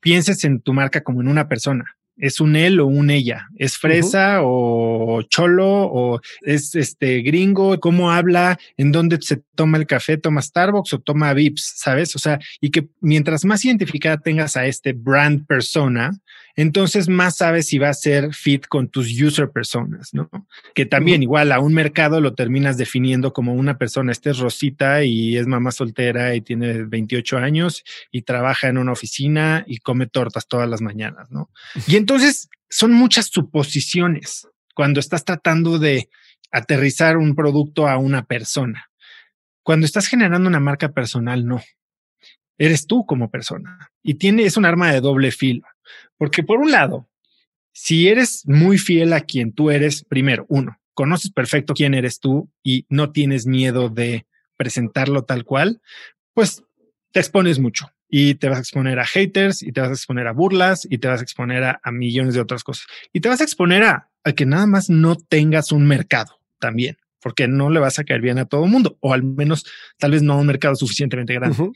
pienses 0.00 0.42
en 0.42 0.60
tu 0.60 0.72
marca 0.72 1.04
como 1.04 1.20
en 1.20 1.28
una 1.28 1.46
persona. 1.46 1.84
Es 2.16 2.40
un 2.40 2.56
él 2.56 2.80
o 2.80 2.86
un 2.86 3.10
ella, 3.10 3.46
es 3.56 3.78
fresa 3.78 4.40
o 4.42 5.22
cholo 5.22 5.68
o 5.68 6.20
es 6.40 6.74
este 6.74 7.20
gringo, 7.20 7.78
cómo 7.78 8.10
habla, 8.10 8.58
en 8.76 8.90
dónde 8.90 9.18
se 9.20 9.44
toma 9.54 9.78
el 9.78 9.86
café, 9.86 10.16
toma 10.16 10.42
Starbucks 10.42 10.92
o 10.94 10.98
toma 10.98 11.32
Vips, 11.34 11.74
¿sabes? 11.76 12.16
O 12.16 12.18
sea, 12.18 12.40
y 12.60 12.72
que 12.72 12.88
mientras 13.00 13.44
más 13.44 13.64
identificada 13.64 14.18
tengas 14.18 14.56
a 14.56 14.66
este 14.66 14.92
brand 14.92 15.46
persona, 15.46 16.10
entonces 16.56 17.08
más 17.08 17.36
sabes 17.36 17.66
si 17.66 17.78
va 17.78 17.88
a 17.88 17.94
ser 17.94 18.34
fit 18.34 18.66
con 18.66 18.88
tus 18.88 19.08
user 19.20 19.50
personas, 19.50 20.12
¿no? 20.12 20.30
Que 20.74 20.86
también 20.86 21.22
igual 21.22 21.52
a 21.52 21.60
un 21.60 21.72
mercado 21.74 22.20
lo 22.20 22.34
terminas 22.34 22.76
definiendo 22.76 23.32
como 23.32 23.54
una 23.54 23.78
persona, 23.78 24.12
este 24.12 24.30
es 24.30 24.38
Rosita 24.38 25.04
y 25.04 25.36
es 25.36 25.46
mamá 25.46 25.72
soltera 25.72 26.34
y 26.34 26.40
tiene 26.40 26.84
28 26.84 27.38
años 27.38 27.84
y 28.10 28.22
trabaja 28.22 28.68
en 28.68 28.78
una 28.78 28.92
oficina 28.92 29.64
y 29.66 29.78
come 29.78 30.06
tortas 30.06 30.46
todas 30.46 30.68
las 30.68 30.82
mañanas, 30.82 31.30
¿no? 31.30 31.50
Y 31.86 31.96
entonces 31.96 32.48
son 32.68 32.92
muchas 32.92 33.26
suposiciones 33.26 34.48
cuando 34.74 35.00
estás 35.00 35.24
tratando 35.24 35.78
de 35.78 36.08
aterrizar 36.50 37.16
un 37.16 37.34
producto 37.34 37.88
a 37.88 37.96
una 37.96 38.24
persona. 38.24 38.90
Cuando 39.62 39.86
estás 39.86 40.06
generando 40.06 40.48
una 40.48 40.60
marca 40.60 40.92
personal, 40.92 41.46
no. 41.46 41.62
Eres 42.58 42.86
tú 42.86 43.06
como 43.06 43.30
persona 43.30 43.90
y 44.02 44.14
tiene, 44.14 44.44
es 44.44 44.56
un 44.56 44.66
arma 44.66 44.92
de 44.92 45.00
doble 45.00 45.30
filo. 45.32 45.66
Porque 46.16 46.42
por 46.42 46.58
un 46.58 46.70
lado, 46.70 47.08
si 47.72 48.08
eres 48.08 48.42
muy 48.46 48.78
fiel 48.78 49.12
a 49.12 49.20
quien 49.20 49.52
tú 49.52 49.70
eres, 49.70 50.04
primero, 50.04 50.46
uno, 50.48 50.78
conoces 50.94 51.30
perfecto 51.32 51.74
quién 51.74 51.94
eres 51.94 52.20
tú 52.20 52.50
y 52.62 52.86
no 52.88 53.12
tienes 53.12 53.46
miedo 53.46 53.88
de 53.88 54.26
presentarlo 54.56 55.24
tal 55.24 55.44
cual, 55.44 55.80
pues 56.34 56.62
te 57.12 57.20
expones 57.20 57.58
mucho 57.58 57.90
y 58.08 58.34
te 58.34 58.48
vas 58.48 58.58
a 58.58 58.60
exponer 58.60 58.98
a 58.98 59.06
haters 59.06 59.62
y 59.62 59.72
te 59.72 59.80
vas 59.80 59.90
a 59.90 59.94
exponer 59.94 60.26
a 60.26 60.32
burlas 60.32 60.86
y 60.88 60.98
te 60.98 61.08
vas 61.08 61.20
a 61.20 61.22
exponer 61.22 61.64
a, 61.64 61.80
millones 61.90 62.34
de 62.34 62.40
otras 62.40 62.62
cosas 62.62 62.86
y 63.12 63.20
te 63.20 63.28
vas 63.28 63.40
a 63.40 63.44
exponer 63.44 63.82
a, 63.84 64.10
que 64.36 64.46
nada 64.46 64.66
más 64.66 64.90
no 64.90 65.16
tengas 65.16 65.72
un 65.72 65.86
mercado 65.86 66.38
también, 66.58 66.98
porque 67.20 67.48
no 67.48 67.70
le 67.70 67.80
vas 67.80 67.98
a 67.98 68.04
caer 68.04 68.20
bien 68.20 68.38
a 68.38 68.44
todo 68.44 68.64
el 68.64 68.70
mundo 68.70 68.98
o 69.00 69.14
al 69.14 69.22
menos 69.22 69.64
tal 69.98 70.12
vez 70.12 70.22
no 70.22 70.38
un 70.38 70.46
mercado 70.46 70.74
suficientemente 70.76 71.34
grande. 71.34 71.72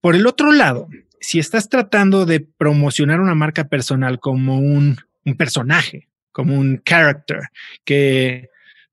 Por 0.00 0.16
el 0.16 0.26
otro 0.26 0.52
lado, 0.52 0.88
si 1.20 1.38
estás 1.38 1.68
tratando 1.68 2.26
de 2.26 2.40
promocionar 2.40 3.20
una 3.20 3.34
marca 3.34 3.68
personal 3.68 4.20
como 4.20 4.58
un, 4.58 4.96
personaje, 5.36 6.08
como 6.32 6.54
un 6.54 6.80
character, 6.84 7.40
que 7.84 8.48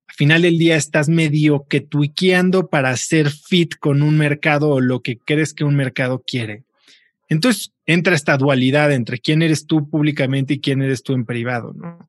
al 0.08 0.14
final 0.14 0.42
del 0.42 0.58
día 0.58 0.76
estás 0.76 1.08
medio 1.08 1.66
que 1.68 1.80
tuiqueando 1.80 2.68
para 2.68 2.96
ser 2.96 3.30
fit 3.30 3.74
con 3.78 4.02
un 4.02 4.16
mercado 4.18 4.70
o 4.70 4.80
lo 4.80 5.00
que 5.00 5.18
crees 5.18 5.54
que 5.54 5.64
un 5.64 5.76
mercado 5.76 6.22
quiere. 6.26 6.64
Entonces 7.28 7.72
entra 7.86 8.14
esta 8.14 8.36
dualidad 8.36 8.92
entre 8.92 9.18
quién 9.18 9.42
eres 9.42 9.66
tú 9.66 9.88
públicamente 9.88 10.54
y 10.54 10.60
quién 10.60 10.82
eres 10.82 11.02
tú 11.02 11.14
en 11.14 11.24
privado, 11.24 11.72
¿no? 11.74 12.08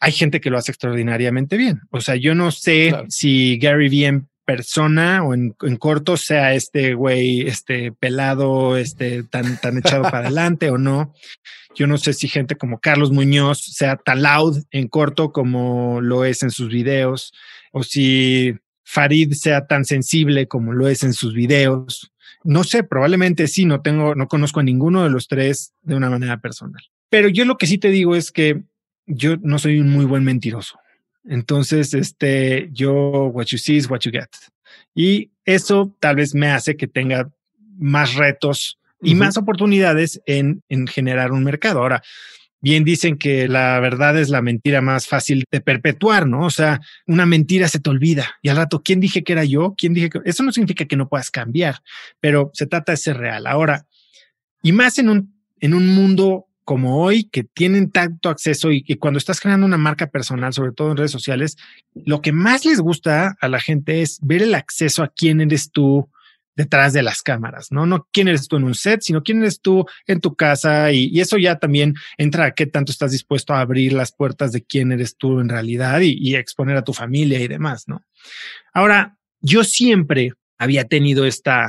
Hay 0.00 0.12
gente 0.12 0.40
que 0.40 0.50
lo 0.50 0.58
hace 0.58 0.72
extraordinariamente 0.72 1.56
bien. 1.56 1.80
O 1.90 2.00
sea, 2.00 2.16
yo 2.16 2.34
no 2.34 2.50
sé 2.50 2.94
si 3.08 3.58
Gary 3.58 3.88
Vee 3.88 4.22
persona 4.44 5.22
o 5.22 5.34
en, 5.34 5.52
corto 5.78 6.16
sea 6.16 6.54
este 6.54 6.94
güey, 6.94 7.42
este 7.42 7.92
pelado, 7.92 8.76
este 8.76 9.22
tan, 9.22 9.60
tan 9.60 9.78
echado 9.78 10.02
para 10.10 10.26
adelante 10.26 10.70
o 10.70 10.78
no. 10.78 11.12
Yo 11.74 11.86
no 11.86 11.98
sé 11.98 12.12
si 12.12 12.28
gente 12.28 12.56
como 12.56 12.80
Carlos 12.80 13.10
Muñoz 13.10 13.58
sea 13.58 13.96
tan 13.96 14.22
loud 14.22 14.62
en 14.70 14.88
corto 14.88 15.32
como 15.32 16.00
lo 16.00 16.24
es 16.24 16.42
en 16.42 16.50
sus 16.50 16.68
videos 16.68 17.32
o 17.72 17.82
si 17.82 18.54
Farid 18.84 19.32
sea 19.32 19.66
tan 19.66 19.84
sensible 19.84 20.46
como 20.46 20.72
lo 20.72 20.88
es 20.88 21.02
en 21.02 21.12
sus 21.12 21.34
videos. 21.34 22.12
No 22.44 22.62
sé, 22.62 22.84
probablemente 22.84 23.48
sí, 23.48 23.64
no 23.64 23.80
tengo, 23.80 24.14
no 24.14 24.28
conozco 24.28 24.60
a 24.60 24.62
ninguno 24.64 25.02
de 25.02 25.10
los 25.10 25.26
tres 25.26 25.72
de 25.82 25.94
una 25.94 26.10
manera 26.10 26.40
personal. 26.40 26.82
Pero 27.08 27.28
yo 27.28 27.44
lo 27.44 27.56
que 27.56 27.66
sí 27.66 27.78
te 27.78 27.88
digo 27.88 28.14
es 28.14 28.30
que 28.30 28.62
yo 29.06 29.36
no 29.38 29.58
soy 29.58 29.80
un 29.80 29.90
muy 29.90 30.04
buen 30.04 30.24
mentiroso. 30.24 30.78
Entonces, 31.24 31.94
este, 31.94 32.68
yo, 32.72 33.26
what 33.26 33.46
you 33.46 33.58
see 33.58 33.76
is 33.76 33.88
what 33.88 34.00
you 34.00 34.12
get. 34.12 34.28
Y 34.94 35.30
eso 35.44 35.94
tal 36.00 36.16
vez 36.16 36.34
me 36.34 36.48
hace 36.48 36.76
que 36.76 36.86
tenga 36.86 37.30
más 37.76 38.14
retos 38.14 38.78
y 39.00 39.14
más 39.14 39.36
oportunidades 39.36 40.22
en, 40.26 40.62
en 40.68 40.86
generar 40.86 41.32
un 41.32 41.44
mercado. 41.44 41.80
Ahora, 41.80 42.02
bien 42.60 42.84
dicen 42.84 43.18
que 43.18 43.48
la 43.48 43.78
verdad 43.80 44.18
es 44.18 44.30
la 44.30 44.40
mentira 44.40 44.80
más 44.80 45.06
fácil 45.06 45.44
de 45.50 45.60
perpetuar, 45.60 46.26
¿no? 46.26 46.46
O 46.46 46.50
sea, 46.50 46.80
una 47.06 47.26
mentira 47.26 47.68
se 47.68 47.80
te 47.80 47.90
olvida 47.90 48.36
y 48.40 48.48
al 48.48 48.56
rato, 48.56 48.82
¿quién 48.82 49.00
dije 49.00 49.22
que 49.22 49.34
era 49.34 49.44
yo? 49.44 49.74
¿Quién 49.76 49.92
dije 49.92 50.08
que... 50.08 50.20
Eso 50.24 50.42
no 50.42 50.52
significa 50.52 50.86
que 50.86 50.96
no 50.96 51.08
puedas 51.08 51.30
cambiar, 51.30 51.80
pero 52.20 52.50
se 52.54 52.66
trata 52.66 52.92
de 52.92 52.96
ser 52.96 53.18
real. 53.18 53.46
Ahora, 53.46 53.86
y 54.62 54.72
más 54.72 54.98
en 54.98 55.10
un, 55.10 55.34
en 55.60 55.74
un 55.74 55.88
mundo 55.88 56.46
como 56.64 57.02
hoy, 57.02 57.24
que 57.24 57.44
tienen 57.44 57.90
tanto 57.90 58.28
acceso 58.28 58.72
y 58.72 58.82
que 58.82 58.98
cuando 58.98 59.18
estás 59.18 59.40
creando 59.40 59.66
una 59.66 59.76
marca 59.76 60.08
personal, 60.08 60.52
sobre 60.52 60.72
todo 60.72 60.90
en 60.90 60.96
redes 60.96 61.10
sociales, 61.10 61.56
lo 61.94 62.22
que 62.22 62.32
más 62.32 62.64
les 62.64 62.80
gusta 62.80 63.36
a 63.40 63.48
la 63.48 63.60
gente 63.60 64.02
es 64.02 64.18
ver 64.22 64.42
el 64.42 64.54
acceso 64.54 65.02
a 65.02 65.12
quién 65.14 65.40
eres 65.40 65.70
tú, 65.70 66.08
detrás 66.56 66.92
de 66.92 67.02
las 67.02 67.22
cámaras, 67.22 67.72
¿no? 67.72 67.86
No 67.86 68.06
quién 68.12 68.28
eres 68.28 68.48
tú 68.48 68.56
en 68.56 68.64
un 68.64 68.74
set, 68.74 69.02
sino 69.02 69.22
quién 69.22 69.42
eres 69.42 69.60
tú 69.60 69.86
en 70.06 70.20
tu 70.20 70.34
casa 70.34 70.92
y, 70.92 71.20
eso 71.20 71.36
ya 71.36 71.58
también 71.58 71.94
entra 72.16 72.46
a 72.46 72.50
qué 72.52 72.66
tanto 72.66 72.92
estás 72.92 73.12
dispuesto 73.12 73.54
a 73.54 73.60
abrir 73.60 73.92
las 73.92 74.12
puertas 74.12 74.52
de 74.52 74.62
quién 74.62 74.92
eres 74.92 75.16
tú 75.16 75.40
en 75.40 75.48
realidad 75.48 76.00
y, 76.00 76.16
y 76.18 76.36
exponer 76.36 76.76
a 76.76 76.84
tu 76.84 76.92
familia 76.92 77.40
y 77.40 77.48
demás, 77.48 77.88
¿no? 77.88 78.02
Ahora, 78.72 79.16
yo 79.40 79.64
siempre 79.64 80.32
había 80.58 80.84
tenido 80.84 81.26
esta, 81.26 81.68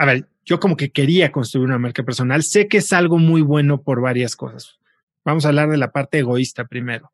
a 0.00 0.06
ver, 0.06 0.26
yo 0.46 0.58
como 0.60 0.78
que 0.78 0.90
quería 0.90 1.30
construir 1.30 1.66
una 1.66 1.78
marca 1.78 2.02
personal, 2.02 2.42
sé 2.42 2.68
que 2.68 2.78
es 2.78 2.90
algo 2.94 3.18
muy 3.18 3.42
bueno 3.42 3.82
por 3.82 4.00
varias 4.00 4.34
cosas. 4.34 4.78
Vamos 5.26 5.44
a 5.44 5.48
hablar 5.48 5.68
de 5.68 5.76
la 5.76 5.92
parte 5.92 6.20
egoísta 6.20 6.64
primero. 6.64 7.12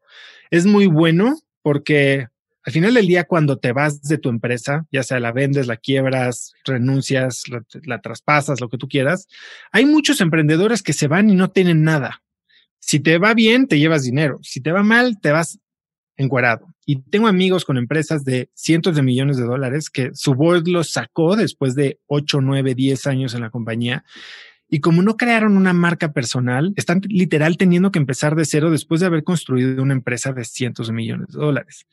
Es 0.53 0.67
muy 0.67 0.87
bueno 0.87 1.35
porque 1.63 2.29
al 2.63 2.73
final 2.73 2.95
del 2.95 3.09
día, 3.09 3.25
cuando 3.25 3.59
te 3.59 3.73
vas 3.73 4.03
de 4.03 4.19
tu 4.19 4.29
empresa, 4.29 4.87
ya 4.93 5.03
sea 5.03 5.19
la 5.19 5.33
vendes, 5.33 5.67
la 5.67 5.77
quiebras, 5.77 6.55
renuncias, 6.65 7.43
la, 7.85 8.01
traspasas, 8.01 8.61
lo 8.61 8.69
que 8.69 8.79
tú 8.79 8.87
quieras, 8.87 9.27
hay 9.73 9.85
muchos 9.85 10.21
emprendedores 10.21 10.85
que 10.85 10.93
se 10.93 11.09
van 11.09 11.29
y 11.29 11.35
no 11.35 11.51
tienen 11.51 11.83
nada. 11.83 12.23
Si 12.79 13.01
te 13.01 13.19
va 13.19 13.35
bien, 13.35 13.67
te 13.67 13.81
llevas 13.81 14.05
dinero. 14.05 14.39
Si 14.43 14.61
te 14.61 14.71
va 14.71 14.85
mal, 14.85 15.21
te 15.21 15.33
vas 15.33 15.59
encuadrado. 16.17 16.73
Y 16.89 17.01
tengo 17.03 17.27
amigos 17.27 17.65
con 17.65 17.79
empresas 17.79 18.25
de 18.25 18.49
cientos 18.55 18.95
de 18.95 19.03
millones 19.03 19.37
de 19.37 19.45
dólares 19.45 19.91
que 19.91 20.11
su 20.15 20.35
board 20.35 20.69
los 20.69 20.93
sacó 20.93 21.35
después 21.35 21.75
de 21.75 21.99
8, 22.07 22.41
9, 22.41 22.75
10 22.77 23.07
años 23.09 23.35
en 23.35 23.41
la 23.41 23.51
compañía 23.51 24.05
y 24.69 24.81
como 24.81 25.03
no 25.03 25.17
crearon 25.17 25.57
una 25.57 25.73
marca 25.73 26.13
personal, 26.13 26.73
están 26.77 27.01
literal 27.09 27.57
teniendo 27.57 27.91
que 27.91 27.99
empezar 27.99 28.35
de 28.35 28.45
cero 28.45 28.71
después 28.71 29.01
de 29.01 29.07
haber 29.07 29.25
construido 29.25 29.83
una 29.83 29.95
empresa 29.95 30.33
de 30.33 30.45
cientos 30.45 30.89
de 30.89 30.93
millones 30.93 31.29
de 31.29 31.39
dólares. 31.39 31.87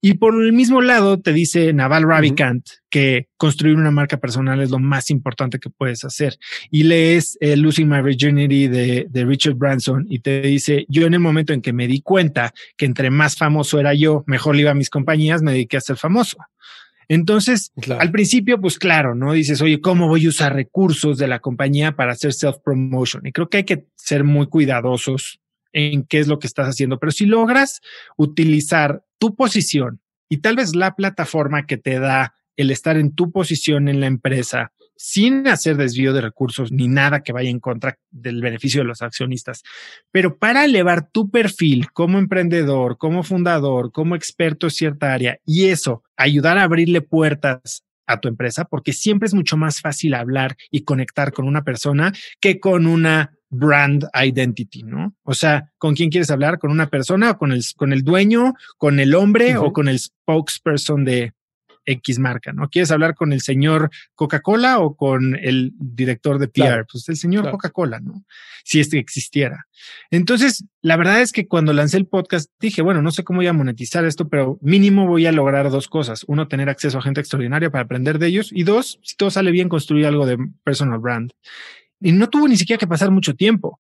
Y 0.00 0.14
por 0.14 0.40
el 0.40 0.52
mismo 0.52 0.80
lado 0.80 1.18
te 1.18 1.32
dice 1.32 1.72
Naval 1.72 2.04
Ravikant 2.04 2.64
que 2.88 3.26
construir 3.36 3.74
una 3.74 3.90
marca 3.90 4.18
personal 4.18 4.60
es 4.60 4.70
lo 4.70 4.78
más 4.78 5.10
importante 5.10 5.58
que 5.58 5.70
puedes 5.70 6.04
hacer. 6.04 6.38
Y 6.70 6.84
lees 6.84 7.36
eh, 7.40 7.56
Losing 7.56 7.88
My 7.88 8.00
Virginity 8.00 8.68
de, 8.68 9.06
de 9.10 9.24
Richard 9.24 9.54
Branson 9.54 10.06
y 10.08 10.20
te 10.20 10.40
dice, 10.40 10.86
yo 10.88 11.04
en 11.04 11.14
el 11.14 11.20
momento 11.20 11.52
en 11.52 11.62
que 11.62 11.72
me 11.72 11.88
di 11.88 12.00
cuenta 12.00 12.54
que 12.76 12.86
entre 12.86 13.10
más 13.10 13.36
famoso 13.36 13.80
era 13.80 13.92
yo, 13.92 14.22
mejor 14.26 14.54
le 14.54 14.62
iba 14.62 14.70
a 14.70 14.74
mis 14.74 14.88
compañías, 14.90 15.42
me 15.42 15.52
dediqué 15.52 15.78
a 15.78 15.80
ser 15.80 15.96
famoso. 15.96 16.36
Entonces, 17.08 17.72
al 17.98 18.10
principio, 18.10 18.60
pues 18.60 18.78
claro, 18.78 19.14
¿no? 19.14 19.32
Dices, 19.32 19.62
oye, 19.62 19.80
¿cómo 19.80 20.08
voy 20.08 20.26
a 20.26 20.28
usar 20.28 20.54
recursos 20.54 21.16
de 21.16 21.26
la 21.26 21.40
compañía 21.40 21.96
para 21.96 22.12
hacer 22.12 22.34
self-promotion? 22.34 23.26
Y 23.26 23.32
creo 23.32 23.48
que 23.48 23.58
hay 23.58 23.64
que 23.64 23.86
ser 23.96 24.24
muy 24.24 24.46
cuidadosos 24.46 25.40
en 25.72 26.04
qué 26.04 26.18
es 26.18 26.28
lo 26.28 26.38
que 26.38 26.46
estás 26.46 26.68
haciendo. 26.68 26.98
Pero 26.98 27.12
si 27.12 27.24
logras 27.24 27.80
utilizar 28.16 29.04
tu 29.18 29.34
posición 29.34 30.00
y 30.28 30.38
tal 30.38 30.56
vez 30.56 30.74
la 30.74 30.94
plataforma 30.94 31.66
que 31.66 31.78
te 31.78 31.98
da 31.98 32.34
el 32.56 32.70
estar 32.70 32.98
en 32.98 33.14
tu 33.14 33.32
posición 33.32 33.88
en 33.88 34.00
la 34.00 34.06
empresa 34.06 34.72
sin 34.98 35.46
hacer 35.46 35.76
desvío 35.76 36.12
de 36.12 36.20
recursos 36.20 36.72
ni 36.72 36.88
nada 36.88 37.22
que 37.22 37.32
vaya 37.32 37.48
en 37.48 37.60
contra 37.60 37.98
del 38.10 38.42
beneficio 38.42 38.80
de 38.80 38.88
los 38.88 39.00
accionistas. 39.00 39.62
Pero 40.10 40.38
para 40.38 40.64
elevar 40.64 41.08
tu 41.08 41.30
perfil 41.30 41.90
como 41.92 42.18
emprendedor, 42.18 42.98
como 42.98 43.22
fundador, 43.22 43.92
como 43.92 44.16
experto 44.16 44.66
en 44.66 44.70
cierta 44.72 45.14
área 45.14 45.38
y 45.46 45.68
eso, 45.68 46.02
ayudar 46.16 46.58
a 46.58 46.64
abrirle 46.64 47.00
puertas 47.00 47.84
a 48.08 48.18
tu 48.18 48.26
empresa, 48.26 48.64
porque 48.64 48.92
siempre 48.92 49.26
es 49.26 49.34
mucho 49.34 49.56
más 49.56 49.80
fácil 49.80 50.14
hablar 50.14 50.56
y 50.70 50.82
conectar 50.82 51.32
con 51.32 51.46
una 51.46 51.62
persona 51.62 52.12
que 52.40 52.58
con 52.58 52.86
una 52.86 53.34
brand 53.50 54.06
identity, 54.14 54.82
¿no? 54.82 55.14
O 55.22 55.34
sea, 55.34 55.70
¿con 55.78 55.94
quién 55.94 56.10
quieres 56.10 56.30
hablar? 56.30 56.58
¿Con 56.58 56.70
una 56.70 56.88
persona 56.88 57.30
o 57.30 57.38
con 57.38 57.52
el, 57.52 57.62
con 57.76 57.92
el 57.92 58.02
dueño, 58.02 58.54
con 58.78 58.98
el 58.98 59.14
hombre 59.14 59.56
o 59.56 59.72
con 59.72 59.88
el 59.88 59.98
spokesperson 59.98 61.04
de, 61.04 61.32
X 61.88 62.18
marca, 62.18 62.52
¿no? 62.52 62.68
¿Quieres 62.68 62.90
hablar 62.90 63.14
con 63.14 63.32
el 63.32 63.40
señor 63.40 63.90
Coca-Cola 64.14 64.78
o 64.78 64.94
con 64.94 65.34
el 65.36 65.72
director 65.78 66.38
de 66.38 66.48
PR? 66.48 66.86
Pues 66.90 67.08
el 67.08 67.16
señor 67.16 67.50
Coca-Cola, 67.50 68.00
¿no? 68.00 68.24
Si 68.64 68.80
este 68.80 68.98
existiera. 68.98 69.66
Entonces, 70.10 70.64
la 70.82 70.96
verdad 70.96 71.20
es 71.20 71.32
que 71.32 71.46
cuando 71.46 71.72
lancé 71.72 71.96
el 71.96 72.06
podcast 72.06 72.50
dije, 72.60 72.82
bueno, 72.82 73.02
no 73.02 73.10
sé 73.10 73.24
cómo 73.24 73.38
voy 73.38 73.46
a 73.46 73.52
monetizar 73.52 74.04
esto, 74.04 74.28
pero 74.28 74.58
mínimo 74.60 75.06
voy 75.06 75.26
a 75.26 75.32
lograr 75.32 75.70
dos 75.70 75.88
cosas. 75.88 76.24
Uno, 76.28 76.48
tener 76.48 76.68
acceso 76.68 76.98
a 76.98 77.02
gente 77.02 77.20
extraordinaria 77.20 77.70
para 77.70 77.84
aprender 77.84 78.18
de 78.18 78.26
ellos. 78.26 78.50
Y 78.52 78.64
dos, 78.64 79.00
si 79.02 79.16
todo 79.16 79.30
sale 79.30 79.50
bien, 79.50 79.68
construir 79.68 80.06
algo 80.06 80.26
de 80.26 80.38
personal 80.64 80.98
brand. 80.98 81.32
Y 82.00 82.12
no 82.12 82.28
tuvo 82.28 82.46
ni 82.46 82.56
siquiera 82.56 82.78
que 82.78 82.86
pasar 82.86 83.10
mucho 83.10 83.34
tiempo 83.34 83.80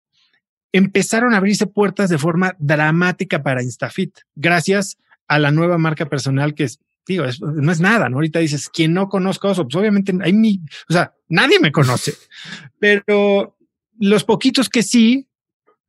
empezaron 0.76 1.34
a 1.34 1.38
abrirse 1.38 1.68
puertas 1.68 2.10
de 2.10 2.18
forma 2.18 2.54
dramática 2.60 3.42
para 3.42 3.64
Instafit, 3.64 4.14
gracias 4.36 4.98
a 5.26 5.40
la 5.40 5.50
nueva 5.50 5.78
marca 5.78 6.08
personal 6.08 6.54
que 6.54 6.68
es 7.08 7.42
no 7.42 7.72
es 7.72 7.80
nada, 7.80 8.10
¿no? 8.10 8.18
Ahorita 8.18 8.40
dices, 8.40 8.70
quien 8.70 8.94
no 8.94 9.10
conozca 9.10 9.50
Oso, 9.50 9.64
pues 9.64 9.76
obviamente 9.76 10.14
hay 10.22 10.34
mi, 10.34 10.62
o 10.90 10.94
sea, 10.94 11.14
nadie 11.30 11.60
me 11.60 11.72
conoce, 11.72 12.14
pero 12.80 13.58
los 14.00 14.24
poquitos 14.24 14.70
que 14.70 14.84
sí 14.84 15.28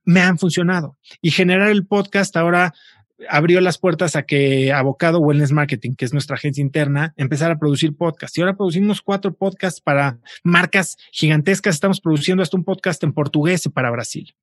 me 0.05 0.21
han 0.21 0.39
funcionado 0.39 0.97
y 1.21 1.31
generar 1.31 1.71
el 1.71 1.87
podcast 1.87 2.37
ahora 2.37 2.73
abrió 3.29 3.61
las 3.61 3.79
puertas 3.79 4.17
a 4.17 4.25
que 4.25 4.73
Avocado 4.73 5.19
Wellness 5.19 5.53
Marketing, 5.53 5.95
que 5.95 6.05
es 6.05 6.13
nuestra 6.13 6.37
agencia 6.37 6.61
interna, 6.61 7.15
empezara 7.17 7.55
a 7.55 7.59
producir 7.59 7.97
podcasts. 7.97 8.37
Y 8.37 8.43
ahora 8.43 8.57
producimos 8.57 9.03
cuatro 9.03 9.35
podcasts 9.35 9.81
para 9.81 10.19
marcas 10.45 10.97
gigantescas. 11.13 11.75
Estamos 11.75 12.01
produciendo 12.01 12.43
hasta 12.43 12.57
un 12.57 12.65
podcast 12.65 13.03
en 13.05 13.13
portugués 13.13 13.69
para 13.73 13.91
Brasil. 13.91 14.35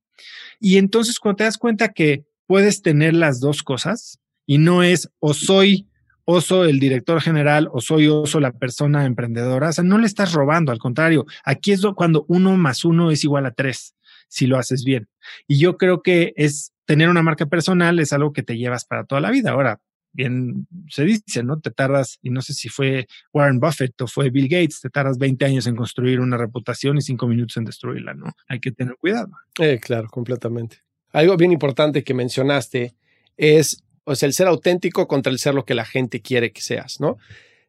Y 0.60 0.76
entonces 0.76 1.18
cuando 1.18 1.36
te 1.36 1.44
das 1.44 1.58
cuenta 1.58 1.92
que 1.92 2.24
puedes 2.46 2.82
tener 2.82 3.14
las 3.14 3.40
dos 3.40 3.62
cosas 3.62 4.18
y 4.46 4.58
no 4.58 4.82
es 4.82 5.10
o 5.20 5.34
soy 5.34 5.88
Oso 6.24 6.64
el 6.64 6.80
director 6.80 7.20
general 7.20 7.68
o 7.72 7.80
soy 7.80 8.08
Oso 8.08 8.40
la 8.40 8.52
persona 8.52 9.04
emprendedora. 9.04 9.68
O 9.68 9.72
sea, 9.72 9.84
no 9.84 9.98
le 9.98 10.06
estás 10.06 10.32
robando, 10.32 10.72
al 10.72 10.78
contrario, 10.78 11.26
aquí 11.44 11.72
es 11.72 11.82
cuando 11.94 12.24
uno 12.28 12.56
más 12.56 12.84
uno 12.84 13.10
es 13.10 13.24
igual 13.24 13.46
a 13.46 13.52
tres, 13.52 13.94
si 14.28 14.46
lo 14.46 14.58
haces 14.58 14.84
bien. 14.84 15.08
Y 15.46 15.58
yo 15.58 15.76
creo 15.76 16.02
que 16.02 16.32
es 16.36 16.72
tener 16.86 17.08
una 17.08 17.22
marca 17.22 17.46
personal 17.46 17.98
es 17.98 18.12
algo 18.12 18.32
que 18.32 18.42
te 18.42 18.56
llevas 18.56 18.84
para 18.84 19.04
toda 19.04 19.20
la 19.20 19.30
vida. 19.30 19.50
Ahora, 19.50 19.80
bien 20.12 20.66
se 20.88 21.04
dice, 21.04 21.42
¿no? 21.42 21.60
Te 21.60 21.70
tardas, 21.70 22.18
y 22.22 22.30
no 22.30 22.40
sé 22.40 22.54
si 22.54 22.68
fue 22.68 23.06
Warren 23.32 23.60
Buffett 23.60 24.00
o 24.00 24.06
fue 24.06 24.30
Bill 24.30 24.48
Gates, 24.48 24.80
te 24.80 24.90
tardas 24.90 25.18
20 25.18 25.44
años 25.44 25.66
en 25.66 25.76
construir 25.76 26.20
una 26.20 26.36
reputación 26.36 26.96
y 26.96 27.02
5 27.02 27.26
minutos 27.26 27.56
en 27.56 27.64
destruirla, 27.64 28.14
¿no? 28.14 28.32
Hay 28.48 28.60
que 28.60 28.70
tener 28.70 28.96
cuidado. 28.96 29.30
Eh, 29.58 29.78
claro, 29.80 30.08
completamente. 30.08 30.78
Algo 31.12 31.36
bien 31.36 31.52
importante 31.52 32.02
que 32.02 32.14
mencionaste 32.14 32.94
es 33.36 33.83
o 34.04 34.14
sea, 34.14 34.26
el 34.26 34.32
ser 34.32 34.46
auténtico 34.46 35.08
contra 35.08 35.32
el 35.32 35.38
ser 35.38 35.54
lo 35.54 35.64
que 35.64 35.74
la 35.74 35.84
gente 35.84 36.20
quiere 36.20 36.52
que 36.52 36.60
seas, 36.60 37.00
¿no? 37.00 37.18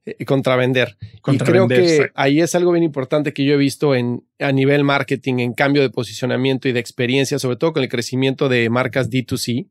Eh, 0.06 0.24
contra 0.26 0.56
vender. 0.56 0.98
y 1.28 1.38
creo 1.40 1.68
que 1.68 2.12
ahí 2.14 2.40
es 2.40 2.54
algo 2.54 2.72
bien 2.72 2.84
importante 2.84 3.34
que 3.34 3.44
yo 3.44 3.54
he 3.56 3.58
visto 3.58 3.96
en, 3.96 4.24
a 4.40 4.52
nivel 4.52 4.84
marketing, 4.84 5.40
en 5.40 5.54
cambio 5.54 5.82
de 5.82 5.90
posicionamiento 5.90 6.70
y 6.70 6.74
de 6.74 6.80
experiencia, 6.80 7.40
sobre 7.40 7.58
todo 7.58 7.74
con 7.74 7.84
el 7.84 7.90
crecimiento 7.90 8.48
de 8.48 8.70
marcas 8.70 9.10
D2C, 9.10 9.68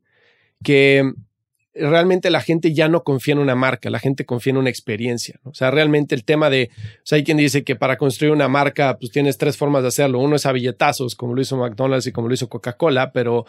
que 0.61 1.13
realmente 1.73 2.29
la 2.29 2.41
gente 2.41 2.73
ya 2.73 2.87
no 2.87 3.03
confía 3.03 3.33
en 3.33 3.39
una 3.39 3.55
marca, 3.55 3.89
la 3.89 3.99
gente 3.99 4.25
confía 4.25 4.51
en 4.51 4.57
una 4.57 4.69
experiencia. 4.69 5.39
O 5.43 5.53
sea, 5.53 5.71
realmente 5.71 6.15
el 6.15 6.23
tema 6.23 6.49
de, 6.49 6.69
o 6.73 7.01
sea, 7.03 7.17
hay 7.17 7.23
quien 7.23 7.37
dice 7.37 7.63
que 7.63 7.75
para 7.75 7.97
construir 7.97 8.33
una 8.33 8.47
marca, 8.47 8.97
pues 8.97 9.11
tienes 9.11 9.37
tres 9.37 9.57
formas 9.57 9.83
de 9.83 9.89
hacerlo. 9.89 10.19
Uno 10.19 10.37
es 10.37 10.45
a 10.45 10.51
billetazos, 10.51 11.15
como 11.15 11.33
lo 11.33 11.41
hizo 11.41 11.57
McDonald's 11.57 12.07
y 12.07 12.11
como 12.11 12.27
lo 12.27 12.33
hizo 12.33 12.49
Coca-Cola, 12.49 13.11
pero 13.11 13.45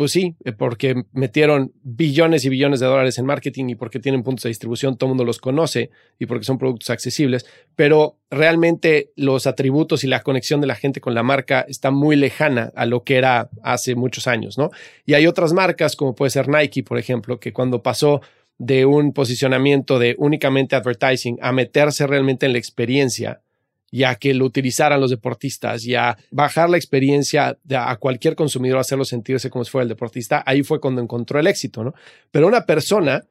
pues 0.00 0.12
sí, 0.12 0.34
eh, 0.46 0.52
porque 0.52 1.04
metieron 1.12 1.74
billones 1.82 2.46
y 2.46 2.48
billones 2.48 2.80
de 2.80 2.86
dólares 2.86 3.18
en 3.18 3.26
marketing 3.26 3.68
y 3.68 3.74
porque 3.74 4.00
tienen 4.00 4.22
puntos 4.22 4.44
de 4.44 4.48
distribución, 4.48 4.96
todo 4.96 5.08
el 5.08 5.10
mundo 5.10 5.26
los 5.26 5.38
conoce 5.38 5.90
y 6.18 6.24
porque 6.24 6.46
son 6.46 6.56
productos 6.56 6.88
accesibles, 6.88 7.44
pero 7.76 8.16
realmente 8.30 9.12
los 9.14 9.46
atributos 9.46 10.02
y 10.02 10.06
la 10.06 10.22
conexión 10.22 10.62
de 10.62 10.68
la 10.68 10.74
gente 10.74 11.02
con 11.02 11.12
la 11.12 11.22
marca 11.22 11.66
está 11.68 11.90
muy 11.90 12.16
lejana 12.16 12.72
a 12.76 12.86
lo 12.86 13.04
que 13.04 13.16
era 13.18 13.50
hace 13.62 13.94
muchos 13.94 14.26
años, 14.26 14.56
¿no? 14.56 14.70
Y 15.04 15.12
hay 15.12 15.26
otras 15.26 15.52
marcas, 15.52 15.96
como 15.96 16.14
puede 16.14 16.30
ser 16.30 16.48
Nike, 16.48 16.82
por 16.82 16.96
ejemplo, 16.96 17.38
que 17.38 17.52
cuando 17.52 17.82
pasó 17.82 18.22
de 18.56 18.86
un 18.86 19.12
posicionamiento 19.12 19.98
de 19.98 20.14
únicamente 20.16 20.76
advertising 20.76 21.36
a 21.42 21.52
meterse 21.52 22.06
realmente 22.06 22.46
en 22.46 22.54
la 22.54 22.58
experiencia, 22.58 23.42
ya 23.90 24.14
que 24.14 24.34
lo 24.34 24.44
utilizaran 24.44 25.00
los 25.00 25.10
deportistas, 25.10 25.82
ya 25.82 26.16
bajar 26.30 26.70
la 26.70 26.76
experiencia 26.76 27.58
a 27.70 27.96
cualquier 27.96 28.36
consumidor, 28.36 28.78
hacerlo 28.78 29.04
sentirse 29.04 29.50
como 29.50 29.64
si 29.64 29.70
fuera 29.70 29.82
el 29.82 29.88
deportista, 29.88 30.42
ahí 30.46 30.62
fue 30.62 30.80
cuando 30.80 31.00
encontró 31.00 31.40
el 31.40 31.46
éxito, 31.46 31.82
¿no? 31.82 31.94
Pero 32.30 32.46
una 32.46 32.66
persona, 32.66 33.24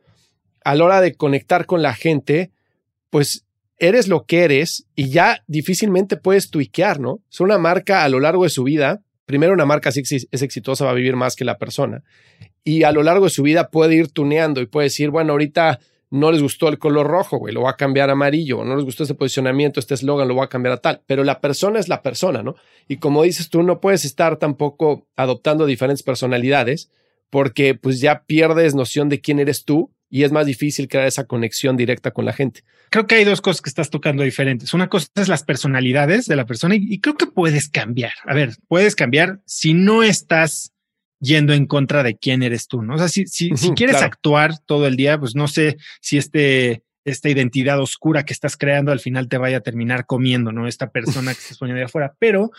a 0.63 0.75
la 0.75 0.83
hora 0.83 1.01
de 1.01 1.15
conectar 1.15 1.65
con 1.65 1.81
la 1.81 1.93
gente, 1.93 2.51
pues 3.09 3.45
eres 3.77 4.07
lo 4.07 4.25
que 4.25 4.43
eres 4.43 4.85
y 4.95 5.09
ya 5.09 5.43
difícilmente 5.47 6.17
puedes 6.17 6.49
tuiquear, 6.49 6.99
¿no? 6.99 7.21
Es 7.31 7.39
una 7.39 7.57
marca 7.57 8.03
a 8.03 8.09
lo 8.09 8.19
largo 8.19 8.43
de 8.43 8.49
su 8.49 8.63
vida. 8.63 9.01
Primero, 9.25 9.53
una 9.53 9.65
marca 9.65 9.89
es 9.89 10.41
exitosa 10.41 10.85
va 10.85 10.91
a 10.91 10.95
vivir 10.95 11.15
más 11.15 11.35
que 11.35 11.45
la 11.45 11.57
persona. 11.57 12.03
Y 12.63 12.83
a 12.83 12.91
lo 12.91 13.03
largo 13.03 13.25
de 13.25 13.31
su 13.31 13.43
vida 13.43 13.69
puede 13.69 13.95
ir 13.95 14.09
tuneando 14.09 14.59
y 14.59 14.65
puede 14.65 14.87
decir, 14.87 15.09
bueno, 15.11 15.31
ahorita 15.31 15.79
no 16.11 16.31
les 16.31 16.41
gustó 16.41 16.69
el 16.69 16.79
color 16.79 17.07
rojo, 17.07 17.37
güey, 17.37 17.53
lo 17.53 17.61
va 17.61 17.71
a 17.71 17.77
cambiar 17.77 18.09
a 18.09 18.13
amarillo, 18.13 18.63
no 18.63 18.75
les 18.75 18.85
gustó 18.85 19.03
este 19.03 19.15
posicionamiento, 19.15 19.79
este 19.79 19.93
eslogan, 19.93 20.27
lo 20.27 20.35
va 20.35 20.45
a 20.45 20.49
cambiar 20.49 20.73
a 20.73 20.77
tal, 20.77 21.01
pero 21.05 21.23
la 21.23 21.39
persona 21.39 21.79
es 21.79 21.87
la 21.87 22.01
persona, 22.01 22.41
¿no? 22.41 22.55
Y 22.87 22.97
como 22.97 23.23
dices 23.23 23.49
tú, 23.49 23.63
no 23.63 23.79
puedes 23.79 24.05
estar 24.05 24.37
tampoco 24.37 25.07
adoptando 25.15 25.65
diferentes 25.65 26.03
personalidades 26.03 26.89
porque 27.29 27.75
pues 27.75 28.01
ya 28.01 28.23
pierdes 28.25 28.73
noción 28.73 29.09
de 29.09 29.21
quién 29.21 29.39
eres 29.39 29.65
tú 29.65 29.91
y 30.09 30.23
es 30.23 30.31
más 30.31 30.47
difícil 30.47 30.87
crear 30.87 31.05
esa 31.05 31.25
conexión 31.25 31.77
directa 31.77 32.09
con 32.09 32.25
la 32.25 32.33
gente. 32.33 32.63
Creo 32.89 33.05
que 33.05 33.15
hay 33.15 33.23
dos 33.23 33.41
cosas 33.41 33.61
que 33.61 33.69
estás 33.69 33.91
tocando 33.91 34.23
diferentes. 34.23 34.73
Una 34.73 34.89
cosa 34.89 35.07
es 35.15 35.27
las 35.27 35.43
personalidades 35.43 36.25
de 36.25 36.35
la 36.35 36.47
persona 36.47 36.75
y, 36.75 36.87
y 36.89 36.99
creo 36.99 37.15
que 37.15 37.27
puedes 37.27 37.69
cambiar. 37.69 38.13
A 38.25 38.33
ver, 38.33 38.55
puedes 38.67 38.95
cambiar 38.95 39.41
si 39.45 39.75
no 39.75 40.01
estás 40.01 40.73
yendo 41.19 41.53
en 41.53 41.65
contra 41.65 42.03
de 42.03 42.17
quién 42.17 42.43
eres 42.43 42.67
tú, 42.67 42.81
¿no? 42.81 42.95
O 42.95 42.97
sea, 42.97 43.09
si, 43.09 43.27
si, 43.27 43.55
si 43.55 43.71
quieres 43.71 44.01
actuar 44.01 44.57
todo 44.59 44.87
el 44.87 44.95
día, 44.95 45.19
pues 45.19 45.35
no 45.35 45.47
sé 45.47 45.77
si 46.01 46.17
este, 46.17 46.83
esta 47.05 47.29
identidad 47.29 47.79
oscura 47.79 48.23
que 48.23 48.33
estás 48.33 48.57
creando 48.57 48.91
al 48.91 48.99
final 48.99 49.27
te 49.27 49.37
vaya 49.37 49.57
a 49.57 49.61
terminar 49.61 50.05
comiendo, 50.05 50.51
¿no? 50.51 50.67
Esta 50.67 50.91
persona 50.91 51.33
que 51.33 51.39
estás 51.39 51.57
poniendo 51.57 51.79
de 51.79 51.85
afuera. 51.85 52.13
Pero 52.19 52.51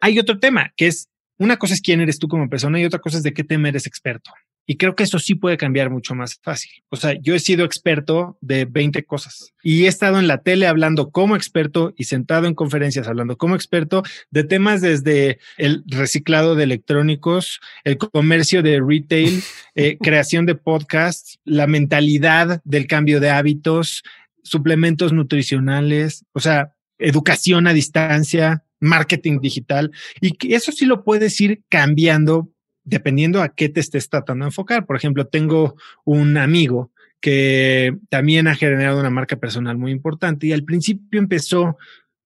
hay 0.00 0.18
otro 0.18 0.38
tema 0.38 0.72
que 0.76 0.86
es, 0.88 1.08
una 1.38 1.56
cosa 1.56 1.74
es 1.74 1.80
quién 1.80 2.00
eres 2.00 2.18
tú 2.18 2.28
como 2.28 2.48
persona 2.48 2.80
y 2.80 2.84
otra 2.84 3.00
cosa 3.00 3.18
es 3.18 3.22
de 3.22 3.34
qué 3.34 3.44
tema 3.44 3.68
eres 3.68 3.86
experto. 3.86 4.30
Y 4.66 4.76
creo 4.76 4.96
que 4.96 5.04
eso 5.04 5.20
sí 5.20 5.36
puede 5.36 5.56
cambiar 5.56 5.90
mucho 5.90 6.14
más 6.14 6.40
fácil. 6.42 6.72
O 6.88 6.96
sea, 6.96 7.14
yo 7.14 7.34
he 7.34 7.38
sido 7.38 7.64
experto 7.64 8.36
de 8.40 8.64
20 8.64 9.04
cosas 9.04 9.54
y 9.62 9.84
he 9.84 9.88
estado 9.88 10.18
en 10.18 10.26
la 10.26 10.42
tele 10.42 10.66
hablando 10.66 11.10
como 11.10 11.36
experto 11.36 11.94
y 11.96 12.04
sentado 12.04 12.46
en 12.46 12.54
conferencias 12.54 13.06
hablando 13.06 13.36
como 13.36 13.54
experto 13.54 14.02
de 14.30 14.42
temas 14.42 14.80
desde 14.80 15.38
el 15.56 15.84
reciclado 15.86 16.56
de 16.56 16.64
electrónicos, 16.64 17.60
el 17.84 17.96
comercio 17.96 18.62
de 18.62 18.80
retail, 18.84 19.42
eh, 19.76 19.98
creación 19.98 20.46
de 20.46 20.56
podcasts, 20.56 21.38
la 21.44 21.68
mentalidad 21.68 22.60
del 22.64 22.88
cambio 22.88 23.20
de 23.20 23.30
hábitos, 23.30 24.02
suplementos 24.42 25.12
nutricionales, 25.12 26.24
o 26.32 26.40
sea, 26.40 26.74
educación 26.98 27.66
a 27.66 27.72
distancia, 27.72 28.64
marketing 28.80 29.40
digital 29.40 29.90
y 30.20 30.54
eso 30.54 30.72
sí 30.72 30.84
lo 30.84 31.04
puedes 31.04 31.40
ir 31.40 31.62
cambiando 31.68 32.50
dependiendo 32.86 33.42
a 33.42 33.50
qué 33.50 33.68
te 33.68 33.80
estés 33.80 34.08
tratando 34.08 34.44
de 34.44 34.48
enfocar. 34.48 34.86
Por 34.86 34.96
ejemplo, 34.96 35.26
tengo 35.26 35.76
un 36.04 36.38
amigo 36.38 36.92
que 37.20 37.96
también 38.08 38.46
ha 38.46 38.54
generado 38.54 39.00
una 39.00 39.10
marca 39.10 39.36
personal 39.36 39.76
muy 39.76 39.90
importante 39.90 40.46
y 40.46 40.52
al 40.52 40.62
principio 40.62 41.18
empezó 41.18 41.76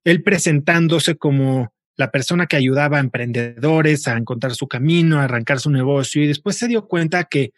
él 0.05 0.23
presentándose 0.23 1.16
como 1.16 1.73
la 1.96 2.11
persona 2.11 2.46
que 2.46 2.57
ayudaba 2.57 2.99
a 2.99 3.01
emprendedores 3.01 4.07
a 4.07 4.16
encontrar 4.16 4.55
su 4.55 4.68
camino, 4.68 5.18
a 5.18 5.25
arrancar 5.25 5.59
su 5.59 5.70
negocio 5.70 6.23
y 6.23 6.27
después 6.27 6.57
se 6.57 6.68
dio 6.68 6.87
cuenta 6.87 7.25
que 7.25 7.53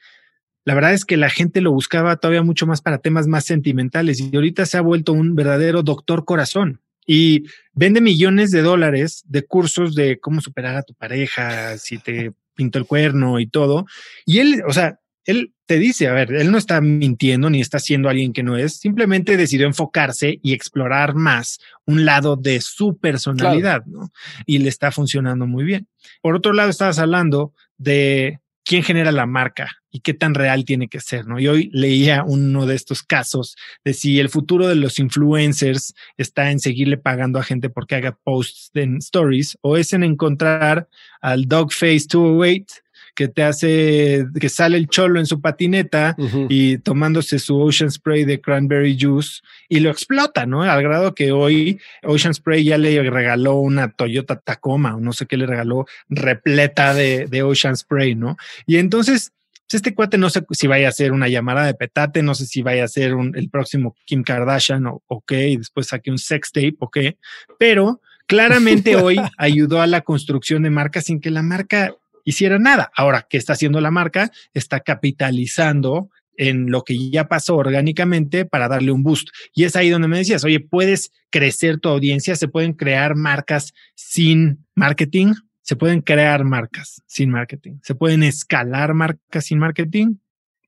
la 0.64 0.74
verdad 0.74 0.92
es 0.92 1.04
que 1.04 1.16
la 1.16 1.30
gente 1.30 1.60
lo 1.60 1.72
buscaba 1.72 2.16
todavía 2.16 2.42
mucho 2.42 2.66
más 2.66 2.80
para 2.80 2.98
temas 2.98 3.26
más 3.26 3.44
sentimentales 3.44 4.20
y 4.20 4.34
ahorita 4.34 4.64
se 4.64 4.78
ha 4.78 4.80
vuelto 4.80 5.12
un 5.12 5.34
verdadero 5.34 5.82
doctor 5.82 6.24
corazón 6.24 6.80
y 7.04 7.44
vende 7.72 8.00
millones 8.00 8.52
de 8.52 8.62
dólares 8.62 9.24
de 9.26 9.44
cursos 9.44 9.96
de 9.96 10.20
cómo 10.20 10.40
superar 10.40 10.76
a 10.76 10.82
tu 10.82 10.94
pareja, 10.94 11.76
si 11.78 11.98
te 11.98 12.32
pintó 12.54 12.78
el 12.78 12.86
cuerno 12.86 13.40
y 13.40 13.46
todo. 13.46 13.86
Y 14.24 14.38
él, 14.38 14.62
o 14.66 14.72
sea, 14.72 14.98
él 15.24 15.52
te 15.66 15.78
dice, 15.78 16.08
a 16.08 16.12
ver, 16.12 16.32
él 16.34 16.50
no 16.50 16.58
está 16.58 16.80
mintiendo 16.80 17.48
ni 17.48 17.60
está 17.60 17.78
siendo 17.78 18.08
alguien 18.08 18.32
que 18.32 18.42
no 18.42 18.56
es, 18.56 18.78
simplemente 18.78 19.36
decidió 19.36 19.66
enfocarse 19.66 20.38
y 20.42 20.52
explorar 20.52 21.14
más 21.14 21.60
un 21.86 22.04
lado 22.04 22.36
de 22.36 22.60
su 22.60 22.98
personalidad, 22.98 23.84
¿no? 23.86 24.10
Y 24.46 24.58
le 24.58 24.68
está 24.68 24.90
funcionando 24.90 25.46
muy 25.46 25.64
bien. 25.64 25.88
Por 26.20 26.34
otro 26.34 26.52
lado, 26.52 26.70
estabas 26.70 26.98
hablando 26.98 27.54
de 27.78 28.40
quién 28.64 28.82
genera 28.82 29.12
la 29.12 29.26
marca 29.26 29.70
y 29.90 30.00
qué 30.00 30.14
tan 30.14 30.34
real 30.34 30.64
tiene 30.64 30.88
que 30.88 31.00
ser, 31.00 31.26
¿no? 31.26 31.38
Y 31.38 31.48
hoy 31.48 31.70
leía 31.72 32.24
uno 32.26 32.66
de 32.66 32.74
estos 32.74 33.02
casos 33.02 33.56
de 33.84 33.92
si 33.92 34.20
el 34.20 34.28
futuro 34.28 34.66
de 34.68 34.74
los 34.74 34.98
influencers 34.98 35.94
está 36.16 36.50
en 36.50 36.60
seguirle 36.60 36.96
pagando 36.96 37.38
a 37.38 37.44
gente 37.44 37.68
porque 37.70 37.96
haga 37.96 38.18
posts 38.24 38.70
en 38.74 38.96
stories 38.98 39.58
o 39.60 39.76
es 39.76 39.92
en 39.92 40.02
encontrar 40.02 40.88
al 41.20 41.46
Dogface 41.46 42.06
208 42.08 42.82
que 43.14 43.28
te 43.28 43.42
hace 43.42 44.26
que 44.40 44.48
sale 44.48 44.76
el 44.76 44.88
cholo 44.88 45.20
en 45.20 45.26
su 45.26 45.40
patineta 45.40 46.16
y 46.48 46.78
tomándose 46.78 47.38
su 47.38 47.60
Ocean 47.60 47.90
Spray 47.90 48.24
de 48.24 48.40
cranberry 48.40 48.96
juice 48.98 49.40
y 49.68 49.80
lo 49.80 49.90
explota, 49.90 50.46
¿no? 50.46 50.62
Al 50.62 50.82
grado 50.82 51.14
que 51.14 51.32
hoy 51.32 51.80
Ocean 52.02 52.34
Spray 52.34 52.64
ya 52.64 52.78
le 52.78 53.02
regaló 53.10 53.56
una 53.56 53.92
Toyota 53.92 54.36
Tacoma 54.36 54.96
o 54.96 55.00
no 55.00 55.12
sé 55.12 55.26
qué 55.26 55.36
le 55.36 55.46
regaló 55.46 55.86
repleta 56.08 56.94
de, 56.94 57.26
de 57.26 57.42
Ocean 57.42 57.76
Spray, 57.76 58.14
¿no? 58.14 58.36
Y 58.66 58.78
entonces 58.78 59.32
pues, 59.72 59.80
este 59.80 59.94
cuate 59.94 60.18
no 60.18 60.28
sé 60.28 60.44
si 60.50 60.66
vaya 60.66 60.88
a 60.88 60.92
ser 60.92 61.12
una 61.12 61.28
llamada 61.28 61.64
de 61.64 61.72
petate, 61.72 62.22
no 62.22 62.34
sé 62.34 62.44
si 62.44 62.60
vaya 62.60 62.84
a 62.84 62.88
ser 62.88 63.14
un, 63.14 63.34
el 63.36 63.48
próximo 63.48 63.96
Kim 64.04 64.22
Kardashian 64.22 64.86
o, 64.86 65.02
o 65.06 65.22
qué, 65.22 65.48
y 65.48 65.56
después 65.56 65.86
saque 65.86 66.10
un 66.10 66.18
sex 66.18 66.52
tape 66.52 66.76
o 66.78 66.90
qué, 66.90 67.16
pero 67.58 68.00
claramente 68.26 68.96
hoy 68.96 69.18
ayudó 69.38 69.80
a 69.80 69.86
la 69.86 70.02
construcción 70.02 70.62
de 70.62 70.70
marca 70.70 71.00
sin 71.00 71.20
que 71.20 71.30
la 71.30 71.42
marca 71.42 71.94
hiciera 72.24 72.58
nada. 72.58 72.90
Ahora, 72.94 73.26
¿qué 73.28 73.36
está 73.36 73.54
haciendo 73.54 73.80
la 73.80 73.90
marca? 73.90 74.30
Está 74.54 74.80
capitalizando 74.80 76.10
en 76.36 76.70
lo 76.70 76.82
que 76.82 77.10
ya 77.10 77.28
pasó 77.28 77.56
orgánicamente 77.56 78.44
para 78.44 78.68
darle 78.68 78.92
un 78.92 79.02
boost. 79.02 79.28
Y 79.54 79.64
es 79.64 79.76
ahí 79.76 79.90
donde 79.90 80.08
me 80.08 80.18
decías, 80.18 80.44
oye, 80.44 80.60
puedes 80.60 81.10
crecer 81.30 81.78
tu 81.78 81.88
audiencia, 81.88 82.36
se 82.36 82.48
pueden 82.48 82.72
crear 82.72 83.14
marcas 83.14 83.72
sin 83.94 84.66
marketing, 84.74 85.34
se 85.62 85.76
pueden 85.76 86.00
crear 86.00 86.44
marcas 86.44 87.02
sin 87.06 87.30
marketing, 87.30 87.78
se 87.82 87.94
pueden 87.94 88.22
escalar 88.22 88.94
marcas 88.94 89.44
sin 89.44 89.58
marketing, 89.58 90.16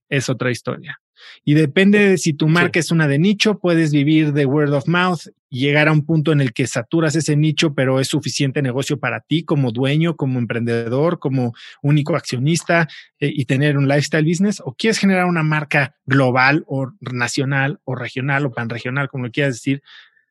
es 0.08 0.28
otra 0.28 0.50
historia. 0.50 1.00
Y 1.44 1.54
depende 1.54 1.98
de 2.10 2.18
si 2.18 2.32
tu 2.32 2.48
marca 2.48 2.80
es 2.80 2.90
una 2.90 3.08
de 3.08 3.18
nicho, 3.18 3.58
puedes 3.58 3.92
vivir 3.92 4.32
de 4.32 4.46
word 4.46 4.72
of 4.72 4.88
mouth 4.88 5.20
y 5.50 5.60
llegar 5.60 5.88
a 5.88 5.92
un 5.92 6.04
punto 6.04 6.32
en 6.32 6.40
el 6.40 6.52
que 6.52 6.66
saturas 6.66 7.14
ese 7.14 7.36
nicho, 7.36 7.74
pero 7.74 8.00
es 8.00 8.08
suficiente 8.08 8.60
negocio 8.62 8.98
para 8.98 9.20
ti 9.20 9.44
como 9.44 9.70
dueño, 9.70 10.16
como 10.16 10.38
emprendedor, 10.38 11.18
como 11.18 11.54
único 11.82 12.16
accionista 12.16 12.88
eh, 13.20 13.30
y 13.32 13.44
tener 13.44 13.76
un 13.76 13.86
lifestyle 13.86 14.24
business. 14.24 14.60
O 14.64 14.74
quieres 14.74 14.98
generar 14.98 15.26
una 15.26 15.42
marca 15.42 15.94
global 16.06 16.64
o 16.66 16.92
nacional 17.00 17.80
o 17.84 17.94
regional 17.94 18.46
o 18.46 18.52
panregional, 18.52 19.08
como 19.08 19.24
lo 19.26 19.30
quieras 19.30 19.54
decir. 19.54 19.82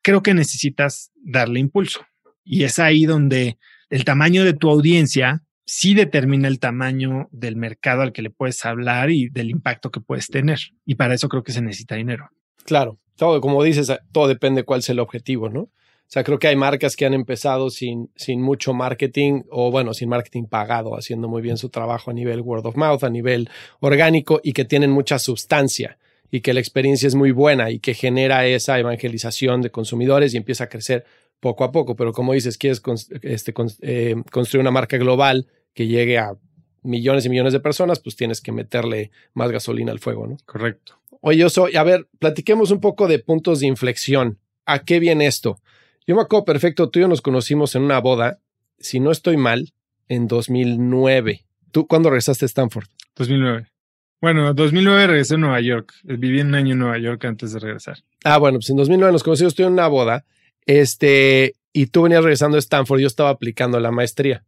Creo 0.02 0.22
que 0.22 0.34
necesitas 0.34 1.10
darle 1.16 1.60
impulso. 1.60 2.04
Y 2.44 2.64
es 2.64 2.78
ahí 2.78 3.06
donde 3.06 3.56
el 3.88 4.04
tamaño 4.04 4.44
de 4.44 4.52
tu 4.52 4.68
audiencia 4.68 5.42
sí 5.66 5.94
determina 5.94 6.48
el 6.48 6.58
tamaño 6.58 7.28
del 7.32 7.56
mercado 7.56 8.02
al 8.02 8.12
que 8.12 8.22
le 8.22 8.30
puedes 8.30 8.64
hablar 8.64 9.10
y 9.10 9.28
del 9.28 9.50
impacto 9.50 9.90
que 9.90 10.00
puedes 10.00 10.28
tener. 10.28 10.58
Y 10.84 10.96
para 10.96 11.14
eso 11.14 11.28
creo 11.28 11.42
que 11.42 11.52
se 11.52 11.62
necesita 11.62 11.94
dinero. 11.94 12.30
Claro, 12.64 12.98
todo, 13.16 13.40
como 13.40 13.62
dices, 13.62 13.92
todo 14.12 14.28
depende 14.28 14.64
cuál 14.64 14.80
es 14.80 14.88
el 14.88 14.98
objetivo, 14.98 15.48
¿no? 15.48 15.60
O 15.60 16.12
sea, 16.14 16.22
creo 16.22 16.38
que 16.38 16.48
hay 16.48 16.56
marcas 16.56 16.96
que 16.96 17.06
han 17.06 17.14
empezado 17.14 17.70
sin, 17.70 18.10
sin 18.14 18.40
mucho 18.42 18.74
marketing 18.74 19.42
o, 19.50 19.70
bueno, 19.70 19.94
sin 19.94 20.08
marketing 20.10 20.44
pagado, 20.44 20.96
haciendo 20.96 21.28
muy 21.28 21.40
bien 21.40 21.56
su 21.56 21.70
trabajo 21.70 22.10
a 22.10 22.14
nivel 22.14 22.42
word 22.42 22.66
of 22.66 22.76
mouth, 22.76 23.02
a 23.04 23.10
nivel 23.10 23.48
orgánico 23.80 24.40
y 24.44 24.52
que 24.52 24.64
tienen 24.64 24.90
mucha 24.90 25.18
sustancia 25.18 25.98
y 26.30 26.40
que 26.40 26.52
la 26.52 26.60
experiencia 26.60 27.06
es 27.06 27.14
muy 27.14 27.30
buena 27.30 27.70
y 27.70 27.78
que 27.78 27.94
genera 27.94 28.46
esa 28.46 28.78
evangelización 28.78 29.62
de 29.62 29.70
consumidores 29.70 30.34
y 30.34 30.36
empieza 30.36 30.64
a 30.64 30.68
crecer 30.68 31.04
poco 31.44 31.62
a 31.62 31.72
poco, 31.72 31.94
pero 31.94 32.14
como 32.14 32.32
dices, 32.32 32.56
quieres 32.56 32.82
este, 33.20 33.52
eh, 33.82 34.16
construir 34.30 34.62
una 34.62 34.70
marca 34.70 34.96
global 34.96 35.46
que 35.74 35.86
llegue 35.86 36.16
a 36.16 36.38
millones 36.82 37.26
y 37.26 37.28
millones 37.28 37.52
de 37.52 37.60
personas, 37.60 38.00
pues 38.00 38.16
tienes 38.16 38.40
que 38.40 38.50
meterle 38.50 39.10
más 39.34 39.50
gasolina 39.50 39.92
al 39.92 39.98
fuego, 39.98 40.26
¿no? 40.26 40.38
Correcto. 40.46 40.98
Oye, 41.20 41.36
yo 41.36 41.50
soy, 41.50 41.76
a 41.76 41.82
ver, 41.82 42.08
platiquemos 42.18 42.70
un 42.70 42.80
poco 42.80 43.08
de 43.08 43.18
puntos 43.18 43.60
de 43.60 43.66
inflexión. 43.66 44.38
¿A 44.64 44.86
qué 44.86 45.00
viene 45.00 45.26
esto? 45.26 45.60
Yo 46.06 46.16
me 46.16 46.22
acuerdo 46.22 46.46
perfecto, 46.46 46.88
tú 46.88 46.98
y 46.98 47.02
yo 47.02 47.08
nos 47.08 47.20
conocimos 47.20 47.74
en 47.74 47.82
una 47.82 47.98
boda, 47.98 48.38
si 48.78 48.98
no 48.98 49.10
estoy 49.10 49.36
mal, 49.36 49.74
en 50.08 50.26
2009. 50.26 51.44
¿Tú 51.72 51.86
cuándo 51.86 52.08
regresaste 52.08 52.46
a 52.46 52.48
Stanford? 52.48 52.86
2009. 53.16 53.66
Bueno, 54.22 54.54
2009 54.54 55.08
regresé 55.08 55.34
a 55.34 55.36
Nueva 55.36 55.60
York. 55.60 55.92
Viví 56.04 56.40
un 56.40 56.54
año 56.54 56.72
en 56.72 56.78
Nueva 56.78 56.96
York 56.96 57.22
antes 57.26 57.52
de 57.52 57.58
regresar. 57.58 57.98
Ah, 58.24 58.38
bueno, 58.38 58.60
pues 58.60 58.70
en 58.70 58.76
2009 58.76 59.12
nos 59.12 59.22
conocimos, 59.22 59.52
estoy 59.52 59.66
en 59.66 59.74
una 59.74 59.88
boda, 59.88 60.24
este, 60.66 61.54
y 61.72 61.86
tú 61.86 62.02
venías 62.02 62.22
regresando 62.22 62.56
a 62.56 62.60
Stanford, 62.60 63.00
yo 63.00 63.06
estaba 63.06 63.30
aplicando 63.30 63.78
la 63.80 63.90
maestría. 63.90 64.44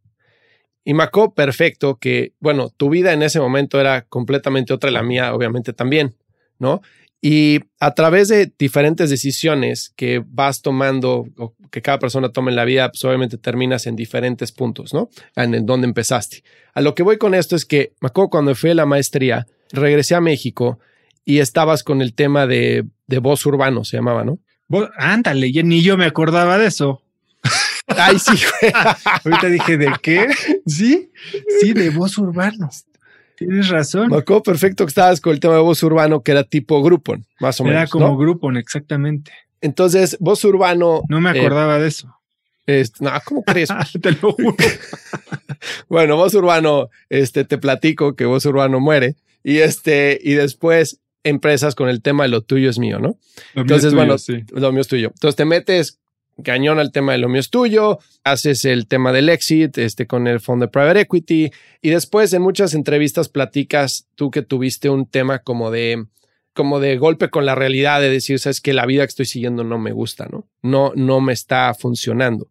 Y 0.83 0.93
me 0.93 1.03
acuerdo 1.03 1.33
perfecto 1.33 1.97
que, 1.99 2.31
bueno, 2.39 2.69
tu 2.69 2.89
vida 2.89 3.11
en 3.11 3.21
ese 3.21 3.41
momento 3.41 3.79
era 3.79 4.03
completamente 4.03 4.73
otra, 4.73 4.89
la 4.89 5.03
mía 5.03 5.33
obviamente 5.33 5.73
también, 5.73 6.15
¿no? 6.59 6.81
Y 7.21 7.59
a 7.79 7.93
través 7.93 8.29
de 8.29 8.53
diferentes 8.57 9.09
decisiones 9.09 9.91
que 9.95 10.23
vas 10.25 10.61
tomando 10.61 11.25
o 11.37 11.55
que 11.71 11.81
cada 11.81 11.99
persona 11.99 12.29
toma 12.29 12.51
en 12.51 12.55
la 12.55 12.63
vida, 12.63 12.89
pues 12.89 13.03
obviamente 13.03 13.37
terminas 13.37 13.87
en 13.87 13.97
diferentes 13.97 14.53
puntos, 14.53 14.93
¿no? 14.93 15.09
En, 15.35 15.65
donde 15.65 15.87
empezaste. 15.87 16.43
A 16.73 16.79
lo 16.79 16.95
que 16.95 17.03
voy 17.03 17.17
con 17.17 17.33
esto 17.33 17.57
es 17.57 17.65
que 17.65 17.91
me 17.99 18.07
acuerdo 18.07 18.29
cuando 18.29 18.55
fui 18.55 18.69
a 18.69 18.75
la 18.75 18.85
maestría, 18.85 19.47
regresé 19.71 20.15
a 20.15 20.21
México 20.21 20.79
y 21.25 21.39
estabas 21.39 21.83
con 21.83 22.01
el 22.01 22.13
tema 22.13 22.47
de, 22.47 22.85
de 23.07 23.19
voz 23.19 23.45
urbano, 23.45 23.83
se 23.83 23.97
llamaba, 23.97 24.23
¿no? 24.23 24.39
Ándale, 24.97 25.51
ni 25.63 25.81
yo 25.81 25.97
me 25.97 26.05
acordaba 26.05 26.57
de 26.57 26.67
eso. 26.67 27.01
Ay, 27.87 28.19
sí, 28.19 28.31
güey. 28.31 28.73
Ahorita 29.25 29.47
dije, 29.47 29.77
¿de 29.77 29.93
qué? 30.01 30.27
Sí, 30.65 31.11
sí, 31.61 31.73
de 31.73 31.89
voz 31.89 32.17
urbano. 32.17 32.69
Tienes 33.37 33.69
razón. 33.69 34.09
Me 34.09 34.17
acuerdo 34.17 34.43
perfecto 34.43 34.85
que 34.85 34.89
estabas 34.89 35.21
con 35.21 35.31
el 35.31 35.39
tema 35.39 35.55
de 35.55 35.61
voz 35.61 35.81
urbano, 35.83 36.21
que 36.21 36.31
era 36.31 36.43
tipo 36.43 36.81
Groupon, 36.81 37.25
más 37.39 37.59
o 37.59 37.63
menos. 37.63 37.81
Era 37.81 37.87
como 37.87 38.17
Groupon, 38.17 38.57
exactamente. 38.57 39.31
Entonces, 39.61 40.17
voz 40.19 40.43
urbano. 40.43 41.01
No 41.07 41.21
me 41.21 41.31
eh, 41.31 41.39
acordaba 41.39 41.79
de 41.79 41.87
eso. 41.87 42.13
Este, 42.65 43.03
no, 43.03 43.11
¿cómo 43.23 43.43
crees? 43.43 43.69
te 44.01 44.11
lo 44.11 44.33
juro. 44.33 44.55
bueno, 45.89 46.17
voz 46.17 46.33
urbano, 46.33 46.89
este, 47.09 47.45
te 47.45 47.57
platico 47.57 48.15
que 48.15 48.25
voz 48.25 48.45
urbano 48.45 48.79
muere. 48.79 49.15
Y 49.43 49.59
este, 49.59 50.19
y 50.21 50.33
después 50.33 50.99
empresas 51.27 51.75
con 51.75 51.89
el 51.89 52.01
tema 52.01 52.23
de 52.23 52.29
lo 52.29 52.41
tuyo 52.41 52.69
es 52.69 52.79
mío, 52.79 52.99
¿no? 52.99 53.17
Entonces, 53.55 53.93
bueno, 53.93 54.15
lo 54.51 54.71
mío 54.71 54.81
es 54.81 54.87
tuyo. 54.87 55.09
Entonces 55.13 55.35
te 55.35 55.45
metes 55.45 55.99
cañón 56.43 56.79
al 56.79 56.91
tema 56.91 57.13
de 57.13 57.17
lo 57.17 57.29
mío 57.29 57.39
es 57.39 57.49
tuyo, 57.49 57.99
haces 58.23 58.65
el 58.65 58.87
tema 58.87 59.11
del 59.11 59.29
exit 59.29 59.77
este, 59.77 60.07
con 60.07 60.27
el 60.27 60.39
fondo 60.39 60.65
de 60.65 60.71
private 60.71 61.01
equity 61.01 61.51
y 61.81 61.89
después 61.89 62.31
en 62.33 62.41
muchas 62.41 62.73
entrevistas 62.73 63.29
platicas 63.29 64.07
tú 64.15 64.29
que 64.29 64.41
tuviste 64.41 64.89
un 64.89 65.07
tema 65.07 65.39
como 65.39 65.71
de 65.71 66.05
como 66.53 66.79
de 66.79 66.97
golpe 66.97 67.29
con 67.29 67.45
la 67.45 67.53
realidad 67.53 68.01
de 68.01 68.09
decir, 68.09 68.39
sabes 68.39 68.61
que 68.61 68.73
la 68.73 68.87
vida 68.87 69.03
que 69.03 69.09
estoy 69.09 69.25
siguiendo 69.27 69.63
no 69.63 69.77
me 69.77 69.91
gusta, 69.91 70.27
¿no? 70.31 70.47
No, 70.63 70.91
no 70.95 71.21
me 71.21 71.31
está 71.31 71.71
funcionando. 71.75 72.49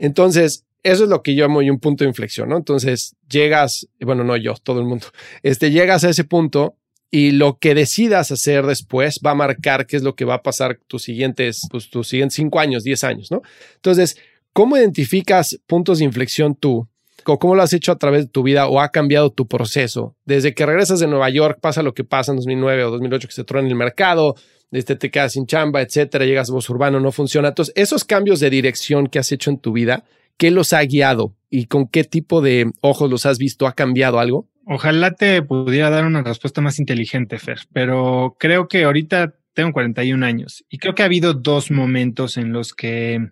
Entonces, 0.00 0.64
eso 0.82 1.04
es 1.04 1.10
lo 1.10 1.22
que 1.22 1.36
yo 1.36 1.44
llamo 1.46 1.60
un 1.60 1.78
punto 1.78 2.02
de 2.02 2.08
inflexión, 2.08 2.48
¿no? 2.48 2.56
Entonces, 2.56 3.14
llegas, 3.30 3.88
bueno, 4.00 4.24
no 4.24 4.36
yo, 4.36 4.54
todo 4.60 4.80
el 4.80 4.86
mundo, 4.86 5.06
este, 5.44 5.70
llegas 5.70 6.02
a 6.02 6.10
ese 6.10 6.24
punto 6.24 6.74
y 7.10 7.32
lo 7.32 7.58
que 7.58 7.74
decidas 7.74 8.30
hacer 8.30 8.66
después 8.66 9.20
va 9.24 9.30
a 9.30 9.34
marcar 9.34 9.86
qué 9.86 9.96
es 9.96 10.02
lo 10.02 10.14
que 10.14 10.24
va 10.24 10.34
a 10.34 10.42
pasar 10.42 10.78
tus 10.86 11.02
siguientes, 11.02 11.62
pues, 11.70 11.88
tus 11.88 12.08
siguientes 12.08 12.36
cinco 12.36 12.60
años, 12.60 12.84
diez 12.84 13.02
años, 13.04 13.30
¿no? 13.30 13.42
Entonces, 13.76 14.18
¿cómo 14.52 14.76
identificas 14.76 15.58
puntos 15.66 15.98
de 15.98 16.04
inflexión 16.04 16.54
tú? 16.54 16.88
¿Cómo 17.24 17.54
lo 17.54 17.62
has 17.62 17.72
hecho 17.72 17.92
a 17.92 17.98
través 17.98 18.24
de 18.24 18.30
tu 18.30 18.42
vida 18.42 18.68
o 18.68 18.80
ha 18.80 18.90
cambiado 18.90 19.30
tu 19.30 19.46
proceso? 19.46 20.16
Desde 20.24 20.54
que 20.54 20.64
regresas 20.64 21.00
de 21.00 21.06
Nueva 21.06 21.28
York, 21.28 21.58
pasa 21.60 21.82
lo 21.82 21.92
que 21.92 22.04
pasa 22.04 22.32
en 22.32 22.36
2009 22.36 22.84
o 22.84 22.90
2008 22.92 23.28
que 23.28 23.34
se 23.34 23.44
truena 23.44 23.68
el 23.68 23.74
mercado, 23.74 24.34
este 24.70 24.96
te 24.96 25.10
quedas 25.10 25.32
sin 25.32 25.46
chamba, 25.46 25.82
etcétera, 25.82 26.24
llegas 26.24 26.50
a 26.50 26.52
voz 26.52 26.68
urbano, 26.70 27.00
no 27.00 27.12
funciona. 27.12 27.48
Entonces, 27.48 27.74
esos 27.76 28.04
cambios 28.04 28.40
de 28.40 28.50
dirección 28.50 29.08
que 29.08 29.18
has 29.18 29.30
hecho 29.32 29.50
en 29.50 29.58
tu 29.58 29.72
vida, 29.72 30.04
¿qué 30.36 30.50
los 30.50 30.72
ha 30.72 30.82
guiado 30.82 31.34
y 31.50 31.66
con 31.66 31.86
qué 31.86 32.04
tipo 32.04 32.40
de 32.40 32.70
ojos 32.80 33.10
los 33.10 33.26
has 33.26 33.38
visto? 33.38 33.66
¿Ha 33.66 33.74
cambiado 33.74 34.20
algo? 34.20 34.46
Ojalá 34.70 35.12
te 35.12 35.40
pudiera 35.40 35.88
dar 35.88 36.04
una 36.04 36.22
respuesta 36.22 36.60
más 36.60 36.78
inteligente, 36.78 37.38
Fer, 37.38 37.60
pero 37.72 38.36
creo 38.38 38.68
que 38.68 38.84
ahorita 38.84 39.34
tengo 39.54 39.72
41 39.72 40.26
años 40.26 40.62
y 40.68 40.76
creo 40.76 40.94
que 40.94 41.00
ha 41.00 41.06
habido 41.06 41.32
dos 41.32 41.70
momentos 41.70 42.36
en 42.36 42.52
los 42.52 42.74
que 42.74 43.30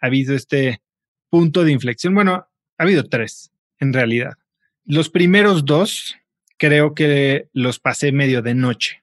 ha 0.00 0.06
habido 0.06 0.36
este 0.36 0.80
punto 1.30 1.64
de 1.64 1.72
inflexión. 1.72 2.14
Bueno, 2.14 2.32
ha 2.34 2.82
habido 2.84 3.08
tres, 3.08 3.50
en 3.80 3.92
realidad. 3.92 4.34
Los 4.84 5.10
primeros 5.10 5.64
dos 5.64 6.16
creo 6.58 6.94
que 6.94 7.48
los 7.52 7.80
pasé 7.80 8.12
medio 8.12 8.40
de 8.40 8.54
noche. 8.54 9.02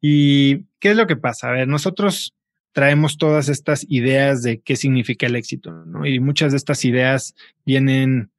¿Y 0.00 0.64
qué 0.80 0.90
es 0.90 0.96
lo 0.96 1.06
que 1.06 1.14
pasa? 1.14 1.48
A 1.48 1.52
ver, 1.52 1.68
nosotros 1.68 2.34
traemos 2.72 3.18
todas 3.18 3.48
estas 3.48 3.86
ideas 3.88 4.42
de 4.42 4.62
qué 4.62 4.74
significa 4.74 5.26
el 5.26 5.36
éxito, 5.36 5.70
¿no? 5.86 6.06
Y 6.06 6.18
muchas 6.18 6.50
de 6.50 6.56
estas 6.56 6.84
ideas 6.84 7.36
vienen 7.64 8.32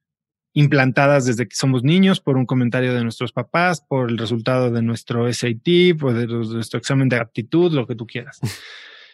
implantadas 0.52 1.26
desde 1.26 1.46
que 1.46 1.54
somos 1.54 1.82
niños 1.82 2.20
por 2.20 2.36
un 2.36 2.46
comentario 2.46 2.92
de 2.92 3.02
nuestros 3.02 3.32
papás, 3.32 3.80
por 3.80 4.10
el 4.10 4.18
resultado 4.18 4.70
de 4.70 4.82
nuestro 4.82 5.32
SAT, 5.32 5.96
por 5.98 6.14
de 6.14 6.26
nuestro 6.26 6.78
examen 6.78 7.08
de 7.08 7.16
aptitud, 7.16 7.72
lo 7.72 7.86
que 7.86 7.94
tú 7.94 8.06
quieras. 8.06 8.40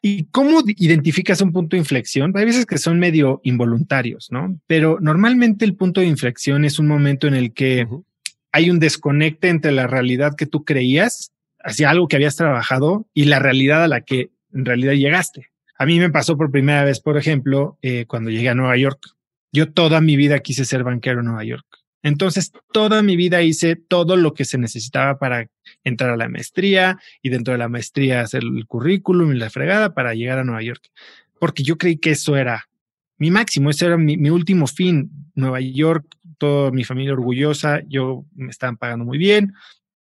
¿Y 0.03 0.25
cómo 0.27 0.63
identificas 0.67 1.41
un 1.41 1.53
punto 1.53 1.75
de 1.75 1.81
inflexión? 1.81 2.33
Hay 2.37 2.45
veces 2.45 2.67
que 2.67 2.79
son 2.79 2.99
medio 2.99 3.41
involuntarios, 3.45 4.29
¿no? 4.31 4.61
Pero 4.67 4.99
normalmente 5.01 5.65
el 5.65 5.75
punto 5.75 6.01
de 6.01 6.07
inflexión 6.07 6.65
es 6.65 6.79
un 6.79 6.87
momento 6.87 7.27
en 7.27 7.35
el 7.35 7.53
que 7.53 7.89
hay 8.53 8.71
un 8.71 8.79
desconecte 8.79 9.49
entre 9.49 9.73
la 9.73 9.87
realidad 9.87 10.37
que 10.37 10.47
tú 10.47 10.65
creías 10.65 11.33
hacia 11.59 11.91
algo 11.91 12.09
que 12.09 12.17
habías 12.17 12.37
trabajado 12.37 13.09
y 13.15 13.25
la 13.25 13.39
realidad 13.39 13.83
a 13.83 13.89
la 13.89 14.03
que 14.03 14.31
en 14.53 14.65
realidad 14.65 14.93
llegaste. 14.93 15.49
A 15.79 15.85
mí 15.85 15.99
me 15.99 16.11
pasó 16.11 16.37
por 16.37 16.51
primera 16.51 16.85
vez, 16.85 17.01
por 17.01 17.19
ejemplo, 17.19 17.79
eh, 17.83 18.07
cuando 18.07 18.31
llegué 18.31 18.49
a 18.49 18.55
Nueva 18.55 18.77
York. 18.77 19.16
Yo 19.53 19.73
toda 19.73 20.01
mi 20.01 20.17
vida 20.17 20.41
quise 20.41 20.65
ser 20.65 20.85
banquero 20.85 21.21
en 21.21 21.27
Nueva 21.27 21.45
York. 21.45 21.67
Entonces, 22.03 22.53
toda 22.73 23.03
mi 23.03 23.17
vida 23.17 23.43
hice 23.43 23.75
todo 23.75 24.17
lo 24.17 24.33
que 24.33 24.45
se 24.45 24.59
necesitaba 24.59 25.19
para 25.19 25.49
entrar 25.83 26.11
a 26.11 26.17
la 26.17 26.29
maestría 26.29 26.99
y 27.21 27.31
dentro 27.31 27.53
de 27.53 27.59
la 27.59 27.69
maestría 27.69 28.21
hacer 28.21 28.43
el 28.45 28.67
currículum 28.67 29.33
y 29.33 29.39
la 29.39 29.51
fregada 29.51 29.93
para 29.93 30.15
llegar 30.15 30.39
a 30.39 30.45
Nueva 30.45 30.63
York. 30.63 30.83
Porque 31.41 31.65
yo 31.65 31.79
creí 31.79 31.97
que 31.97 32.13
eso 32.13 32.37
era 32.37 32.69
mi 33.19 33.31
máximo, 33.31 33.71
ese 33.71 33.87
era 33.87 33.97
mi, 33.97 34.17
mi 34.17 34.31
último 34.31 34.67
fin. 34.67 35.11
Nueva 35.35 35.61
York, 35.61 36.07
toda 36.39 36.71
mi 36.71 36.85
familia 36.85 37.13
orgullosa, 37.13 37.81
yo 37.89 38.25
me 38.35 38.51
estaban 38.51 38.77
pagando 38.77 39.05
muy 39.05 39.19
bien, 39.19 39.53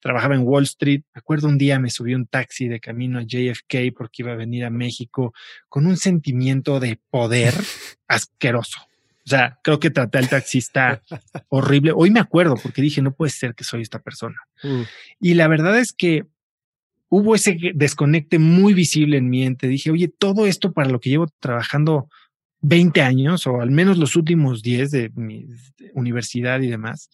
trabajaba 0.00 0.34
en 0.34 0.42
Wall 0.42 0.64
Street. 0.64 1.02
Me 1.14 1.18
acuerdo 1.18 1.48
un 1.48 1.58
día 1.58 1.78
me 1.78 1.90
subí 1.90 2.14
un 2.14 2.26
taxi 2.26 2.66
de 2.66 2.80
camino 2.80 3.18
a 3.18 3.22
JFK 3.22 3.94
porque 3.96 4.22
iba 4.22 4.32
a 4.32 4.36
venir 4.36 4.64
a 4.64 4.70
México 4.70 5.34
con 5.68 5.86
un 5.86 5.96
sentimiento 5.96 6.80
de 6.80 6.98
poder 7.10 7.54
asqueroso. 8.08 8.89
O 9.26 9.28
sea, 9.28 9.58
creo 9.62 9.78
que 9.78 9.90
traté 9.90 10.18
al 10.18 10.28
taxista 10.28 11.02
horrible. 11.48 11.92
Hoy 11.94 12.10
me 12.10 12.20
acuerdo 12.20 12.56
porque 12.56 12.82
dije, 12.82 13.02
no 13.02 13.12
puede 13.12 13.30
ser 13.30 13.54
que 13.54 13.64
soy 13.64 13.82
esta 13.82 14.00
persona. 14.00 14.36
Mm. 14.62 14.82
Y 15.20 15.34
la 15.34 15.48
verdad 15.48 15.78
es 15.78 15.92
que 15.92 16.26
hubo 17.08 17.34
ese 17.34 17.58
desconecte 17.74 18.38
muy 18.38 18.72
visible 18.72 19.18
en 19.18 19.28
mi 19.28 19.40
mente. 19.40 19.68
Dije, 19.68 19.90
oye, 19.90 20.08
todo 20.08 20.46
esto 20.46 20.72
para 20.72 20.88
lo 20.88 21.00
que 21.00 21.10
llevo 21.10 21.26
trabajando 21.40 22.08
20 22.62 23.02
años 23.02 23.46
o 23.46 23.60
al 23.60 23.70
menos 23.70 23.98
los 23.98 24.16
últimos 24.16 24.62
10 24.62 24.90
de 24.90 25.10
mi 25.14 25.46
universidad 25.94 26.60
y 26.60 26.68
demás, 26.68 27.10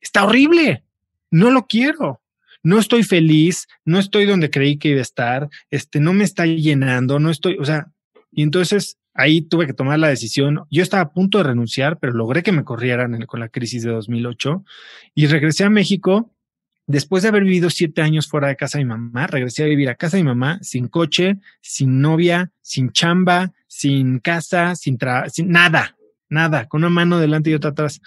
está 0.00 0.24
horrible. 0.24 0.84
No 1.30 1.50
lo 1.50 1.66
quiero. 1.66 2.22
No 2.62 2.78
estoy 2.78 3.04
feliz, 3.04 3.68
no 3.84 3.98
estoy 3.98 4.26
donde 4.26 4.50
creí 4.50 4.76
que 4.76 4.88
iba 4.88 4.98
a 4.98 5.02
estar, 5.02 5.48
este, 5.70 6.00
no 6.00 6.12
me 6.12 6.24
está 6.24 6.46
llenando, 6.46 7.20
no 7.20 7.30
estoy, 7.30 7.58
o 7.60 7.64
sea, 7.64 7.92
y 8.32 8.42
entonces 8.42 8.98
ahí 9.16 9.42
tuve 9.42 9.66
que 9.66 9.72
tomar 9.72 9.98
la 9.98 10.08
decisión. 10.08 10.64
Yo 10.70 10.82
estaba 10.82 11.02
a 11.02 11.12
punto 11.12 11.38
de 11.38 11.44
renunciar, 11.44 11.98
pero 11.98 12.12
logré 12.12 12.42
que 12.42 12.52
me 12.52 12.64
corrieran 12.64 13.20
con 13.26 13.40
la 13.40 13.48
crisis 13.48 13.82
de 13.82 13.90
2008 13.90 14.64
y 15.14 15.26
regresé 15.26 15.64
a 15.64 15.70
México. 15.70 16.32
Después 16.86 17.22
de 17.22 17.30
haber 17.30 17.42
vivido 17.42 17.68
siete 17.68 18.02
años 18.02 18.28
fuera 18.28 18.48
de 18.48 18.56
casa 18.56 18.78
de 18.78 18.84
mi 18.84 18.90
mamá, 18.90 19.26
regresé 19.26 19.64
a 19.64 19.66
vivir 19.66 19.88
a 19.88 19.96
casa 19.96 20.16
de 20.16 20.22
mi 20.22 20.28
mamá 20.28 20.60
sin 20.62 20.86
coche, 20.86 21.38
sin 21.60 22.00
novia, 22.00 22.52
sin 22.62 22.92
chamba, 22.92 23.52
sin 23.66 24.20
casa, 24.20 24.76
sin, 24.76 24.96
nada, 25.46 25.96
nada, 26.28 26.68
con 26.68 26.82
una 26.82 26.90
mano 26.90 27.18
delante 27.18 27.50
y 27.50 27.54
otra 27.54 27.70
atrás, 27.70 28.00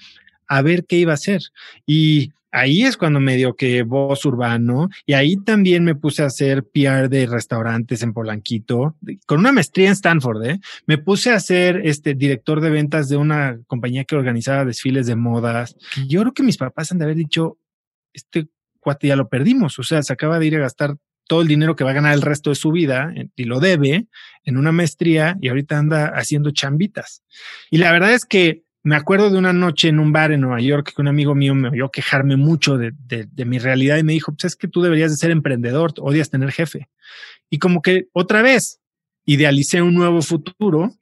a 0.48 0.62
ver 0.62 0.86
qué 0.86 0.96
iba 0.96 1.12
a 1.12 1.16
hacer. 1.16 1.42
Y 1.86 2.32
ahí 2.52 2.84
es 2.84 2.98
cuando 2.98 3.20
me 3.20 3.36
dio 3.36 3.56
que 3.56 3.84
voz 3.84 4.26
urbano 4.26 4.90
y 5.06 5.14
ahí 5.14 5.38
también 5.38 5.84
me 5.84 5.96
puse 5.96 6.24
a 6.24 6.28
hacer 6.28 6.64
PR 6.64 7.10
de 7.10 7.26
restaurantes 7.26 8.02
en 8.02 8.14
Polanquito 8.14 8.96
con 9.26 9.40
una 9.40 9.52
maestría 9.52 9.88
en 9.88 9.94
Stanford. 9.94 10.46
¿eh? 10.46 10.60
Me 10.86 10.98
puse 10.98 11.32
a 11.32 11.40
ser 11.40 11.82
este 11.84 12.14
director 12.14 12.62
de 12.62 12.70
ventas 12.70 13.10
de 13.10 13.18
una 13.18 13.60
compañía 13.68 14.06
que 14.06 14.16
organizaba 14.16 14.66
desfiles 14.66 15.08
de 15.08 15.16
modas. 15.16 15.76
Yo 16.08 16.22
creo 16.22 16.34
que 16.34 16.44
mis 16.44 16.58
papás 16.58 16.92
han 16.92 17.00
de 17.00 17.06
haber 17.06 17.18
dicho, 17.18 17.58
este 18.14 18.48
cuate 18.80 19.08
ya 19.08 19.16
lo 19.16 19.30
perdimos. 19.30 19.78
O 19.80 19.84
sea, 19.84 20.02
se 20.02 20.14
acaba 20.14 20.40
de 20.40 20.48
ir 20.48 20.56
a 20.56 20.60
gastar 20.60 20.98
todo 21.28 21.42
el 21.44 21.48
dinero 21.48 21.76
que 21.76 21.84
va 21.84 21.92
a 21.92 21.94
ganar 21.94 22.14
el 22.14 22.24
resto 22.24 22.50
de 22.50 22.56
su 22.56 22.72
vida 22.72 23.14
y 23.36 23.44
lo 23.44 23.60
debe 23.60 24.08
en 24.44 24.58
una 24.58 24.72
maestría 24.72 25.38
y 25.40 25.50
ahorita 25.50 25.78
anda 25.78 26.08
haciendo 26.08 26.50
chambitas. 26.50 27.24
Y 27.70 27.78
la 27.78 27.92
verdad 27.92 28.14
es 28.14 28.26
que 28.26 28.64
me 28.84 28.96
acuerdo 28.96 29.30
de 29.30 29.38
una 29.38 29.54
noche 29.54 29.90
en 29.90 30.00
un 30.00 30.12
bar 30.12 30.32
en 30.32 30.42
Nueva 30.42 30.62
York 30.62 30.94
que 30.96 31.02
un 31.02 31.08
amigo 31.08 31.36
mío 31.36 31.54
me 31.54 31.70
oyó 31.70 31.90
quejarme 31.90 32.38
mucho 32.38 32.78
de, 32.78 32.94
de, 32.98 33.46
mi 33.46 33.60
realidad 33.60 33.98
y 33.98 34.04
me 34.04 34.14
dijo, 34.14 34.32
pues 34.32 34.46
es 34.46 34.56
que 34.56 34.68
tú 34.68 34.82
deberías 34.82 35.12
de 35.12 35.18
ser 35.18 35.32
emprendedor, 35.32 35.94
odias 36.00 36.30
tener 36.30 36.52
jefe. 36.52 36.90
Y 37.50 37.60
como 37.60 37.82
que 37.82 38.08
otra 38.14 38.42
vez 38.42 38.80
idealicé 39.26 39.82
un 39.82 39.96
nuevo 39.96 40.22
futuro, 40.22 40.94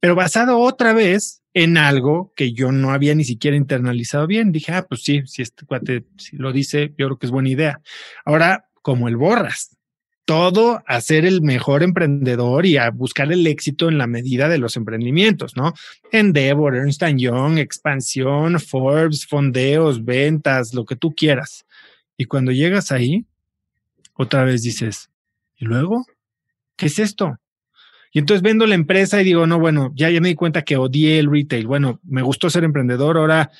pero 0.00 0.14
basado 0.14 0.58
otra 0.58 0.92
vez 0.92 1.42
en 1.52 1.76
algo 1.78 2.32
que 2.36 2.52
yo 2.52 2.72
no 2.72 2.90
había 2.90 3.14
ni 3.14 3.24
siquiera 3.24 3.56
internalizado 3.56 4.26
bien. 4.26 4.52
Dije, 4.52 4.72
ah, 4.72 4.86
pues 4.88 5.02
sí, 5.02 5.22
si 5.26 5.42
este 5.42 5.66
cuate 5.66 6.04
lo 6.32 6.52
dice, 6.52 6.94
yo 6.98 7.06
creo 7.06 7.18
que 7.18 7.26
es 7.26 7.32
buena 7.32 7.48
idea. 7.48 7.80
Ahora, 8.24 8.68
como 8.82 9.08
el 9.08 9.16
borras, 9.16 9.76
todo 10.26 10.82
a 10.86 11.00
ser 11.00 11.24
el 11.24 11.40
mejor 11.40 11.84
emprendedor 11.84 12.66
y 12.66 12.76
a 12.76 12.90
buscar 12.90 13.32
el 13.32 13.46
éxito 13.46 13.88
en 13.88 13.96
la 13.96 14.08
medida 14.08 14.48
de 14.48 14.58
los 14.58 14.76
emprendimientos, 14.76 15.56
¿no? 15.56 15.72
Endeavor, 16.10 16.74
Ernst 16.74 17.02
Young, 17.16 17.58
expansión, 17.58 18.58
Forbes, 18.58 19.24
fondeos, 19.26 20.04
ventas, 20.04 20.74
lo 20.74 20.84
que 20.84 20.96
tú 20.96 21.14
quieras. 21.14 21.64
Y 22.18 22.24
cuando 22.24 22.50
llegas 22.50 22.90
ahí, 22.90 23.24
otra 24.14 24.44
vez 24.44 24.62
dices, 24.62 25.10
¿y 25.56 25.64
luego? 25.64 26.04
¿Qué 26.74 26.86
es 26.86 26.98
esto? 26.98 27.38
Y 28.12 28.18
entonces 28.18 28.42
vendo 28.42 28.66
la 28.66 28.74
empresa 28.74 29.20
y 29.20 29.24
digo, 29.24 29.46
no, 29.46 29.60
bueno, 29.60 29.92
ya, 29.94 30.10
ya 30.10 30.20
me 30.20 30.28
di 30.28 30.34
cuenta 30.34 30.62
que 30.62 30.76
odié 30.76 31.20
el 31.20 31.30
retail. 31.30 31.68
Bueno, 31.68 32.00
me 32.02 32.22
gustó 32.22 32.50
ser 32.50 32.64
emprendedor, 32.64 33.16
ahora 33.16 33.50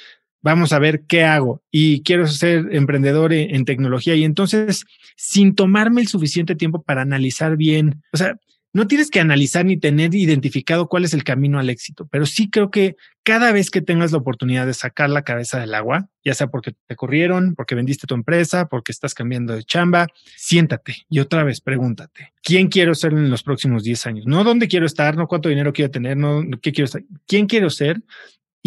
vamos 0.42 0.72
a 0.72 0.78
ver 0.78 1.04
qué 1.06 1.24
hago 1.24 1.62
y 1.70 2.02
quiero 2.02 2.26
ser 2.26 2.68
emprendedor 2.72 3.32
en, 3.32 3.64
tecnología. 3.64 4.14
Y 4.14 4.24
entonces, 4.24 4.84
sin 5.16 5.54
tomarme 5.54 6.00
el 6.00 6.08
suficiente 6.08 6.54
tiempo 6.54 6.82
para 6.82 7.02
analizar 7.02 7.56
bien, 7.56 8.02
o 8.12 8.16
sea, 8.16 8.36
no 8.76 8.86
tienes 8.86 9.10
que 9.10 9.20
analizar 9.20 9.64
ni 9.64 9.78
tener 9.78 10.14
identificado 10.14 10.86
cuál 10.86 11.06
es 11.06 11.14
el 11.14 11.24
camino 11.24 11.58
al 11.58 11.70
éxito, 11.70 12.06
pero 12.10 12.26
sí 12.26 12.50
creo 12.50 12.70
que 12.70 12.96
cada 13.22 13.50
vez 13.50 13.70
que 13.70 13.80
tengas 13.80 14.12
la 14.12 14.18
oportunidad 14.18 14.66
de 14.66 14.74
sacar 14.74 15.08
la 15.08 15.22
cabeza 15.22 15.58
del 15.58 15.74
agua, 15.74 16.10
ya 16.22 16.34
sea 16.34 16.48
porque 16.48 16.74
te 16.86 16.94
corrieron, 16.94 17.54
porque 17.54 17.74
vendiste 17.74 18.06
tu 18.06 18.14
empresa, 18.14 18.68
porque 18.68 18.92
estás 18.92 19.14
cambiando 19.14 19.54
de 19.54 19.64
chamba, 19.64 20.08
siéntate 20.36 21.06
y 21.08 21.20
otra 21.20 21.42
vez 21.42 21.62
pregúntate, 21.62 22.34
¿quién 22.42 22.68
quiero 22.68 22.94
ser 22.94 23.14
en 23.14 23.30
los 23.30 23.42
próximos 23.42 23.82
10 23.82 24.06
años? 24.08 24.26
No 24.26 24.44
dónde 24.44 24.68
quiero 24.68 24.84
estar, 24.84 25.16
no 25.16 25.26
cuánto 25.26 25.48
dinero 25.48 25.72
quiero 25.72 25.90
tener, 25.90 26.18
no 26.18 26.44
qué 26.60 26.72
quiero 26.72 26.84
estar, 26.84 27.02
quién 27.26 27.46
quiero 27.46 27.70
ser 27.70 28.02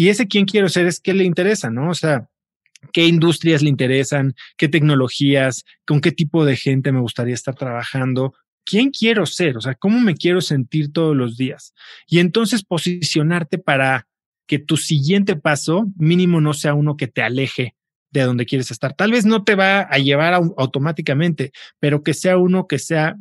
y 0.00 0.08
ese 0.08 0.28
quién 0.28 0.46
quiero 0.46 0.70
ser 0.70 0.86
es 0.86 0.98
qué 0.98 1.12
le 1.12 1.24
interesa, 1.24 1.70
¿no? 1.70 1.90
O 1.90 1.94
sea, 1.94 2.26
qué 2.90 3.06
industrias 3.06 3.60
le 3.60 3.68
interesan, 3.68 4.34
qué 4.56 4.66
tecnologías, 4.66 5.66
con 5.84 6.00
qué 6.00 6.10
tipo 6.10 6.46
de 6.46 6.56
gente 6.56 6.90
me 6.90 7.00
gustaría 7.00 7.34
estar 7.34 7.54
trabajando, 7.54 8.32
quién 8.64 8.92
quiero 8.92 9.26
ser, 9.26 9.58
o 9.58 9.60
sea, 9.60 9.74
cómo 9.74 10.00
me 10.00 10.14
quiero 10.14 10.40
sentir 10.40 10.90
todos 10.90 11.14
los 11.14 11.36
días. 11.36 11.74
Y 12.06 12.20
entonces 12.20 12.64
posicionarte 12.64 13.58
para 13.58 14.08
que 14.46 14.58
tu 14.58 14.78
siguiente 14.78 15.36
paso 15.36 15.84
mínimo 15.96 16.40
no 16.40 16.54
sea 16.54 16.72
uno 16.72 16.96
que 16.96 17.06
te 17.06 17.20
aleje 17.20 17.74
de 18.10 18.22
donde 18.22 18.46
quieres 18.46 18.70
estar. 18.70 18.94
Tal 18.94 19.12
vez 19.12 19.24
no 19.24 19.44
te 19.44 19.54
va 19.54 19.80
a 19.82 19.98
llevar 19.98 20.34
automáticamente, 20.34 21.52
pero 21.78 22.02
que 22.02 22.14
sea 22.14 22.36
uno 22.36 22.66
que 22.66 22.78
sea 22.78 23.16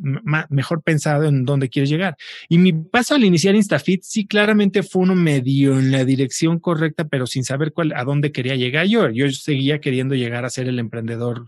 mejor 0.50 0.82
pensado 0.84 1.26
en 1.26 1.46
dónde 1.46 1.70
quieres 1.70 1.90
llegar. 1.90 2.18
Y 2.48 2.58
mi 2.58 2.74
paso 2.74 3.16
al 3.16 3.24
iniciar 3.24 3.56
InstaFit 3.56 4.04
sí 4.04 4.28
claramente 4.28 4.84
fue 4.84 5.04
uno 5.04 5.16
medio 5.16 5.80
en 5.80 5.92
la 5.92 6.06
dirección 6.06 6.60
correcta, 6.60 7.08
pero 7.08 7.28
sin 7.28 7.44
saber 7.44 7.74
cuál, 7.74 7.94
a 7.96 8.04
dónde 8.04 8.32
quería 8.32 8.56
llegar 8.56 8.88
yo. 8.88 9.10
Yo 9.10 9.30
seguía 9.32 9.80
queriendo 9.80 10.16
llegar 10.16 10.46
a 10.46 10.50
ser 10.50 10.68
el 10.68 10.80
emprendedor 10.80 11.46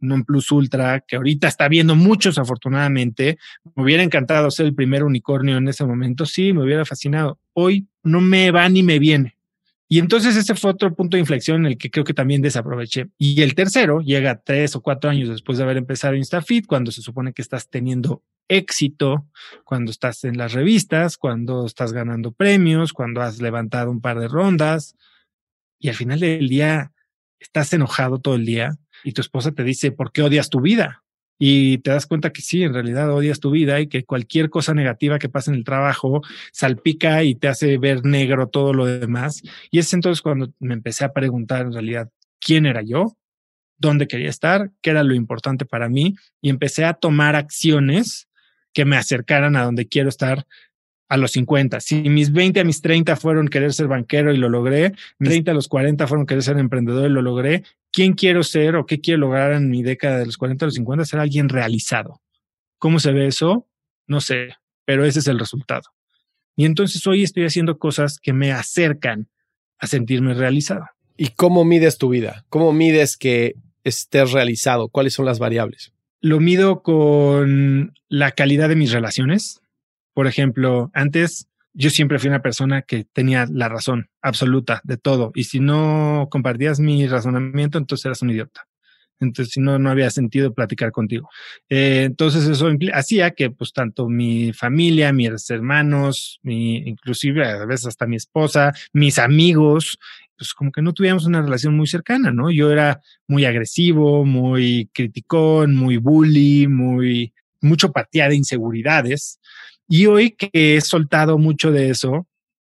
non 0.00 0.24
plus 0.24 0.52
ultra, 0.52 1.00
que 1.00 1.16
ahorita 1.16 1.48
está 1.48 1.68
viendo 1.68 1.96
muchos 1.96 2.38
afortunadamente. 2.38 3.38
Me 3.74 3.82
hubiera 3.82 4.02
encantado 4.02 4.50
ser 4.50 4.66
el 4.66 4.74
primer 4.74 5.02
unicornio 5.02 5.56
en 5.56 5.68
ese 5.68 5.84
momento. 5.84 6.26
Sí, 6.26 6.52
me 6.52 6.62
hubiera 6.62 6.84
fascinado. 6.84 7.38
Hoy 7.52 7.88
no 8.02 8.20
me 8.20 8.50
va 8.50 8.68
ni 8.68 8.82
me 8.82 8.98
viene. 8.98 9.37
Y 9.90 9.98
entonces 9.98 10.36
ese 10.36 10.54
fue 10.54 10.70
otro 10.70 10.94
punto 10.94 11.16
de 11.16 11.20
inflexión 11.20 11.64
en 11.64 11.72
el 11.72 11.78
que 11.78 11.90
creo 11.90 12.04
que 12.04 12.12
también 12.12 12.42
desaproveché. 12.42 13.08
Y 13.16 13.40
el 13.40 13.54
tercero 13.54 14.00
llega 14.00 14.42
tres 14.42 14.76
o 14.76 14.82
cuatro 14.82 15.08
años 15.08 15.30
después 15.30 15.56
de 15.56 15.64
haber 15.64 15.78
empezado 15.78 16.14
InstaFit, 16.14 16.66
cuando 16.66 16.90
se 16.92 17.00
supone 17.00 17.32
que 17.32 17.40
estás 17.40 17.70
teniendo 17.70 18.22
éxito, 18.48 19.26
cuando 19.64 19.90
estás 19.90 20.24
en 20.24 20.36
las 20.36 20.52
revistas, 20.52 21.16
cuando 21.16 21.64
estás 21.64 21.92
ganando 21.92 22.32
premios, 22.32 22.92
cuando 22.92 23.22
has 23.22 23.40
levantado 23.40 23.90
un 23.90 24.02
par 24.02 24.20
de 24.20 24.28
rondas. 24.28 24.94
Y 25.78 25.88
al 25.88 25.94
final 25.94 26.20
del 26.20 26.48
día 26.48 26.92
estás 27.40 27.72
enojado 27.72 28.18
todo 28.18 28.34
el 28.34 28.44
día 28.44 28.76
y 29.04 29.12
tu 29.12 29.22
esposa 29.22 29.52
te 29.52 29.64
dice, 29.64 29.90
¿por 29.90 30.12
qué 30.12 30.22
odias 30.22 30.50
tu 30.50 30.60
vida? 30.60 31.02
Y 31.38 31.78
te 31.78 31.90
das 31.90 32.06
cuenta 32.06 32.30
que 32.30 32.42
sí, 32.42 32.62
en 32.62 32.74
realidad 32.74 33.12
odias 33.12 33.40
tu 33.40 33.50
vida 33.50 33.80
y 33.80 33.86
que 33.86 34.04
cualquier 34.04 34.50
cosa 34.50 34.74
negativa 34.74 35.18
que 35.18 35.28
pasa 35.28 35.50
en 35.50 35.56
el 35.56 35.64
trabajo 35.64 36.22
salpica 36.52 37.22
y 37.22 37.36
te 37.36 37.48
hace 37.48 37.78
ver 37.78 38.04
negro 38.04 38.48
todo 38.48 38.72
lo 38.72 38.86
demás. 38.86 39.42
Y 39.70 39.78
es 39.78 39.92
entonces 39.92 40.20
cuando 40.20 40.52
me 40.58 40.74
empecé 40.74 41.04
a 41.04 41.12
preguntar 41.12 41.66
en 41.66 41.72
realidad 41.72 42.10
quién 42.40 42.66
era 42.66 42.82
yo, 42.82 43.16
dónde 43.78 44.08
quería 44.08 44.28
estar, 44.28 44.72
qué 44.82 44.90
era 44.90 45.04
lo 45.04 45.14
importante 45.14 45.64
para 45.64 45.88
mí 45.88 46.16
y 46.42 46.50
empecé 46.50 46.84
a 46.84 46.94
tomar 46.94 47.36
acciones 47.36 48.28
que 48.72 48.84
me 48.84 48.96
acercaran 48.96 49.56
a 49.56 49.64
donde 49.64 49.86
quiero 49.86 50.08
estar 50.08 50.46
a 51.08 51.16
los 51.16 51.32
50. 51.32 51.80
Si 51.80 52.08
mis 52.08 52.32
20 52.32 52.60
a 52.60 52.64
mis 52.64 52.80
30 52.82 53.16
fueron 53.16 53.48
querer 53.48 53.72
ser 53.72 53.88
banquero 53.88 54.32
y 54.32 54.36
lo 54.36 54.48
logré, 54.48 54.92
mis 55.18 55.30
30 55.30 55.50
a 55.50 55.54
los 55.54 55.68
40 55.68 56.06
fueron 56.06 56.26
querer 56.26 56.42
ser 56.42 56.58
emprendedor 56.58 57.10
y 57.10 57.12
lo 57.12 57.22
logré, 57.22 57.64
¿quién 57.90 58.12
quiero 58.12 58.42
ser 58.42 58.76
o 58.76 58.86
qué 58.86 59.00
quiero 59.00 59.20
lograr 59.20 59.52
en 59.52 59.70
mi 59.70 59.82
década 59.82 60.18
de 60.18 60.26
los 60.26 60.36
40 60.36 60.64
a 60.64 60.68
los 60.68 60.74
50? 60.74 61.04
Ser 61.04 61.20
alguien 61.20 61.48
realizado. 61.48 62.20
¿Cómo 62.78 63.00
se 63.00 63.12
ve 63.12 63.26
eso? 63.26 63.66
No 64.06 64.20
sé, 64.20 64.50
pero 64.84 65.04
ese 65.04 65.18
es 65.20 65.26
el 65.26 65.38
resultado. 65.38 65.82
Y 66.56 66.64
entonces 66.64 67.06
hoy 67.06 67.22
estoy 67.22 67.44
haciendo 67.44 67.78
cosas 67.78 68.18
que 68.20 68.32
me 68.32 68.52
acercan 68.52 69.28
a 69.78 69.86
sentirme 69.86 70.34
realizado. 70.34 70.86
¿Y 71.16 71.28
cómo 71.28 71.64
mides 71.64 71.98
tu 71.98 72.10
vida? 72.10 72.44
¿Cómo 72.48 72.72
mides 72.72 73.16
que 73.16 73.54
estés 73.84 74.32
realizado? 74.32 74.88
¿Cuáles 74.88 75.14
son 75.14 75.24
las 75.24 75.38
variables? 75.38 75.92
Lo 76.20 76.40
mido 76.40 76.82
con 76.82 77.94
la 78.08 78.32
calidad 78.32 78.68
de 78.68 78.76
mis 78.76 78.92
relaciones, 78.92 79.60
por 80.18 80.26
ejemplo, 80.26 80.90
antes 80.94 81.46
yo 81.72 81.90
siempre 81.90 82.18
fui 82.18 82.28
una 82.28 82.42
persona 82.42 82.82
que 82.82 83.04
tenía 83.04 83.46
la 83.52 83.68
razón 83.68 84.10
absoluta 84.20 84.80
de 84.82 84.96
todo. 84.96 85.30
Y 85.36 85.44
si 85.44 85.60
no 85.60 86.26
compartías 86.28 86.80
mi 86.80 87.06
razonamiento, 87.06 87.78
entonces 87.78 88.04
eras 88.04 88.22
un 88.22 88.30
idiota. 88.30 88.66
Entonces, 89.20 89.52
si 89.52 89.60
no, 89.60 89.78
no 89.78 89.92
había 89.92 90.10
sentido 90.10 90.52
platicar 90.52 90.90
contigo. 90.90 91.28
Eh, 91.68 92.02
entonces, 92.04 92.46
eso 92.46 92.68
hacía 92.92 93.30
que, 93.30 93.50
pues, 93.50 93.72
tanto 93.72 94.08
mi 94.08 94.52
familia, 94.52 95.12
mis 95.12 95.48
hermanos, 95.50 96.40
inclusive 96.42 97.46
a 97.46 97.64
veces 97.64 97.86
hasta 97.86 98.08
mi 98.08 98.16
esposa, 98.16 98.72
mis 98.92 99.20
amigos, 99.20 100.00
pues, 100.36 100.52
como 100.52 100.72
que 100.72 100.82
no 100.82 100.94
tuviéramos 100.94 101.26
una 101.26 101.42
relación 101.42 101.76
muy 101.76 101.86
cercana, 101.86 102.32
¿no? 102.32 102.50
Yo 102.50 102.72
era 102.72 103.00
muy 103.28 103.44
agresivo, 103.44 104.24
muy 104.24 104.90
criticón, 104.92 105.76
muy 105.76 105.96
bully, 105.98 106.66
muy, 106.66 107.32
mucho 107.60 107.92
partía 107.92 108.28
de 108.28 108.34
inseguridades. 108.34 109.38
Y 109.88 110.06
hoy 110.06 110.32
que 110.32 110.50
he 110.52 110.80
soltado 110.82 111.38
mucho 111.38 111.72
de 111.72 111.88
eso, 111.90 112.26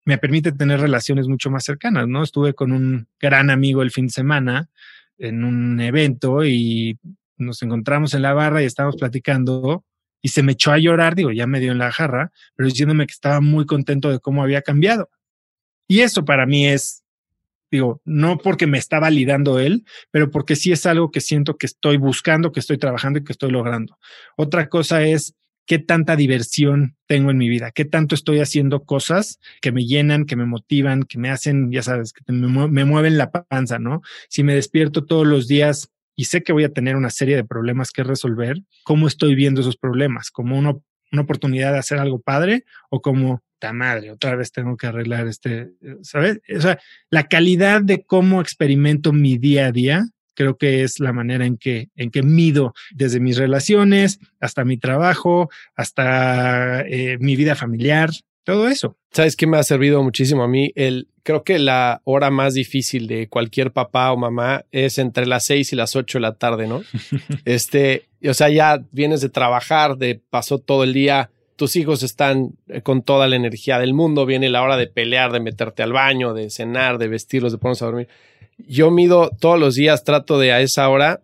me 0.03 0.18
permite 0.18 0.51
tener 0.51 0.80
relaciones 0.82 1.28
mucho 1.28 1.49
más 1.49 1.64
cercanas, 1.64 2.07
¿no? 2.07 2.24
Estuve 2.24 2.53
con 2.53 2.72
un 2.72 3.07
gran 3.20 3.49
amigo 3.49 3.84
el 3.84 3.91
fin 3.91 4.07
de 4.07 4.14
semana 4.14 4.70
en 5.18 5.43
un 5.43 5.80
evento 5.80 6.43
y 6.43 6.97
nos 7.38 7.61
encontramos 7.61 8.14
en 8.14 8.24
la 8.24 8.34
barra 8.34 8.61
y 8.61 8.66
estábamos 8.66 8.97
platicando 8.97 9.86
y 10.22 10.30
se 10.30 10.41
me 10.41 10.53
echó 10.53 10.72
a 10.72 10.80
llorar, 10.80 11.16
digo, 11.16 11.32
ya 11.32 11.47
me 11.47 11.59
dio 11.59 11.72
en 11.72 11.78
la 11.78 11.91
jarra, 11.91 12.32
pero 12.55 12.68
diciéndome 12.68 13.05
que 13.05 13.14
estaba 13.14 13.41
muy 13.41 13.66
contento 13.66 14.09
de 14.09 14.20
cómo 14.20 14.41
había 14.41 14.61
cambiado. 14.61 15.09
Y 15.88 15.99
eso 15.99 16.26
para 16.26 16.45
mí 16.45 16.68
es, 16.68 17.03
digo, 17.70 18.01
no 18.05 18.38
porque 18.38 18.66
me 18.66 18.78
está 18.78 18.99
validando 18.99 19.59
él, 19.59 19.86
pero 20.11 20.32
porque 20.32 20.55
sí 20.55 20.72
es 20.72 20.86
algo 20.86 21.11
que 21.11 21.22
siento 21.22 21.57
que 21.57 21.66
estoy 21.66 21.97
buscando, 21.97 22.51
que 22.51 22.61
estoy 22.61 22.78
trabajando 22.78 23.20
y 23.20 23.24
que 23.24 23.34
estoy 23.34 23.51
logrando. 23.51 23.97
Otra 24.38 24.70
cosa 24.70 25.03
es 25.03 25.36
qué 25.66 25.80
tanta 25.80 26.16
diversión 26.16 26.95
tengo 27.07 27.32
en 27.32 27.38
mi 27.38 27.49
vida, 27.49 27.72
qué 27.72 27.86
tanto 27.86 28.16
estoy 28.16 28.39
haciendo 28.39 28.84
cosas 28.84 29.39
que 29.61 29.72
me 29.72 29.86
llenan, 29.86 30.26
que 30.26 30.36
me 30.36 30.45
motivan, 30.45 31.03
que 31.03 31.18
me 31.18 31.30
hacen, 31.30 31.72
ya 31.72 31.82
sabes, 31.82 32.14
que 32.14 32.24
me, 32.32 32.86
mueven 32.86 33.18
la 33.18 33.32
panza, 33.32 33.80
¿no? 33.80 34.01
Si 34.30 34.43
me 34.43 34.55
despierto 34.55 35.05
todos 35.05 35.26
los 35.26 35.47
días 35.47 35.89
y 36.16 36.26
sé 36.26 36.43
que 36.43 36.53
voy 36.53 36.64
a 36.64 36.74
tener 36.74 36.95
una 36.95 37.09
serie 37.09 37.36
de 37.36 37.43
problemas 37.43 37.91
que 37.91 38.03
resolver, 38.03 38.61
¿cómo 38.84 39.07
estoy 39.07 39.36
viendo 39.36 39.61
esos 39.61 39.78
problemas? 39.78 40.32
¿Como 40.32 40.57
una, 40.57 40.74
una 41.11 41.22
oportunidad 41.22 41.72
de 41.72 41.80
hacer 41.80 41.99
algo 41.99 42.20
padre 42.20 42.66
o 42.89 43.01
como, 43.01 43.41
ta 43.59 43.72
madre, 43.72 44.11
otra 44.11 44.36
vez 44.36 44.51
tengo 44.51 44.76
que 44.76 44.88
arreglar 44.88 45.28
este, 45.28 45.72
¿sabes? 46.01 46.41
O 46.55 46.59
sea, 46.59 46.80
la 47.09 47.28
calidad 47.30 47.82
de 47.82 48.03
cómo 48.03 48.41
experimento 48.41 49.14
mi 49.14 49.38
día 49.38 49.68
a 49.68 49.72
día 49.72 50.05
creo 50.34 50.58
que 50.58 50.84
es 50.84 51.00
la 51.00 51.14
manera 51.14 51.46
en 51.46 51.58
que, 51.58 51.90
en 51.96 52.12
que 52.12 52.24
mido 52.24 52.74
desde 52.92 53.20
mis 53.20 53.38
relaciones 53.38 54.20
hasta 54.40 54.66
mi 54.66 54.78
trabajo, 54.78 55.50
hasta 55.76 56.82
eh, 56.82 57.18
mi 57.20 57.36
vida 57.36 57.56
familiar, 57.56 58.10
todo 58.44 58.68
eso. 58.68 58.98
¿Sabes 59.12 59.36
qué 59.36 59.48
me 59.48 59.58
ha 59.58 59.64
servido 59.64 60.04
muchísimo 60.04 60.44
a 60.44 60.48
mí? 60.48 60.72
El, 60.76 61.08
creo 61.24 61.44
que 61.44 61.60
la 61.60 62.02
hora 62.04 62.30
más 62.30 62.54
difícil 62.54 63.08
de 63.08 63.30
cualquier 63.30 63.72
papá 63.72 64.12
o 64.12 64.18
mamá 64.18 64.66
es 64.72 64.98
entre 64.98 65.26
las 65.26 65.46
seis 65.46 65.72
y 65.72 65.76
las 65.76 65.96
ocho 65.96 66.18
de 66.18 66.24
la 66.24 66.36
tarde, 66.36 66.68
¿no? 66.68 66.82
este, 67.46 68.08
o 68.28 68.34
sea, 68.34 68.50
ya 68.50 68.84
vienes 68.92 69.22
de 69.22 69.30
trabajar, 69.30 69.98
de 69.98 70.22
pasó 70.30 70.60
todo 70.60 70.84
el 70.84 70.94
día 70.94 71.30
tus 71.56 71.76
hijos 71.76 72.04
están 72.04 72.58
eh, 72.68 72.82
con 72.82 73.04
toda 73.04 73.28
la 73.28 73.36
energía 73.36 73.80
del 73.80 73.94
mundo, 73.94 74.26
viene 74.26 74.50
la 74.50 74.64
hora 74.64 74.78
de 74.78 74.88
pelear, 74.88 75.32
de 75.32 75.40
meterte 75.40 75.84
al 75.84 75.94
baño, 75.94 76.34
de 76.34 76.50
cenar, 76.50 76.98
de 76.98 77.08
vestirlos, 77.08 77.52
de 77.52 77.58
ponerse 77.58 77.84
a 77.84 77.88
dormir. 77.88 78.08
Yo 78.58 78.91
mido 78.91 79.32
todos 79.39 79.60
los 79.60 79.76
días, 79.76 80.04
trato 80.04 80.39
de 80.39 80.51
a 80.51 80.62
esa 80.62 80.89
hora 80.89 81.22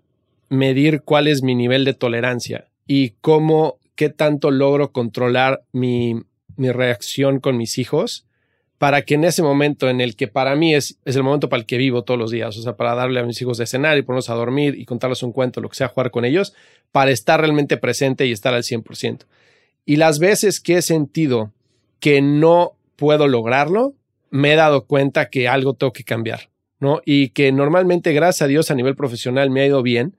medir 0.50 1.02
cuál 1.02 1.28
es 1.28 1.44
mi 1.44 1.56
nivel 1.56 1.86
de 1.86 1.94
tolerancia 1.94 2.68
y 2.88 3.12
cómo, 3.22 3.78
qué 3.96 4.10
tanto 4.10 4.52
logro 4.52 4.92
controlar 4.92 5.62
mi, 5.72 6.16
mi 6.56 6.72
reacción 6.72 7.40
con 7.40 7.58
mis 7.58 7.78
hijos 7.78 8.26
para 8.80 9.02
que 9.02 9.16
en 9.16 9.26
ese 9.26 9.44
momento 9.44 9.90
en 9.90 10.00
el 10.02 10.16
que 10.16 10.30
para 10.30 10.56
mí 10.56 10.74
es, 10.74 10.98
es 11.04 11.16
el 11.18 11.24
momento 11.24 11.50
para 11.50 11.60
el 11.60 11.66
que 11.66 11.78
vivo 11.78 12.04
todos 12.04 12.20
los 12.20 12.32
días, 12.32 12.58
o 12.58 12.62
sea, 12.62 12.78
para 12.78 12.96
darle 12.96 13.20
a 13.20 13.24
mis 13.24 13.40
hijos 13.42 13.58
de 13.58 13.68
cenar 13.68 13.98
y 13.98 14.04
ponerlos 14.04 14.30
a 14.30 14.36
dormir 14.36 14.76
y 14.80 14.86
contarles 14.86 15.22
un 15.22 15.34
cuento, 15.34 15.60
lo 15.60 15.68
que 15.70 15.76
sea, 15.76 15.90
jugar 15.90 16.12
con 16.12 16.24
ellos, 16.24 16.54
para 16.94 17.12
estar 17.12 17.42
realmente 17.42 17.76
presente 17.76 18.26
y 18.26 18.32
estar 18.32 18.54
al 18.54 18.64
100%. 18.64 19.26
Y 19.86 19.98
las 19.98 20.20
veces 20.20 20.62
que 20.62 20.78
he 20.78 20.82
sentido 20.82 21.52
que 22.00 22.22
no 22.22 22.72
puedo 22.96 23.28
lograrlo, 23.28 23.94
me 24.30 24.54
he 24.54 24.56
dado 24.56 24.86
cuenta 24.86 25.30
que 25.30 25.50
algo 25.50 25.74
tengo 25.74 25.92
que 25.92 26.06
cambiar, 26.06 26.50
¿no? 26.80 27.02
Y 27.06 27.30
que 27.30 27.52
normalmente, 27.52 28.14
gracias 28.14 28.44
a 28.44 28.48
Dios, 28.48 28.72
a 28.72 28.76
nivel 28.76 28.96
profesional 28.96 29.50
me 29.50 29.62
ha 29.62 29.66
ido 29.66 29.84
bien, 29.84 30.16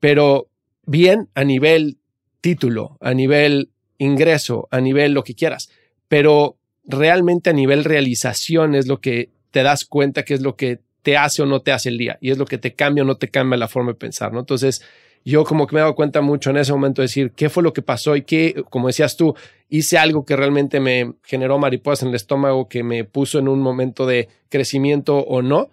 pero 0.00 0.48
bien 0.84 1.28
a 1.34 1.44
nivel 1.44 1.98
título, 2.40 2.98
a 3.00 3.14
nivel 3.14 3.70
ingreso, 3.98 4.68
a 4.70 4.80
nivel 4.80 5.12
lo 5.12 5.22
que 5.22 5.34
quieras, 5.34 5.70
pero 6.08 6.56
realmente 6.84 7.50
a 7.50 7.52
nivel 7.52 7.84
realización 7.84 8.74
es 8.74 8.86
lo 8.86 9.00
que 9.00 9.30
te 9.50 9.62
das 9.62 9.84
cuenta 9.84 10.24
que 10.24 10.34
es 10.34 10.40
lo 10.40 10.56
que 10.56 10.80
te 11.02 11.16
hace 11.16 11.42
o 11.42 11.46
no 11.46 11.60
te 11.60 11.72
hace 11.72 11.88
el 11.88 11.98
día 11.98 12.18
y 12.20 12.30
es 12.30 12.38
lo 12.38 12.46
que 12.46 12.58
te 12.58 12.74
cambia 12.74 13.02
o 13.02 13.06
no 13.06 13.16
te 13.16 13.28
cambia 13.28 13.56
la 13.56 13.68
forma 13.68 13.92
de 13.92 13.98
pensar, 13.98 14.32
¿no? 14.32 14.40
Entonces, 14.40 14.82
yo 15.24 15.44
como 15.44 15.66
que 15.66 15.74
me 15.74 15.80
he 15.80 15.82
dado 15.82 15.94
cuenta 15.94 16.20
mucho 16.20 16.50
en 16.50 16.56
ese 16.56 16.72
momento 16.72 17.02
de 17.02 17.06
decir 17.06 17.32
qué 17.32 17.48
fue 17.48 17.62
lo 17.62 17.72
que 17.72 17.82
pasó 17.82 18.16
y 18.16 18.22
qué, 18.22 18.64
como 18.70 18.88
decías 18.88 19.16
tú, 19.16 19.34
hice 19.68 19.98
algo 19.98 20.24
que 20.24 20.36
realmente 20.36 20.80
me 20.80 21.12
generó 21.22 21.58
mariposas 21.58 22.02
en 22.02 22.08
el 22.08 22.16
estómago, 22.16 22.68
que 22.68 22.82
me 22.82 23.04
puso 23.04 23.38
en 23.38 23.48
un 23.48 23.60
momento 23.60 24.06
de 24.06 24.28
crecimiento 24.48 25.18
o 25.18 25.42
no. 25.42 25.70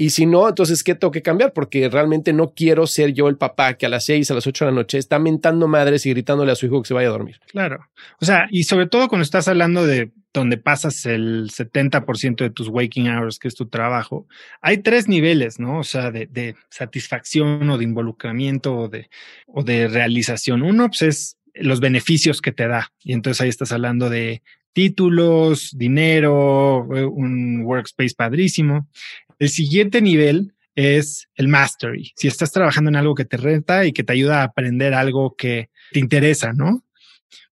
Y 0.00 0.08
si 0.08 0.24
no, 0.24 0.48
entonces, 0.48 0.82
¿qué 0.82 0.94
tengo 0.94 1.10
que 1.10 1.20
cambiar? 1.20 1.52
Porque 1.52 1.90
realmente 1.90 2.32
no 2.32 2.54
quiero 2.54 2.86
ser 2.86 3.12
yo 3.12 3.28
el 3.28 3.36
papá 3.36 3.74
que 3.74 3.84
a 3.84 3.90
las 3.90 4.06
seis, 4.06 4.30
a 4.30 4.34
las 4.34 4.46
ocho 4.46 4.64
de 4.64 4.70
la 4.70 4.74
noche 4.74 4.96
está 4.96 5.18
mentando 5.18 5.68
madres 5.68 6.06
y 6.06 6.10
gritándole 6.10 6.50
a 6.50 6.54
su 6.54 6.64
hijo 6.64 6.80
que 6.80 6.88
se 6.88 6.94
vaya 6.94 7.08
a 7.08 7.10
dormir. 7.10 7.38
Claro. 7.48 7.86
O 8.18 8.24
sea, 8.24 8.48
y 8.50 8.64
sobre 8.64 8.86
todo 8.86 9.08
cuando 9.08 9.24
estás 9.24 9.46
hablando 9.46 9.86
de 9.86 10.10
donde 10.32 10.56
pasas 10.56 11.04
el 11.04 11.50
70% 11.50 12.36
de 12.36 12.48
tus 12.48 12.68
waking 12.68 13.08
hours, 13.08 13.38
que 13.38 13.48
es 13.48 13.54
tu 13.54 13.68
trabajo, 13.68 14.26
hay 14.62 14.78
tres 14.78 15.06
niveles, 15.06 15.60
¿no? 15.60 15.80
O 15.80 15.84
sea, 15.84 16.10
de, 16.10 16.54
satisfacción 16.70 17.68
o 17.68 17.76
de 17.76 17.84
involucramiento 17.84 18.74
o 18.74 18.88
de, 18.88 19.10
o 19.48 19.64
de 19.64 19.86
realización. 19.86 20.62
Uno, 20.62 20.88
pues 20.88 21.02
es 21.02 21.36
los 21.52 21.80
beneficios 21.80 22.40
que 22.40 22.52
te 22.52 22.66
da. 22.66 22.90
Y 23.04 23.12
entonces 23.12 23.42
ahí 23.42 23.50
estás 23.50 23.70
hablando 23.70 24.08
de 24.08 24.40
títulos, 24.72 25.76
dinero, 25.76 26.88
eh, 26.96 27.04
un 27.04 27.64
workspace 27.64 28.14
padrísimo. 28.16 28.88
El 29.40 29.48
siguiente 29.48 30.00
nivel 30.00 30.54
es 30.76 31.28
el 31.34 31.48
mastery. 31.48 32.12
Si 32.14 32.28
estás 32.28 32.52
trabajando 32.52 32.90
en 32.90 32.96
algo 32.96 33.16
que 33.16 33.24
te 33.24 33.36
renta 33.36 33.84
y 33.84 33.92
que 33.92 34.04
te 34.04 34.12
ayuda 34.12 34.40
a 34.40 34.44
aprender 34.44 34.94
algo 34.94 35.34
que 35.34 35.70
te 35.90 35.98
interesa, 35.98 36.52
¿no? 36.52 36.84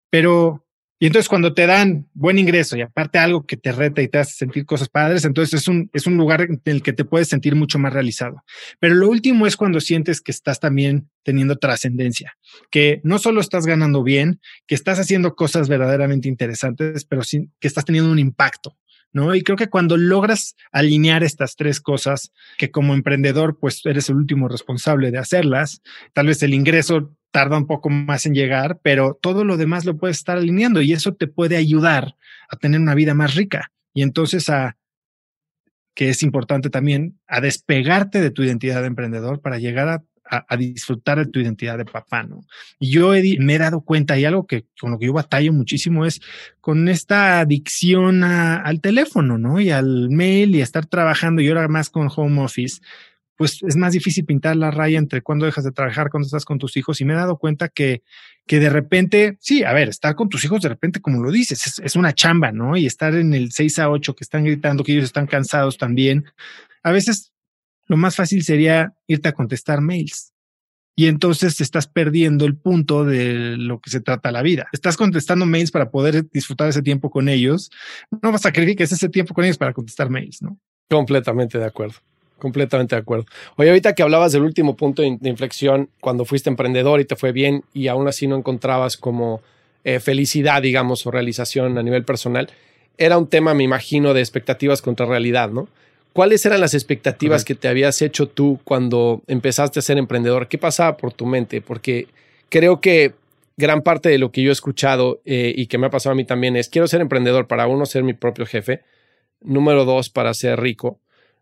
Pero 0.09 0.65
y 1.01 1.07
entonces 1.07 1.29
cuando 1.29 1.53
te 1.53 1.65
dan 1.65 2.09
buen 2.13 2.37
ingreso 2.37 2.75
y 2.75 2.81
aparte 2.81 3.19
algo 3.19 3.45
que 3.45 3.55
te 3.55 3.71
reta 3.71 4.01
y 4.01 4.09
te 4.09 4.17
hace 4.17 4.33
sentir 4.33 4.65
cosas 4.65 4.89
padres, 4.89 5.23
entonces 5.23 5.61
es 5.61 5.67
un, 5.69 5.89
es 5.93 6.05
un 6.05 6.17
lugar 6.17 6.41
en 6.41 6.61
el 6.65 6.83
que 6.83 6.91
te 6.91 7.05
puedes 7.05 7.29
sentir 7.29 7.55
mucho 7.55 7.79
más 7.79 7.93
realizado. 7.93 8.43
Pero 8.79 8.95
lo 8.95 9.07
último 9.07 9.47
es 9.47 9.55
cuando 9.55 9.79
sientes 9.79 10.19
que 10.19 10.31
estás 10.31 10.59
también 10.59 11.09
teniendo 11.23 11.55
trascendencia, 11.55 12.37
que 12.69 12.99
no 13.05 13.17
solo 13.17 13.39
estás 13.39 13.65
ganando 13.65 14.03
bien, 14.03 14.41
que 14.67 14.75
estás 14.75 14.99
haciendo 14.99 15.35
cosas 15.35 15.69
verdaderamente 15.69 16.27
interesantes, 16.27 17.05
pero 17.05 17.23
sí, 17.23 17.49
que 17.61 17.69
estás 17.69 17.85
teniendo 17.85 18.11
un 18.11 18.19
impacto. 18.19 18.77
¿No? 19.11 19.35
Y 19.35 19.43
creo 19.43 19.57
que 19.57 19.69
cuando 19.69 19.97
logras 19.97 20.55
alinear 20.71 21.23
estas 21.23 21.55
tres 21.55 21.81
cosas, 21.81 22.31
que 22.57 22.71
como 22.71 22.93
emprendedor, 22.93 23.57
pues 23.59 23.85
eres 23.85 24.09
el 24.09 24.15
último 24.15 24.47
responsable 24.47 25.11
de 25.11 25.17
hacerlas, 25.17 25.81
tal 26.13 26.27
vez 26.27 26.41
el 26.43 26.53
ingreso 26.53 27.15
tarda 27.31 27.57
un 27.57 27.67
poco 27.67 27.89
más 27.89 28.25
en 28.25 28.33
llegar, 28.33 28.79
pero 28.81 29.17
todo 29.21 29.43
lo 29.43 29.57
demás 29.57 29.85
lo 29.85 29.97
puedes 29.97 30.17
estar 30.17 30.37
alineando 30.37 30.81
y 30.81 30.93
eso 30.93 31.13
te 31.13 31.27
puede 31.27 31.57
ayudar 31.57 32.15
a 32.49 32.55
tener 32.55 32.79
una 32.79 32.95
vida 32.95 33.13
más 33.13 33.35
rica. 33.35 33.71
Y 33.93 34.01
entonces 34.01 34.49
a, 34.49 34.77
que 35.93 36.09
es 36.09 36.23
importante 36.23 36.69
también, 36.69 37.19
a 37.27 37.41
despegarte 37.41 38.21
de 38.21 38.31
tu 38.31 38.43
identidad 38.43 38.81
de 38.81 38.87
emprendedor 38.87 39.41
para 39.41 39.57
llegar 39.57 39.89
a 39.89 40.03
a, 40.29 40.57
disfrutar 40.57 41.17
de 41.17 41.31
tu 41.31 41.39
identidad 41.39 41.77
de 41.77 41.85
papá, 41.85 42.23
¿no? 42.23 42.45
Y 42.79 42.91
yo 42.91 43.13
me 43.39 43.55
he 43.55 43.57
dado 43.57 43.81
cuenta 43.81 44.17
y 44.17 44.25
algo 44.25 44.45
que 44.45 44.65
con 44.79 44.91
lo 44.91 44.99
que 44.99 45.07
yo 45.07 45.13
batallo 45.13 45.51
muchísimo 45.53 46.05
es 46.05 46.21
con 46.61 46.87
esta 46.87 47.39
adicción 47.39 48.23
al 48.23 48.81
teléfono, 48.81 49.37
¿no? 49.37 49.59
Y 49.59 49.71
al 49.71 50.09
mail 50.09 50.55
y 50.55 50.61
a 50.61 50.63
estar 50.63 50.85
trabajando 50.85 51.41
y 51.41 51.47
ahora 51.47 51.67
más 51.67 51.89
con 51.89 52.09
home 52.15 52.41
office, 52.43 52.81
pues 53.35 53.63
es 53.63 53.75
más 53.75 53.93
difícil 53.93 54.25
pintar 54.25 54.55
la 54.55 54.69
raya 54.69 54.99
entre 54.99 55.21
cuando 55.21 55.45
dejas 55.45 55.63
de 55.63 55.71
trabajar, 55.71 56.09
cuando 56.09 56.25
estás 56.25 56.45
con 56.45 56.59
tus 56.59 56.75
hijos. 56.77 56.99
Y 57.01 57.05
me 57.05 57.13
he 57.13 57.15
dado 57.15 57.37
cuenta 57.37 57.69
que, 57.69 58.03
que 58.45 58.59
de 58.59 58.69
repente, 58.69 59.37
sí, 59.39 59.63
a 59.63 59.73
ver, 59.73 59.89
estar 59.89 60.15
con 60.15 60.29
tus 60.29 60.43
hijos 60.43 60.61
de 60.61 60.69
repente, 60.69 60.99
como 60.99 61.23
lo 61.23 61.31
dices, 61.31 61.65
es, 61.65 61.79
es 61.79 61.95
una 61.95 62.13
chamba, 62.13 62.51
¿no? 62.51 62.75
Y 62.75 62.85
estar 62.85 63.15
en 63.15 63.33
el 63.33 63.51
6 63.51 63.79
a 63.79 63.89
8 63.89 64.13
que 64.13 64.23
están 64.23 64.43
gritando, 64.43 64.83
que 64.83 64.91
ellos 64.91 65.05
están 65.05 65.25
cansados 65.25 65.77
también. 65.77 66.25
A 66.83 66.91
veces 66.91 67.31
lo 67.89 67.97
más 67.97 68.15
fácil 68.15 68.43
sería 68.43 68.93
irte 69.07 69.27
a 69.27 69.33
contestar 69.33 69.81
mails. 69.81 70.31
Y 70.95 71.07
entonces 71.07 71.59
estás 71.61 71.87
perdiendo 71.87 72.45
el 72.45 72.55
punto 72.55 73.03
de 73.03 73.55
lo 73.57 73.79
que 73.79 73.89
se 73.89 74.01
trata 74.01 74.31
la 74.31 74.41
vida. 74.41 74.67
Estás 74.73 74.95
contestando 74.95 75.45
mails 75.45 75.71
para 75.71 75.91
poder 75.91 76.29
disfrutar 76.29 76.69
ese 76.69 76.81
tiempo 76.81 77.09
con 77.09 77.29
ellos. 77.29 77.71
No 78.11 78.31
vas 78.31 78.41
a 78.41 78.49
sacrifiques 78.49 78.91
ese 78.91 79.09
tiempo 79.09 79.33
con 79.33 79.45
ellos 79.45 79.57
para 79.57 79.73
contestar 79.73 80.09
mails, 80.09 80.41
¿no? 80.41 80.59
Completamente 80.89 81.57
de 81.57 81.65
acuerdo. 81.65 81.95
Completamente 82.37 82.95
de 82.95 83.01
acuerdo. 83.01 83.25
Oye, 83.55 83.69
ahorita 83.69 83.95
que 83.95 84.03
hablabas 84.03 84.33
del 84.33 84.43
último 84.43 84.75
punto 84.75 85.01
de 85.01 85.29
inflexión, 85.29 85.89
cuando 85.99 86.25
fuiste 86.25 86.49
emprendedor 86.49 86.99
y 86.99 87.05
te 87.05 87.15
fue 87.15 87.31
bien 87.31 87.63
y 87.73 87.87
aún 87.87 88.07
así 88.07 88.27
no 88.27 88.35
encontrabas 88.35 88.97
como 88.97 89.41
eh, 89.83 89.99
felicidad, 89.99 90.61
digamos, 90.61 91.07
o 91.07 91.11
realización 91.11 91.77
a 91.77 91.83
nivel 91.83 92.03
personal, 92.03 92.49
era 92.97 93.17
un 93.17 93.27
tema, 93.27 93.53
me 93.53 93.63
imagino, 93.63 94.13
de 94.13 94.19
expectativas 94.19 94.81
contra 94.81 95.05
realidad, 95.05 95.49
¿no? 95.49 95.69
¿Cuáles 96.13 96.45
eran 96.45 96.59
las 96.59 96.73
expectativas 96.73 97.45
que 97.45 97.55
te 97.55 97.67
habías 97.67 98.01
hecho 98.01 98.27
tú 98.27 98.59
cuando 98.63 99.21
empezaste 99.27 99.79
a 99.79 99.81
ser 99.81 99.97
emprendedor? 99.97 100.47
¿Qué 100.47 100.57
pasaba 100.57 100.97
por 100.97 101.13
tu 101.13 101.25
mente? 101.25 101.61
Porque 101.61 102.07
creo 102.49 102.81
que 102.81 103.13
gran 103.57 103.81
parte 103.81 104.09
de 104.09 104.17
lo 104.17 104.31
que 104.31 104.41
yo 104.41 104.49
he 104.49 104.53
escuchado 104.53 105.21
eh, 105.25 105.53
y 105.55 105.67
que 105.67 105.77
me 105.77 105.87
ha 105.87 105.89
pasado 105.89 106.13
a 106.13 106.15
mí 106.15 106.23
también 106.23 106.55
es, 106.55 106.69
quiero 106.69 106.87
ser 106.87 107.01
emprendedor 107.01 107.47
para 107.47 107.67
uno, 107.67 107.85
ser 107.85 108.03
mi 108.03 108.13
propio 108.13 108.45
jefe. 108.45 108.81
Número 109.41 109.85
dos, 109.85 110.09
para 110.09 110.33
ser 110.33 110.59
rico. 110.59 110.99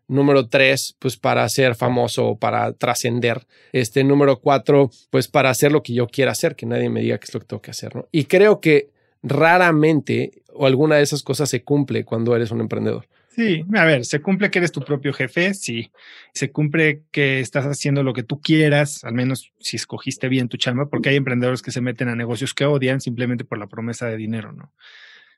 Número 0.08 0.48
tres, 0.48 0.96
pues 0.98 1.16
para 1.16 1.48
ser 1.48 1.74
famoso 1.74 2.26
o 2.26 2.36
para 2.36 2.72
trascender. 2.72 3.46
Este 3.72 4.04
número 4.04 4.40
cuatro, 4.40 4.90
pues 5.10 5.28
para 5.28 5.50
hacer 5.50 5.70
lo 5.70 5.82
que 5.82 5.92
yo 5.92 6.06
quiera 6.08 6.32
hacer, 6.32 6.56
que 6.56 6.66
nadie 6.66 6.88
me 6.88 7.00
diga 7.00 7.18
qué 7.18 7.26
es 7.26 7.34
lo 7.34 7.40
que 7.40 7.46
tengo 7.46 7.62
que 7.62 7.70
hacer. 7.70 7.94
¿no? 7.94 8.08
Y 8.10 8.24
creo 8.24 8.60
que 8.60 8.90
raramente 9.22 10.42
o 10.52 10.66
alguna 10.66 10.96
de 10.96 11.02
esas 11.02 11.22
cosas 11.22 11.48
se 11.48 11.62
cumple 11.62 12.04
cuando 12.04 12.34
eres 12.34 12.50
un 12.50 12.60
emprendedor. 12.60 13.06
Sí, 13.38 13.64
a 13.76 13.84
ver, 13.84 14.04
se 14.04 14.20
cumple 14.20 14.50
que 14.50 14.58
eres 14.58 14.72
tu 14.72 14.80
propio 14.80 15.12
jefe, 15.12 15.54
sí. 15.54 15.92
Se 16.34 16.50
cumple 16.50 17.04
que 17.12 17.38
estás 17.38 17.66
haciendo 17.66 18.02
lo 18.02 18.12
que 18.12 18.24
tú 18.24 18.40
quieras, 18.40 19.04
al 19.04 19.14
menos 19.14 19.52
si 19.60 19.76
escogiste 19.76 20.28
bien 20.28 20.48
tu 20.48 20.56
chamba, 20.56 20.88
porque 20.88 21.10
hay 21.10 21.14
emprendedores 21.14 21.62
que 21.62 21.70
se 21.70 21.80
meten 21.80 22.08
a 22.08 22.16
negocios 22.16 22.52
que 22.52 22.64
odian 22.64 23.00
simplemente 23.00 23.44
por 23.44 23.58
la 23.58 23.68
promesa 23.68 24.06
de 24.06 24.16
dinero, 24.16 24.50
¿no? 24.50 24.72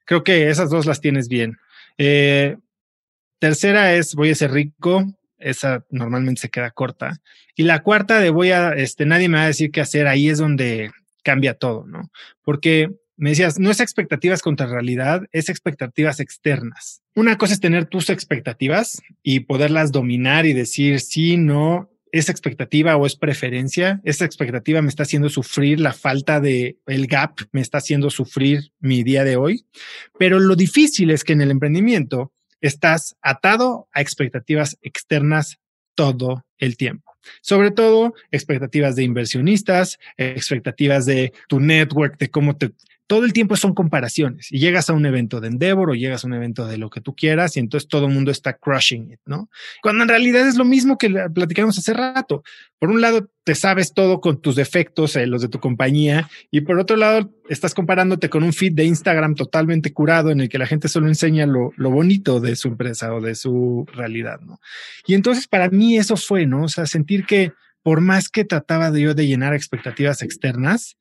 Creo 0.07 0.25
que 0.25 0.49
esas 0.49 0.71
dos 0.71 0.87
las 0.87 1.03
tienes 1.03 1.29
bien. 1.29 1.59
Eh, 1.99 2.57
tercera 3.39 3.93
es 3.93 4.15
voy 4.15 4.31
a 4.31 4.35
ser 4.35 4.53
rico, 4.53 5.05
esa 5.37 5.85
normalmente 5.91 6.41
se 6.41 6.49
queda 6.49 6.71
corta. 6.71 7.21
Y 7.55 7.65
la 7.65 7.83
cuarta 7.83 8.19
de 8.19 8.31
voy 8.31 8.53
a, 8.53 8.71
este, 8.73 9.05
nadie 9.05 9.29
me 9.29 9.37
va 9.37 9.45
a 9.45 9.49
decir 9.49 9.71
qué 9.73 9.83
hacer, 9.83 10.07
ahí 10.07 10.31
es 10.31 10.39
donde 10.39 10.91
cambia 11.23 11.53
todo, 11.53 11.85
¿no? 11.87 12.11
Porque 12.41 12.95
me 13.21 13.31
decías, 13.31 13.59
no 13.59 13.71
es 13.71 13.81
expectativas 13.81 14.41
contra 14.41 14.67
realidad, 14.67 15.29
es 15.31 15.51
expectativas 15.51 16.21
externas. 16.21 17.03
Una 17.15 17.37
cosa 17.37 17.53
es 17.53 17.61
tener 17.61 17.85
tus 17.85 18.09
expectativas 18.09 19.03
y 19.23 19.41
poderlas 19.41 19.93
dominar 19.93 20.47
y 20.47 20.55
decir 20.55 21.01
sí, 21.01 21.37
no, 21.37 21.91
es 22.13 22.31
expectativa 22.31 22.97
o 22.97 23.05
es 23.05 23.17
preferencia. 23.17 24.01
Esa 24.05 24.25
expectativa 24.25 24.81
me 24.81 24.89
está 24.89 25.03
haciendo 25.03 25.29
sufrir 25.29 25.81
la 25.81 25.93
falta 25.93 26.41
de 26.41 26.79
el 26.87 27.07
gap, 27.07 27.41
me 27.53 27.61
está 27.61 27.79
haciendo 27.79 28.09
sufrir 28.09 28.73
mi 28.81 29.03
día 29.03 29.23
de 29.23 29.37
hoy. 29.37 29.67
Pero 30.19 30.41
lo 30.41 30.57
difícil 30.57 31.11
es 31.11 31.23
que 31.23 31.35
en 31.35 31.43
el 31.43 31.51
emprendimiento 31.51 32.33
estás 32.63 33.17
atado 33.21 33.89
a 33.93 34.01
expectativas 34.01 34.79
externas 34.81 35.59
todo 35.95 36.47
el 36.57 36.79
tiempo. 36.79 37.11
Sobre 37.43 37.71
todo 37.71 38.15
expectativas 38.31 38.97
de 38.97 39.03
inversionistas, 39.03 39.99
expectativas 40.17 41.05
de 41.05 41.33
tu 41.49 41.61
network, 41.61 42.19
de 42.19 42.31
cómo 42.31 42.57
te 42.57 42.73
todo 43.11 43.25
el 43.25 43.33
tiempo 43.33 43.57
son 43.57 43.75
comparaciones 43.75 44.53
y 44.53 44.61
llegas 44.61 44.89
a 44.89 44.93
un 44.93 45.05
evento 45.05 45.41
de 45.41 45.49
Endeavor 45.49 45.91
o 45.91 45.95
llegas 45.95 46.23
a 46.23 46.29
un 46.29 46.35
evento 46.35 46.69
de 46.69 46.79
lo 46.79 46.91
que 46.91 47.01
tú 47.01 47.17
quieras 47.17 47.57
y 47.57 47.59
entonces 47.59 47.89
todo 47.89 48.07
el 48.07 48.13
mundo 48.13 48.31
está 48.31 48.53
crushing 48.53 49.11
it, 49.11 49.19
¿no? 49.27 49.51
Cuando 49.83 50.05
en 50.05 50.09
realidad 50.09 50.47
es 50.47 50.55
lo 50.55 50.65
mismo 50.65 50.97
que 50.97 51.11
platicamos 51.35 51.77
hace 51.77 51.93
rato. 51.93 52.45
Por 52.79 52.89
un 52.89 53.01
lado, 53.01 53.29
te 53.43 53.57
sabes 53.57 53.95
todo 53.95 54.21
con 54.21 54.41
tus 54.41 54.55
defectos, 54.55 55.17
eh, 55.17 55.27
los 55.27 55.43
de 55.43 55.49
tu 55.49 55.59
compañía, 55.59 56.31
y 56.53 56.61
por 56.61 56.79
otro 56.79 56.97
lado, 56.97 57.35
estás 57.49 57.75
comparándote 57.75 58.31
con 58.31 58.45
un 58.45 58.53
feed 58.53 58.75
de 58.75 58.85
Instagram 58.85 59.35
totalmente 59.35 59.93
curado 59.93 60.31
en 60.31 60.43
el 60.43 60.49
que 60.49 60.59
la 60.59 60.67
gente 60.67 60.87
solo 60.87 61.09
enseña 61.09 61.47
lo, 61.47 61.73
lo 61.75 61.91
bonito 61.91 62.39
de 62.39 62.55
su 62.55 62.69
empresa 62.69 63.13
o 63.13 63.21
de 63.21 63.35
su 63.35 63.89
realidad, 63.93 64.39
¿no? 64.41 64.61
Y 65.05 65.15
entonces 65.15 65.49
para 65.49 65.69
mí 65.69 65.97
eso 65.97 66.17
fue, 66.17 66.47
¿no? 66.47 66.63
O 66.63 66.69
sea, 66.69 66.87
sentir 66.87 67.27
que 67.27 67.55
por 67.83 68.01
más 68.01 68.29
que 68.29 68.45
trataba 68.45 68.93
de 68.93 69.01
yo 69.01 69.15
de 69.15 69.27
llenar 69.27 69.53
expectativas 69.53 70.23
externas, 70.23 70.97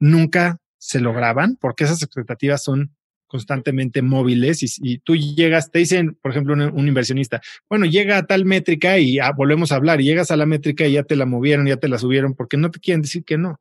nunca 0.00 0.58
se 0.84 1.00
lograban 1.00 1.56
porque 1.56 1.84
esas 1.84 2.02
expectativas 2.02 2.62
son 2.62 2.94
constantemente 3.26 4.02
móviles 4.02 4.78
y, 4.82 4.98
tú 4.98 5.16
llegas, 5.16 5.70
te 5.70 5.78
dicen, 5.78 6.14
por 6.20 6.30
ejemplo, 6.30 6.52
un, 6.52 6.86
inversionista, 6.86 7.40
bueno, 7.70 7.86
llega 7.86 8.18
a 8.18 8.26
tal 8.26 8.44
métrica 8.44 8.98
y 8.98 9.18
volvemos 9.34 9.72
a 9.72 9.76
hablar, 9.76 10.02
y 10.02 10.04
llegas 10.04 10.30
a 10.30 10.36
la 10.36 10.44
métrica 10.44 10.86
y 10.86 10.92
ya 10.92 11.02
te 11.02 11.16
la 11.16 11.24
movieron, 11.24 11.66
ya 11.66 11.78
te 11.78 11.88
la 11.88 11.98
subieron, 11.98 12.34
porque 12.34 12.58
no 12.58 12.70
te 12.70 12.80
quieren 12.80 13.00
decir 13.00 13.24
que 13.24 13.38
no. 13.38 13.60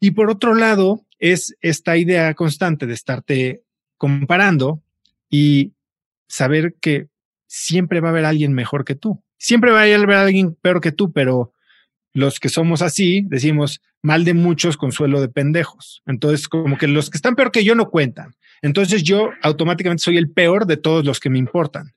Y 0.00 0.10
por 0.10 0.28
otro 0.28 0.54
lado, 0.54 1.06
es 1.20 1.56
esta 1.60 1.96
idea 1.96 2.34
constante 2.34 2.86
de 2.86 2.94
estarte 2.94 3.62
comparando 3.96 4.82
y 5.30 5.72
saber 6.26 6.74
que 6.80 7.06
siempre 7.46 8.00
va 8.00 8.08
a 8.08 8.10
haber 8.10 8.24
alguien 8.24 8.52
mejor 8.52 8.84
que 8.84 8.96
tú. 8.96 9.22
Siempre 9.38 9.70
va 9.70 9.78
a 9.78 9.82
haber 9.84 10.10
alguien 10.10 10.56
peor 10.56 10.80
que 10.80 10.92
tú, 10.92 11.12
pero 11.12 11.52
los 12.16 12.40
que 12.40 12.48
somos 12.48 12.80
así 12.80 13.26
decimos 13.28 13.82
mal 14.00 14.24
de 14.24 14.32
muchos, 14.32 14.78
consuelo 14.78 15.20
de 15.20 15.28
pendejos. 15.28 16.02
Entonces, 16.06 16.48
como 16.48 16.78
que 16.78 16.88
los 16.88 17.10
que 17.10 17.18
están 17.18 17.36
peor 17.36 17.52
que 17.52 17.62
yo 17.62 17.74
no 17.74 17.90
cuentan. 17.90 18.34
Entonces 18.62 19.02
yo 19.02 19.30
automáticamente 19.42 20.02
soy 20.02 20.16
el 20.16 20.30
peor 20.30 20.66
de 20.66 20.78
todos 20.78 21.04
los 21.04 21.20
que 21.20 21.28
me 21.28 21.38
importan. 21.38 21.92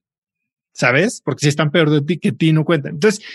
¿Sabes? 0.74 1.22
Porque 1.24 1.46
si 1.46 1.48
están 1.50 1.72
peor 1.72 1.90
de 1.90 2.02
ti 2.02 2.18
que 2.18 2.34
ti 2.34 2.52
no 2.52 2.66
cuentan. 2.66 2.96
Entonces, 2.96 3.26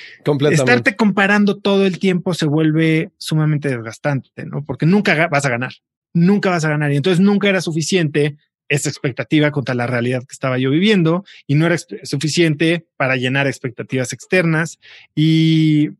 estarte 0.51 0.95
comparando 0.95 1.59
todo 1.59 1.87
el 1.87 1.99
tiempo 1.99 2.35
se 2.35 2.47
vuelve 2.47 3.11
sumamente 3.17 3.71
desgastante, 3.71 4.45
¿no? 4.45 4.63
Porque 4.63 4.85
nunca 4.85 5.29
vas 5.29 5.45
a 5.45 5.51
ganar, 5.51 5.73
nunca 6.13 6.51
vas 6.51 6.67
a 6.67 6.69
ganar. 6.69 6.93
Y 6.93 6.97
entonces 6.97 7.21
nunca 7.21 7.49
era 7.49 7.63
suficiente 7.63 8.37
esa 8.69 8.89
expectativa 8.91 9.51
contra 9.51 9.75
la 9.75 9.87
realidad 9.87 10.21
que 10.21 10.33
estaba 10.33 10.59
yo 10.59 10.71
viviendo 10.71 11.25
y 11.47 11.55
no 11.55 11.67
era 11.67 11.77
suficiente 12.03 12.87
para 12.97 13.17
llenar 13.17 13.47
expectativas 13.47 14.13
externas. 14.13 14.79
Y 15.15 15.91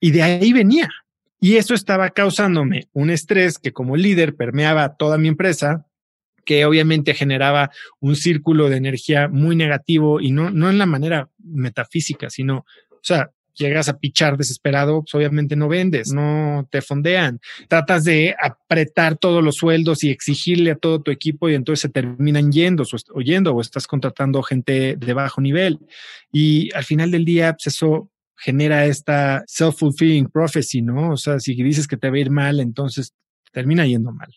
y 0.00 0.10
de 0.10 0.22
ahí 0.22 0.52
venía. 0.52 0.88
Y 1.40 1.56
eso 1.56 1.74
estaba 1.74 2.10
causándome 2.10 2.88
un 2.92 3.10
estrés 3.10 3.58
que 3.58 3.72
como 3.72 3.96
líder 3.96 4.36
permeaba 4.36 4.96
toda 4.96 5.16
mi 5.16 5.28
empresa, 5.28 5.86
que 6.44 6.64
obviamente 6.64 7.14
generaba 7.14 7.70
un 7.98 8.16
círculo 8.16 8.68
de 8.68 8.76
energía 8.76 9.28
muy 9.28 9.56
negativo 9.56 10.20
y 10.20 10.32
no, 10.32 10.50
no 10.50 10.68
en 10.68 10.78
la 10.78 10.86
manera 10.86 11.30
metafísica, 11.38 12.28
sino, 12.28 12.66
o 12.90 13.00
sea, 13.02 13.30
llegas 13.54 13.88
a 13.88 13.98
pichar 13.98 14.36
desesperado, 14.36 15.02
pues 15.02 15.14
obviamente 15.14 15.56
no 15.56 15.68
vendes, 15.68 16.12
no 16.12 16.66
te 16.70 16.82
fondean. 16.82 17.40
Tratas 17.68 18.04
de 18.04 18.34
apretar 18.40 19.16
todos 19.16 19.44
los 19.44 19.56
sueldos 19.56 20.02
y 20.02 20.10
exigirle 20.10 20.72
a 20.72 20.76
todo 20.76 21.02
tu 21.02 21.10
equipo 21.10 21.48
y 21.48 21.54
entonces 21.54 21.82
se 21.82 21.88
terminan 21.88 22.52
yendo 22.52 22.84
o 23.14 23.20
yendo 23.20 23.54
o 23.54 23.60
estás 23.60 23.86
contratando 23.86 24.42
gente 24.42 24.96
de 24.96 25.12
bajo 25.12 25.40
nivel. 25.40 25.78
Y 26.32 26.72
al 26.74 26.84
final 26.84 27.10
del 27.10 27.24
día, 27.24 27.52
pues 27.52 27.68
eso 27.68 28.10
genera 28.40 28.86
esta 28.86 29.44
self-fulfilling 29.46 30.30
prophecy, 30.30 30.82
¿no? 30.82 31.12
O 31.12 31.16
sea, 31.16 31.38
si 31.38 31.54
dices 31.54 31.86
que 31.86 31.96
te 31.96 32.08
va 32.08 32.16
a 32.16 32.20
ir 32.20 32.30
mal, 32.30 32.58
entonces 32.58 33.14
termina 33.52 33.86
yendo 33.86 34.12
mal. 34.12 34.34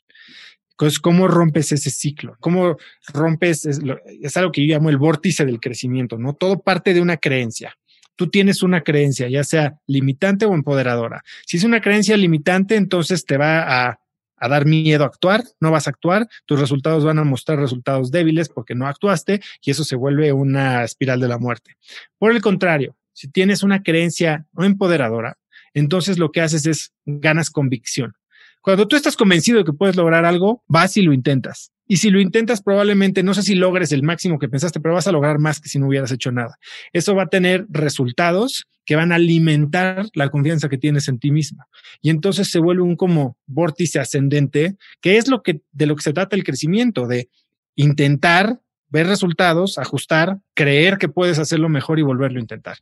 Entonces, 0.71 0.99
¿cómo 0.99 1.27
rompes 1.27 1.71
ese 1.71 1.89
ciclo? 1.89 2.35
¿Cómo 2.39 2.75
rompes? 3.13 3.65
Es, 3.65 3.79
es, 4.21 4.37
algo 4.37 4.51
que 4.51 4.67
yo 4.67 4.73
llamo 4.73 4.89
el 4.89 4.97
vórtice 4.97 5.45
del 5.45 5.61
crecimiento, 5.61 6.17
¿no? 6.17 6.33
Todo 6.33 6.59
parte 6.61 6.93
de 6.93 6.99
una 6.99 7.17
creencia. 7.17 7.77
Tú 8.15 8.29
tienes 8.29 8.61
una 8.63 8.81
creencia, 8.81 9.29
ya 9.29 9.43
sea 9.43 9.79
limitante 9.87 10.45
o 10.45 10.53
empoderadora. 10.53 11.23
Si 11.45 11.57
es 11.57 11.63
una 11.63 11.79
creencia 11.79 12.17
limitante, 12.17 12.75
entonces 12.75 13.25
te 13.25 13.37
va 13.37 13.87
a, 13.87 13.99
a 14.35 14.49
dar 14.49 14.65
miedo 14.65 15.05
a 15.05 15.07
actuar, 15.07 15.43
no 15.61 15.71
vas 15.71 15.87
a 15.87 15.91
actuar, 15.91 16.27
tus 16.45 16.59
resultados 16.59 17.05
van 17.05 17.17
a 17.17 17.23
mostrar 17.23 17.59
resultados 17.59 18.11
débiles 18.11 18.49
porque 18.49 18.75
no 18.75 18.87
actuaste 18.87 19.41
y 19.61 19.71
eso 19.71 19.85
se 19.85 19.95
vuelve 19.95 20.33
una 20.33 20.83
espiral 20.83 21.21
de 21.21 21.29
la 21.29 21.37
muerte. 21.37 21.77
Por 22.17 22.31
el 22.31 22.41
contrario, 22.41 22.95
si 23.14 23.30
tienes 23.30 23.64
una 23.64 23.84
creencia 23.84 24.45
no 24.53 24.66
empoderadora, 24.66 25.38
entonces 25.74 26.20
lo 26.20 26.32
que 26.32 26.41
haces 26.41 26.66
es 26.66 26.93
ganas 27.05 27.49
convicción. 27.49 28.14
Cuando 28.61 28.88
tú 28.88 28.95
estás 28.95 29.18
convencido 29.18 29.57
de 29.57 29.66
que 29.66 29.74
puedes 29.74 29.95
lograr 29.95 30.24
algo, 30.26 30.64
vas 30.68 30.95
y 30.95 31.01
lo 31.01 31.14
intentas. 31.14 31.72
Y 31.86 31.97
si 31.97 32.09
lo 32.09 32.22
intentas, 32.22 32.61
probablemente, 32.61 33.22
no 33.22 33.34
sé 33.34 33.43
si 33.43 33.55
logres 33.55 33.91
el 33.91 34.03
máximo 34.03 34.39
que 34.39 34.47
pensaste, 34.47 34.80
pero 34.80 34.93
vas 34.93 35.07
a 35.07 35.11
lograr 35.11 35.38
más 35.38 35.59
que 35.59 35.68
si 35.68 35.80
no 35.80 35.88
hubieras 35.88 36.11
hecho 36.11 36.32
nada. 36.32 36.57
Eso 36.93 37.14
va 37.14 37.24
a 37.24 37.28
tener 37.28 37.66
resultados 37.70 38.66
que 38.86 38.95
van 38.95 39.11
a 39.11 39.16
alimentar 39.16 40.07
la 40.14 40.30
confianza 40.30 40.70
que 40.70 40.78
tienes 40.78 41.09
en 41.09 41.20
ti 41.20 41.32
mismo. 41.32 41.66
Y 42.01 42.09
entonces 42.09 42.49
se 42.49 42.59
vuelve 42.59 42.84
un 42.84 42.95
como 42.95 43.38
vórtice 43.47 43.99
ascendente, 43.99 44.78
que 45.01 45.18
es 45.18 45.28
lo 45.28 45.41
que, 45.43 45.61
de 45.72 45.86
lo 45.86 45.95
que 45.95 46.03
se 46.03 46.14
trata 46.14 46.36
el 46.36 46.43
crecimiento, 46.43 47.05
de 47.05 47.30
intentar 47.76 48.61
ver 48.93 49.07
resultados, 49.07 49.79
ajustar, 49.79 50.37
creer 50.53 50.99
que 50.99 51.09
puedes 51.09 51.39
hacerlo 51.39 51.67
mejor 51.67 51.97
y 51.97 52.03
volverlo 52.03 52.37
a 52.37 52.41
intentar. 52.41 52.77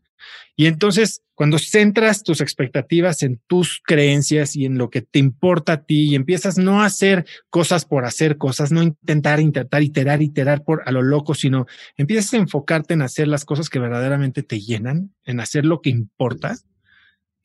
Y 0.58 0.66
entonces, 0.66 1.24
cuando 1.36 1.58
centras 1.58 2.22
tus 2.22 2.42
expectativas 2.42 3.24
en 3.24 3.40
tus 3.48 3.82
creencias 3.82 4.58
y 4.58 4.66
en 4.66 4.78
lo 4.78 4.90
que 4.90 5.02
te 5.02 5.20
importa 5.20 5.72
a 5.72 5.84
ti 5.86 6.10
y 6.10 6.16
empiezas 6.16 6.58
no 6.58 6.82
a 6.82 6.86
hacer 6.88 7.26
cosas 7.50 7.86
por 7.86 8.04
hacer 8.04 8.38
cosas, 8.38 8.74
no 8.74 8.84
intentar, 8.84 9.40
intentar, 9.40 9.84
iterar, 9.84 10.22
iterar 10.22 10.66
por 10.66 10.84
a 10.86 10.92
lo 10.92 11.02
loco, 11.02 11.34
sino 11.34 11.66
empiezas 11.96 12.34
a 12.34 12.38
enfocarte 12.38 12.94
en 12.94 13.04
hacer 13.04 13.30
las 13.30 13.46
cosas 13.46 13.70
que 13.70 13.80
verdaderamente 13.80 14.44
te 14.44 14.60
llenan, 14.60 15.16
en 15.24 15.40
hacer 15.40 15.66
lo 15.66 15.80
que 15.80 15.92
importa. 15.92 16.58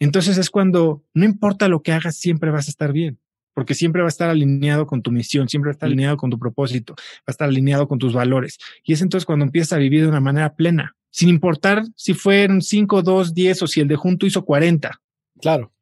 Entonces 0.00 0.38
es 0.38 0.50
cuando 0.50 1.04
no 1.14 1.24
importa 1.24 1.68
lo 1.68 1.82
que 1.82 1.92
hagas, 1.92 2.16
siempre 2.16 2.50
vas 2.50 2.66
a 2.66 2.70
estar 2.70 2.92
bien 2.92 3.20
porque 3.56 3.72
siempre 3.72 4.02
va 4.02 4.08
a 4.08 4.10
estar 4.10 4.28
alineado 4.28 4.86
con 4.86 5.00
tu 5.00 5.10
misión, 5.10 5.48
siempre 5.48 5.68
va 5.68 5.70
a 5.70 5.76
estar 5.76 5.86
alineado 5.86 6.18
con 6.18 6.28
tu 6.28 6.38
propósito, 6.38 6.92
va 6.94 7.24
a 7.28 7.30
estar 7.30 7.48
alineado 7.48 7.88
con 7.88 7.98
tus 7.98 8.12
valores. 8.12 8.58
Y 8.84 8.92
es 8.92 9.00
entonces 9.00 9.24
cuando 9.24 9.46
empiezas 9.46 9.72
a 9.72 9.78
vivir 9.78 10.02
de 10.02 10.08
una 10.08 10.20
manera 10.20 10.54
plena, 10.54 10.94
sin 11.10 11.30
importar 11.30 11.82
si 11.96 12.12
fueron 12.12 12.60
5, 12.60 13.00
2, 13.00 13.32
10 13.32 13.62
o 13.62 13.66
si 13.66 13.80
el 13.80 13.88
de 13.88 13.96
junto 13.96 14.26
hizo 14.26 14.44
40. 14.44 15.00
Claro. 15.40 15.72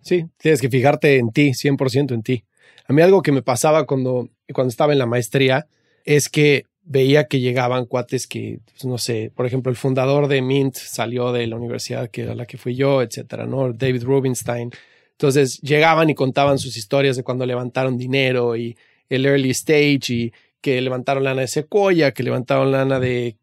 Sí, 0.00 0.26
tienes 0.36 0.60
que 0.60 0.70
fijarte 0.70 1.18
en 1.18 1.32
ti, 1.32 1.54
100% 1.54 2.14
en 2.14 2.22
ti. 2.22 2.44
A 2.86 2.92
mí 2.92 3.02
algo 3.02 3.20
que 3.20 3.32
me 3.32 3.42
pasaba 3.42 3.84
cuando, 3.84 4.28
cuando 4.52 4.68
estaba 4.68 4.92
en 4.92 5.00
la 5.00 5.06
maestría 5.06 5.66
es 6.04 6.28
que 6.28 6.66
veía 6.84 7.24
que 7.26 7.40
llegaban 7.40 7.86
cuates 7.86 8.28
que, 8.28 8.60
pues, 8.64 8.84
no 8.84 8.98
sé, 8.98 9.32
por 9.34 9.46
ejemplo, 9.46 9.70
el 9.70 9.76
fundador 9.76 10.28
de 10.28 10.40
Mint 10.40 10.76
salió 10.76 11.32
de 11.32 11.48
la 11.48 11.56
universidad 11.56 12.10
que 12.10 12.22
era 12.22 12.36
la 12.36 12.46
que 12.46 12.58
fui 12.58 12.76
yo, 12.76 13.02
etcétera, 13.02 13.44
¿no? 13.44 13.72
David 13.72 14.04
Rubinstein 14.04 14.70
entonces 15.12 15.60
llegaban 15.60 16.10
y 16.10 16.14
contaban 16.14 16.58
sus 16.58 16.76
historias 16.76 17.16
de 17.16 17.22
cuando 17.22 17.46
levantaron 17.46 17.96
dinero 17.96 18.56
y 18.56 18.76
el 19.08 19.26
early 19.26 19.50
stage 19.50 20.10
y 20.10 20.32
que 20.60 20.80
levantaron 20.80 21.24
lana 21.24 21.42
de 21.42 21.48
Sequoia, 21.48 22.12
que 22.12 22.22
levantaron 22.22 22.72
lana 22.72 22.98
de 22.98 23.36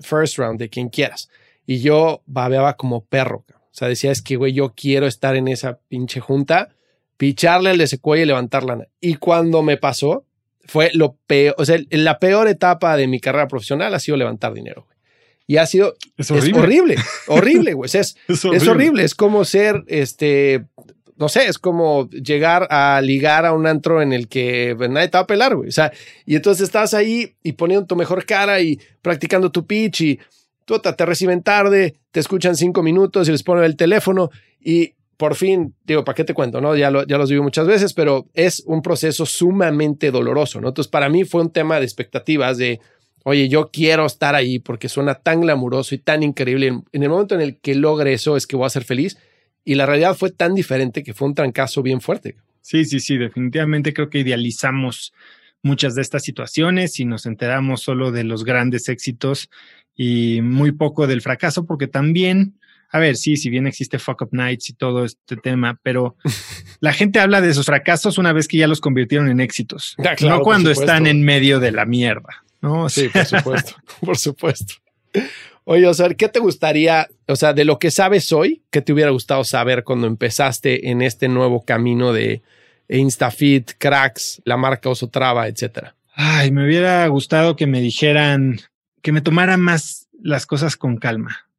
first 0.00 0.38
round, 0.38 0.58
de 0.58 0.68
quien 0.68 0.88
quieras. 0.88 1.28
Y 1.66 1.80
yo 1.80 2.22
babeaba 2.26 2.76
como 2.76 3.04
perro. 3.04 3.44
O 3.48 3.78
sea, 3.78 3.88
decía, 3.88 4.10
es 4.10 4.22
que, 4.22 4.36
güey, 4.36 4.52
yo 4.52 4.74
quiero 4.74 5.06
estar 5.06 5.36
en 5.36 5.48
esa 5.48 5.78
pinche 5.88 6.20
junta, 6.20 6.70
picharle 7.16 7.70
al 7.70 7.78
de 7.78 7.86
Sequoia 7.86 8.22
y 8.22 8.26
levantar 8.26 8.64
lana. 8.64 8.86
Y 9.00 9.14
cuando 9.14 9.62
me 9.62 9.76
pasó, 9.76 10.24
fue 10.64 10.90
lo 10.92 11.16
peor, 11.26 11.54
o 11.58 11.64
sea, 11.64 11.78
la 11.90 12.18
peor 12.18 12.46
etapa 12.46 12.96
de 12.96 13.06
mi 13.06 13.20
carrera 13.20 13.48
profesional 13.48 13.94
ha 13.94 13.98
sido 13.98 14.16
levantar 14.16 14.52
dinero. 14.52 14.84
Güey. 14.84 14.98
Y 15.46 15.56
ha 15.56 15.64
sido 15.64 15.94
es 16.18 16.30
horrible, 16.30 16.96
horrible, 17.26 17.72
güey. 17.72 17.88
Es, 17.94 18.16
es, 18.28 18.44
horrible. 18.44 18.56
es, 18.56 18.68
horrible. 18.68 19.04
es 19.04 19.14
como 19.14 19.46
ser 19.46 19.82
este 19.86 20.66
no 21.18 21.28
sé, 21.28 21.46
es 21.46 21.58
como 21.58 22.08
llegar 22.10 22.66
a 22.70 23.00
ligar 23.02 23.44
a 23.44 23.52
un 23.52 23.66
antro 23.66 24.00
en 24.00 24.12
el 24.12 24.28
que 24.28 24.74
pues, 24.76 24.88
nadie 24.88 25.08
te 25.08 25.18
va 25.18 25.22
a 25.22 25.26
pelar, 25.26 25.56
güey. 25.56 25.68
O 25.68 25.72
sea, 25.72 25.92
y 26.24 26.36
entonces 26.36 26.64
estás 26.64 26.94
ahí 26.94 27.34
y 27.42 27.52
poniendo 27.52 27.86
tu 27.86 27.96
mejor 27.96 28.24
cara 28.24 28.60
y 28.60 28.78
practicando 29.02 29.50
tu 29.50 29.66
pitch 29.66 30.00
y 30.00 30.20
tú 30.64 30.78
te 30.78 31.06
reciben 31.06 31.42
tarde, 31.42 31.96
te 32.12 32.20
escuchan 32.20 32.54
cinco 32.54 32.82
minutos 32.82 33.28
y 33.28 33.32
les 33.32 33.42
ponen 33.42 33.64
el 33.64 33.76
teléfono 33.76 34.30
y 34.60 34.94
por 35.18 35.34
fin, 35.34 35.74
digo, 35.84 36.04
¿para 36.04 36.14
qué 36.14 36.22
te 36.22 36.32
cuento? 36.32 36.60
No? 36.60 36.76
Ya, 36.76 36.92
lo, 36.92 37.04
ya 37.04 37.18
los 37.18 37.28
vivo 37.28 37.42
muchas 37.42 37.66
veces, 37.66 37.92
pero 37.92 38.26
es 38.34 38.62
un 38.66 38.82
proceso 38.82 39.26
sumamente 39.26 40.12
doloroso, 40.12 40.60
¿no? 40.60 40.68
Entonces, 40.68 40.88
para 40.88 41.08
mí 41.08 41.24
fue 41.24 41.40
un 41.40 41.50
tema 41.50 41.80
de 41.80 41.84
expectativas 41.84 42.56
de, 42.56 42.78
oye, 43.24 43.48
yo 43.48 43.70
quiero 43.72 44.06
estar 44.06 44.36
ahí 44.36 44.60
porque 44.60 44.88
suena 44.88 45.16
tan 45.16 45.40
glamuroso 45.40 45.96
y 45.96 45.98
tan 45.98 46.22
increíble. 46.22 46.68
En, 46.68 47.02
el 47.02 47.08
momento 47.08 47.34
en 47.34 47.40
el 47.40 47.58
que 47.58 47.74
logre 47.74 48.12
eso 48.12 48.36
es 48.36 48.46
que 48.46 48.54
voy 48.54 48.66
a 48.66 48.70
ser 48.70 48.84
feliz 48.84 49.18
y 49.64 49.74
la 49.74 49.86
realidad 49.86 50.16
fue 50.16 50.30
tan 50.30 50.54
diferente 50.54 51.02
que 51.02 51.14
fue 51.14 51.28
un 51.28 51.34
trancazo 51.34 51.82
bien 51.82 52.00
fuerte. 52.00 52.36
Sí, 52.60 52.84
sí, 52.84 53.00
sí, 53.00 53.16
definitivamente 53.16 53.92
creo 53.92 54.10
que 54.10 54.20
idealizamos 54.20 55.12
muchas 55.62 55.94
de 55.94 56.02
estas 56.02 56.22
situaciones 56.22 57.00
y 57.00 57.04
nos 57.04 57.26
enteramos 57.26 57.82
solo 57.82 58.12
de 58.12 58.24
los 58.24 58.44
grandes 58.44 58.88
éxitos 58.88 59.50
y 59.94 60.40
muy 60.42 60.72
poco 60.72 61.06
del 61.06 61.22
fracaso, 61.22 61.66
porque 61.66 61.88
también 61.88 62.54
a 62.90 62.98
ver, 62.98 63.16
sí, 63.16 63.36
si 63.36 63.50
bien 63.50 63.66
existe 63.66 63.98
Fuck 63.98 64.22
Up 64.22 64.28
Nights 64.32 64.70
y 64.70 64.72
todo 64.72 65.04
este 65.04 65.36
tema, 65.36 65.78
pero 65.82 66.16
la 66.80 66.92
gente 66.92 67.20
habla 67.20 67.40
de 67.40 67.52
sus 67.52 67.66
fracasos 67.66 68.18
una 68.18 68.32
vez 68.32 68.48
que 68.48 68.56
ya 68.56 68.66
los 68.66 68.80
convirtieron 68.80 69.28
en 69.28 69.40
éxitos, 69.40 69.94
ah, 69.98 70.14
no 70.22 70.40
cuando 70.40 70.70
están 70.70 71.06
en 71.06 71.22
medio 71.22 71.60
de 71.60 71.72
la 71.72 71.84
mierda. 71.84 72.44
¿no? 72.60 72.88
sí, 72.88 73.08
por 73.08 73.24
supuesto, 73.24 73.76
por 74.00 74.18
supuesto. 74.18 74.74
Oye, 75.70 75.86
o 75.86 75.92
¿qué 76.16 76.30
te 76.30 76.38
gustaría, 76.38 77.08
o 77.26 77.36
sea, 77.36 77.52
de 77.52 77.66
lo 77.66 77.78
que 77.78 77.90
sabes 77.90 78.32
hoy, 78.32 78.62
qué 78.70 78.80
te 78.80 78.94
hubiera 78.94 79.10
gustado 79.10 79.44
saber 79.44 79.84
cuando 79.84 80.06
empezaste 80.06 80.88
en 80.88 81.02
este 81.02 81.28
nuevo 81.28 81.62
camino 81.62 82.14
de 82.14 82.40
InstaFit, 82.88 83.72
Cracks, 83.76 84.40
la 84.46 84.56
marca 84.56 84.88
Osotrava, 84.88 85.46
etcétera? 85.46 85.94
Ay, 86.14 86.52
me 86.52 86.64
hubiera 86.64 87.06
gustado 87.08 87.54
que 87.54 87.66
me 87.66 87.82
dijeran, 87.82 88.60
que 89.02 89.12
me 89.12 89.20
tomara 89.20 89.58
más 89.58 90.08
las 90.22 90.46
cosas 90.46 90.74
con 90.74 90.96
calma. 90.96 91.50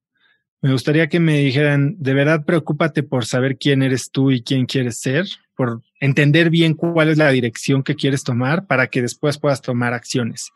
Me 0.61 0.71
gustaría 0.71 1.07
que 1.07 1.19
me 1.19 1.37
dijeran, 1.37 1.95
de 1.99 2.15
verdad 2.15 2.45
preocúpate 2.45 3.03
por 3.03 3.27
saber 3.27 3.59
quién 3.59 3.83
eres 3.83 4.09
tú 4.09 4.31
y 4.31 4.41
quién 4.41 4.65
quieres 4.65 4.99
ser, 4.99 5.27
por 5.53 5.83
entender 5.99 6.49
bien 6.49 6.73
cuál 6.73 7.09
es 7.09 7.19
la 7.19 7.29
dirección 7.29 7.83
que 7.83 7.93
quieres 7.93 8.23
tomar 8.23 8.65
para 8.65 8.87
que 8.87 9.03
después 9.03 9.37
puedas 9.37 9.61
tomar 9.61 9.93
acciones 9.93 10.51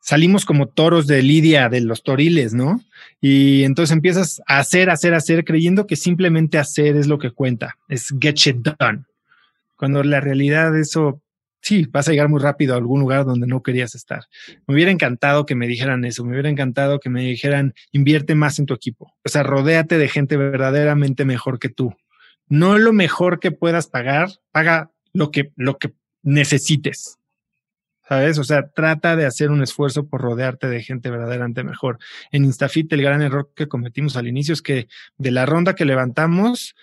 salimos 0.00 0.44
como 0.44 0.66
toros 0.66 1.06
de 1.06 1.22
lidia 1.22 1.68
de 1.68 1.80
los 1.80 2.02
toriles, 2.02 2.54
¿no? 2.54 2.80
Y 3.20 3.64
entonces 3.64 3.94
empiezas 3.94 4.42
a 4.46 4.58
hacer, 4.58 4.90
hacer, 4.90 5.14
hacer, 5.14 5.44
creyendo 5.44 5.86
que 5.86 5.96
simplemente 5.96 6.58
hacer 6.58 6.96
es 6.96 7.06
lo 7.06 7.18
que 7.18 7.30
cuenta, 7.30 7.76
es 7.88 8.14
get 8.20 8.36
shit 8.36 8.56
done. 8.56 9.04
Cuando 9.76 10.02
la 10.02 10.20
realidad 10.20 10.76
eso, 10.78 11.22
sí, 11.60 11.86
vas 11.90 12.08
a 12.08 12.10
llegar 12.10 12.28
muy 12.28 12.40
rápido 12.40 12.74
a 12.74 12.78
algún 12.78 13.00
lugar 13.00 13.24
donde 13.24 13.46
no 13.46 13.62
querías 13.62 13.94
estar. 13.94 14.24
Me 14.66 14.74
hubiera 14.74 14.90
encantado 14.90 15.46
que 15.46 15.54
me 15.54 15.66
dijeran 15.66 16.04
eso, 16.04 16.24
me 16.24 16.32
hubiera 16.32 16.48
encantado 16.48 16.98
que 16.98 17.10
me 17.10 17.22
dijeran, 17.22 17.74
invierte 17.92 18.34
más 18.34 18.58
en 18.58 18.66
tu 18.66 18.74
equipo. 18.74 19.14
O 19.24 19.28
sea, 19.28 19.42
rodéate 19.42 19.98
de 19.98 20.08
gente 20.08 20.36
verdaderamente 20.36 21.24
mejor 21.24 21.58
que 21.58 21.68
tú. 21.68 21.94
No 22.48 22.78
lo 22.78 22.92
mejor 22.92 23.38
que 23.38 23.52
puedas 23.52 23.86
pagar, 23.86 24.28
paga 24.50 24.90
lo 25.12 25.30
que, 25.30 25.52
lo 25.56 25.78
que 25.78 25.92
necesites. 26.22 27.19
¿Sabes? 28.10 28.38
O 28.38 28.44
sea, 28.44 28.68
trata 28.68 29.14
de 29.14 29.24
hacer 29.24 29.52
un 29.52 29.62
esfuerzo 29.62 30.08
por 30.08 30.20
rodearte 30.20 30.66
de 30.66 30.82
gente 30.82 31.10
verdaderamente 31.10 31.62
mejor. 31.62 32.00
En 32.32 32.44
Instafit, 32.44 32.92
el 32.92 33.02
gran 33.02 33.22
error 33.22 33.52
que 33.54 33.68
cometimos 33.68 34.16
al 34.16 34.26
inicio 34.26 34.52
es 34.52 34.62
que 34.62 34.88
de 35.16 35.30
la 35.30 35.46
ronda 35.46 35.76
que 35.76 35.84
levantamos, 35.84 36.74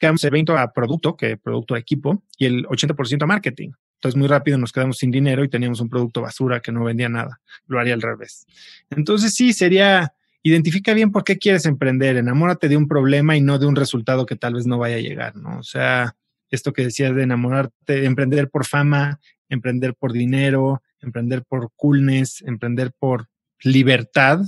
quedamos 0.00 0.24
el 0.24 0.32
20 0.32 0.54
a 0.54 0.72
producto, 0.72 1.16
que 1.16 1.36
producto 1.36 1.76
a 1.76 1.78
equipo, 1.78 2.24
y 2.36 2.46
el 2.46 2.66
80% 2.66 3.22
a 3.22 3.26
marketing. 3.26 3.70
Entonces, 3.94 4.18
muy 4.18 4.26
rápido 4.26 4.58
nos 4.58 4.72
quedamos 4.72 4.98
sin 4.98 5.12
dinero 5.12 5.44
y 5.44 5.48
teníamos 5.48 5.80
un 5.80 5.88
producto 5.88 6.20
basura 6.20 6.58
que 6.58 6.72
no 6.72 6.82
vendía 6.82 7.08
nada. 7.08 7.40
Lo 7.68 7.78
haría 7.78 7.94
al 7.94 8.02
revés. 8.02 8.44
Entonces, 8.90 9.36
sí, 9.36 9.52
sería, 9.52 10.14
identifica 10.42 10.94
bien 10.94 11.12
por 11.12 11.22
qué 11.22 11.38
quieres 11.38 11.64
emprender, 11.64 12.16
enamórate 12.16 12.68
de 12.68 12.76
un 12.76 12.88
problema 12.88 13.36
y 13.36 13.40
no 13.40 13.60
de 13.60 13.66
un 13.66 13.76
resultado 13.76 14.26
que 14.26 14.34
tal 14.34 14.54
vez 14.54 14.66
no 14.66 14.78
vaya 14.78 14.96
a 14.96 15.00
llegar, 15.00 15.36
¿no? 15.36 15.60
O 15.60 15.62
sea, 15.62 16.16
esto 16.50 16.72
que 16.72 16.82
decías 16.82 17.14
de 17.14 17.22
enamorarte, 17.22 18.00
de 18.00 18.04
emprender 18.04 18.50
por 18.50 18.66
fama, 18.66 19.20
emprender 19.52 19.94
por 19.94 20.12
dinero, 20.12 20.82
emprender 21.00 21.42
por 21.44 21.70
coolness, 21.76 22.42
emprender 22.42 22.92
por 22.98 23.28
libertad. 23.62 24.40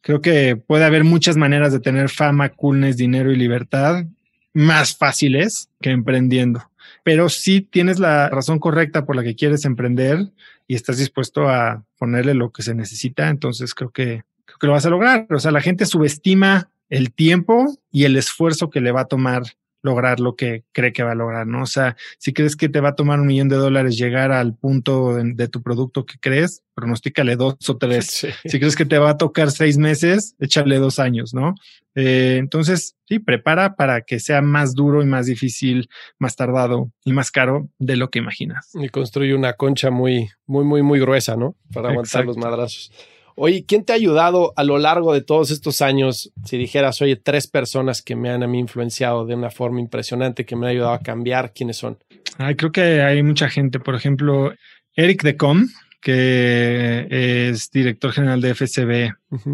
Creo 0.00 0.20
que 0.20 0.56
puede 0.56 0.84
haber 0.84 1.04
muchas 1.04 1.36
maneras 1.36 1.72
de 1.72 1.80
tener 1.80 2.08
fama, 2.08 2.50
coolness, 2.50 2.96
dinero 2.96 3.32
y 3.32 3.36
libertad 3.36 4.04
más 4.52 4.96
fáciles 4.96 5.70
que 5.80 5.90
emprendiendo. 5.90 6.70
Pero 7.04 7.28
si 7.28 7.60
tienes 7.60 7.98
la 7.98 8.28
razón 8.28 8.58
correcta 8.58 9.04
por 9.04 9.14
la 9.14 9.22
que 9.22 9.36
quieres 9.36 9.64
emprender 9.64 10.32
y 10.66 10.74
estás 10.74 10.98
dispuesto 10.98 11.48
a 11.48 11.84
ponerle 11.98 12.34
lo 12.34 12.50
que 12.50 12.62
se 12.62 12.74
necesita, 12.74 13.28
entonces 13.28 13.74
creo 13.74 13.90
que, 13.90 14.24
creo 14.44 14.58
que 14.58 14.66
lo 14.66 14.72
vas 14.72 14.86
a 14.86 14.90
lograr. 14.90 15.26
O 15.30 15.38
sea, 15.38 15.52
la 15.52 15.60
gente 15.60 15.86
subestima 15.86 16.70
el 16.88 17.12
tiempo 17.12 17.78
y 17.92 18.04
el 18.04 18.16
esfuerzo 18.16 18.70
que 18.70 18.80
le 18.80 18.92
va 18.92 19.02
a 19.02 19.08
tomar 19.08 19.42
lograr 19.82 20.20
lo 20.20 20.34
que 20.36 20.64
cree 20.72 20.92
que 20.92 21.02
va 21.02 21.12
a 21.12 21.14
lograr, 21.14 21.46
¿no? 21.46 21.62
O 21.62 21.66
sea, 21.66 21.96
si 22.18 22.32
crees 22.32 22.56
que 22.56 22.68
te 22.68 22.80
va 22.80 22.90
a 22.90 22.94
tomar 22.94 23.20
un 23.20 23.26
millón 23.26 23.48
de 23.48 23.56
dólares 23.56 23.96
llegar 23.96 24.32
al 24.32 24.56
punto 24.56 25.14
de, 25.14 25.48
tu 25.48 25.62
producto 25.62 26.04
que 26.04 26.18
crees, 26.20 26.62
pronostícale 26.74 27.36
dos 27.36 27.56
o 27.68 27.76
tres. 27.76 28.26
Si 28.44 28.58
crees 28.58 28.76
que 28.76 28.86
te 28.86 28.98
va 28.98 29.10
a 29.10 29.16
tocar 29.16 29.50
seis 29.50 29.78
meses, 29.78 30.34
échale 30.38 30.78
dos 30.78 30.98
años, 30.98 31.34
¿no? 31.34 31.54
Eh, 31.94 32.36
entonces, 32.38 32.96
sí, 33.06 33.18
prepara 33.18 33.76
para 33.76 34.02
que 34.02 34.20
sea 34.20 34.42
más 34.42 34.74
duro 34.74 35.02
y 35.02 35.06
más 35.06 35.26
difícil, 35.26 35.88
más 36.18 36.36
tardado 36.36 36.92
y 37.04 37.12
más 37.12 37.30
caro 37.30 37.68
de 37.78 37.96
lo 37.96 38.10
que 38.10 38.18
imaginas. 38.20 38.70
Y 38.74 38.88
construye 38.88 39.34
una 39.34 39.54
concha 39.54 39.90
muy, 39.90 40.30
muy, 40.46 40.64
muy, 40.64 40.82
muy 40.82 41.00
gruesa, 41.00 41.36
¿no? 41.36 41.56
Para 41.72 41.90
aguantar 41.90 42.24
los 42.24 42.36
madrazos. 42.36 42.92
Oye, 43.40 43.64
¿quién 43.64 43.84
te 43.84 43.92
ha 43.92 43.96
ayudado 43.96 44.52
a 44.56 44.64
lo 44.64 44.78
largo 44.78 45.14
de 45.14 45.22
todos 45.22 45.52
estos 45.52 45.80
años? 45.80 46.32
Si 46.44 46.58
dijeras, 46.58 47.00
oye, 47.02 47.14
tres 47.14 47.46
personas 47.46 48.02
que 48.02 48.16
me 48.16 48.30
han 48.30 48.42
a 48.42 48.48
mí 48.48 48.58
influenciado 48.58 49.26
de 49.26 49.36
una 49.36 49.50
forma 49.50 49.78
impresionante, 49.78 50.44
que 50.44 50.56
me 50.56 50.66
han 50.66 50.72
ayudado 50.72 50.94
a 50.94 51.02
cambiar, 51.02 51.52
¿quiénes 51.52 51.76
son? 51.76 51.98
Ay, 52.36 52.56
creo 52.56 52.72
que 52.72 53.00
hay 53.00 53.22
mucha 53.22 53.48
gente. 53.48 53.78
Por 53.78 53.94
ejemplo, 53.94 54.52
Eric 54.96 55.22
Decom, 55.22 55.68
que 56.00 57.06
es 57.10 57.70
director 57.70 58.10
general 58.10 58.40
de 58.40 58.54
FCB 58.54 59.12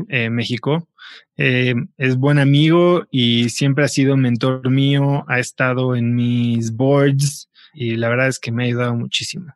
eh, 0.09 0.30
México. 0.30 0.89
Eh, 1.37 1.74
es 1.99 2.16
buen 2.16 2.39
amigo 2.39 3.07
y 3.11 3.51
siempre 3.51 3.85
ha 3.85 3.89
sido 3.89 4.16
mentor 4.16 4.70
mío, 4.70 5.26
ha 5.28 5.39
estado 5.39 5.95
en 5.95 6.14
mis 6.14 6.72
boards 6.72 7.51
y 7.74 7.97
la 7.97 8.09
verdad 8.09 8.28
es 8.28 8.39
que 8.39 8.51
me 8.51 8.62
ha 8.62 8.66
ayudado 8.66 8.95
muchísimo. 8.95 9.53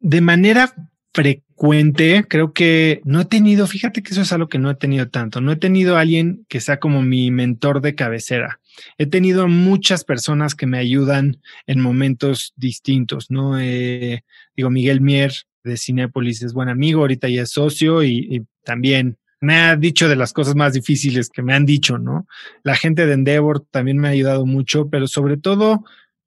De 0.00 0.22
manera 0.22 0.74
frecuente, 1.14 2.24
creo 2.28 2.52
que 2.52 3.00
no 3.04 3.20
he 3.20 3.24
tenido, 3.24 3.68
fíjate 3.68 4.02
que 4.02 4.10
eso 4.10 4.22
es 4.22 4.32
algo 4.32 4.48
que 4.48 4.58
no 4.58 4.70
he 4.70 4.74
tenido 4.74 5.08
tanto, 5.08 5.40
no 5.40 5.52
he 5.52 5.56
tenido 5.56 5.96
a 5.96 6.00
alguien 6.00 6.44
que 6.48 6.60
sea 6.60 6.80
como 6.80 7.02
mi 7.02 7.30
mentor 7.30 7.80
de 7.80 7.94
cabecera. 7.94 8.60
He 8.98 9.06
tenido 9.06 9.46
muchas 9.46 10.04
personas 10.04 10.56
que 10.56 10.66
me 10.66 10.78
ayudan 10.78 11.40
en 11.68 11.80
momentos 11.80 12.52
distintos, 12.56 13.30
¿no? 13.30 13.60
Eh, 13.60 14.24
digo, 14.56 14.70
Miguel 14.70 15.00
Mier 15.00 15.32
de 15.62 15.76
Cinepolis 15.76 16.42
es 16.42 16.52
buen 16.52 16.68
amigo, 16.68 17.02
ahorita 17.02 17.28
ya 17.28 17.42
es 17.42 17.52
socio 17.52 18.02
y, 18.02 18.26
y 18.30 18.42
también 18.64 19.16
me 19.40 19.56
ha 19.56 19.76
dicho 19.76 20.08
de 20.08 20.16
las 20.16 20.32
cosas 20.32 20.56
más 20.56 20.72
difíciles 20.72 21.28
que 21.28 21.42
me 21.42 21.54
han 21.54 21.64
dicho, 21.64 21.98
¿no? 21.98 22.26
La 22.64 22.74
gente 22.74 23.06
de 23.06 23.12
Endeavor 23.12 23.60
también 23.70 23.98
me 23.98 24.08
ha 24.08 24.12
ayudado 24.12 24.46
mucho, 24.46 24.88
pero 24.90 25.06
sobre 25.06 25.36
todo 25.36 25.84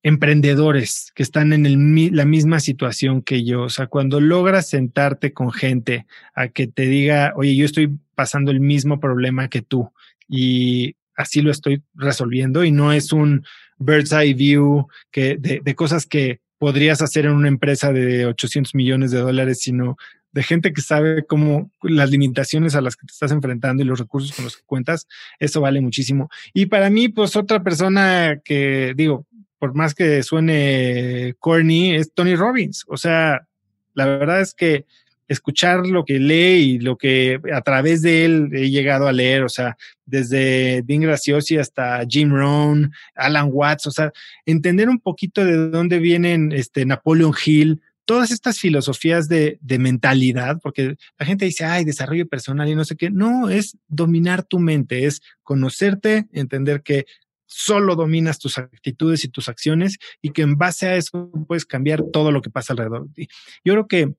emprendedores 0.08 1.12
que 1.16 1.24
están 1.24 1.52
en 1.52 1.66
el, 1.66 2.16
la 2.16 2.24
misma 2.24 2.62
situación 2.62 3.22
que 3.22 3.44
yo. 3.44 3.64
O 3.64 3.70
sea, 3.70 3.88
cuando 3.88 4.22
logras 4.22 4.70
sentarte 4.70 5.34
con 5.34 5.52
gente 5.52 6.06
a 6.34 6.48
que 6.48 6.66
te 6.68 6.84
diga, 6.84 7.34
oye, 7.36 7.58
yo 7.58 7.66
estoy 7.66 7.98
pasando 8.16 8.52
el 8.52 8.62
mismo 8.62 9.02
problema 9.02 9.50
que 9.50 9.62
tú 9.62 9.92
y 10.30 10.96
así 11.18 11.42
lo 11.42 11.52
estoy 11.52 11.84
resolviendo 11.94 12.64
y 12.64 12.72
no 12.72 12.94
es 12.94 13.12
un 13.12 13.44
bird's 13.80 14.14
eye 14.14 14.34
view 14.34 14.88
de, 15.14 15.62
de 15.64 15.76
cosas 15.76 16.06
que 16.06 16.40
podrías 16.58 17.02
hacer 17.02 17.26
en 17.26 17.34
una 17.34 17.50
empresa 17.50 17.92
de 17.92 18.28
800 18.28 18.76
millones 18.76 19.12
de 19.12 19.20
dólares, 19.20 19.60
sino 19.60 19.98
de 20.32 20.44
gente 20.44 20.72
que 20.72 20.82
sabe 20.82 21.26
cómo 21.26 21.70
las 21.82 22.12
limitaciones 22.12 22.76
a 22.76 22.82
las 22.82 22.96
que 22.96 23.08
te 23.08 23.12
estás 23.12 23.32
enfrentando 23.34 23.84
y 23.84 23.86
los 23.86 24.00
recursos 24.00 24.34
con 24.34 24.46
los 24.46 24.56
que 24.56 24.64
cuentas, 24.66 25.06
eso 25.40 25.60
vale 25.60 25.82
muchísimo. 25.82 26.30
Y 26.54 26.68
para 26.68 26.90
mí, 26.90 27.10
pues 27.10 27.36
otra 27.36 27.62
persona 27.62 28.40
que 28.44 28.94
digo, 28.96 29.26
por 29.60 29.74
más 29.76 29.96
que 29.96 30.24
suene 30.24 31.36
corny, 31.40 31.96
es 31.96 32.14
Tony 32.14 32.36
Robbins. 32.36 32.86
O 32.88 32.98
sea, 32.98 33.48
la 33.94 34.06
verdad 34.06 34.42
es 34.42 34.54
que 34.54 34.86
escuchar 35.28 35.86
lo 35.86 36.06
que 36.06 36.20
lee 36.20 36.76
y 36.76 36.80
lo 36.80 36.98
que 36.98 37.40
a 37.54 37.62
través 37.62 38.02
de 38.02 38.26
él 38.26 38.50
he 38.54 38.70
llegado 38.70 39.08
a 39.08 39.12
leer, 39.12 39.44
o 39.44 39.50
sea, 39.50 39.78
desde 40.06 40.82
Dean 40.84 41.02
Graciosi 41.02 41.58
hasta 41.58 42.06
Jim 42.08 42.32
Rohn, 42.32 42.94
Alan 43.16 43.50
Watts, 43.52 43.88
o 43.88 43.92
sea, 43.92 44.12
entender 44.46 44.90
un 44.90 45.00
poquito 45.00 45.44
de 45.44 45.70
dónde 45.70 46.00
vienen 46.00 46.52
este 46.54 46.86
Napoleon 46.86 47.34
Hill, 47.46 47.82
todas 48.06 48.32
estas 48.32 48.60
filosofías 48.60 49.28
de, 49.28 49.60
de 49.62 49.80
mentalidad, 49.80 50.60
porque 50.64 50.96
la 51.20 51.26
gente 51.26 51.44
dice, 51.44 51.66
ay, 51.66 51.84
desarrollo 51.84 52.26
personal 52.28 52.70
y 52.70 52.76
no 52.76 52.86
sé 52.86 52.96
qué, 52.96 53.10
no, 53.10 53.50
es 53.50 53.78
dominar 53.90 54.44
tu 54.44 54.60
mente, 54.60 55.06
es 55.06 55.22
conocerte, 55.44 56.28
entender 56.32 56.84
que 56.84 57.06
solo 57.48 57.96
dominas 57.96 58.38
tus 58.38 58.58
actitudes 58.58 59.24
y 59.24 59.30
tus 59.30 59.50
acciones 59.50 59.98
y 60.22 60.30
que 60.32 60.44
en 60.44 60.58
base 60.58 60.88
a 60.88 60.96
eso 60.96 61.32
puedes 61.48 61.66
cambiar 61.66 62.04
todo 62.14 62.32
lo 62.32 62.42
que 62.42 62.50
pasa 62.50 62.74
alrededor 62.74 63.08
de 63.08 63.14
ti. 63.14 63.28
Yo 63.66 63.74
creo 63.74 63.88
que 63.88 64.14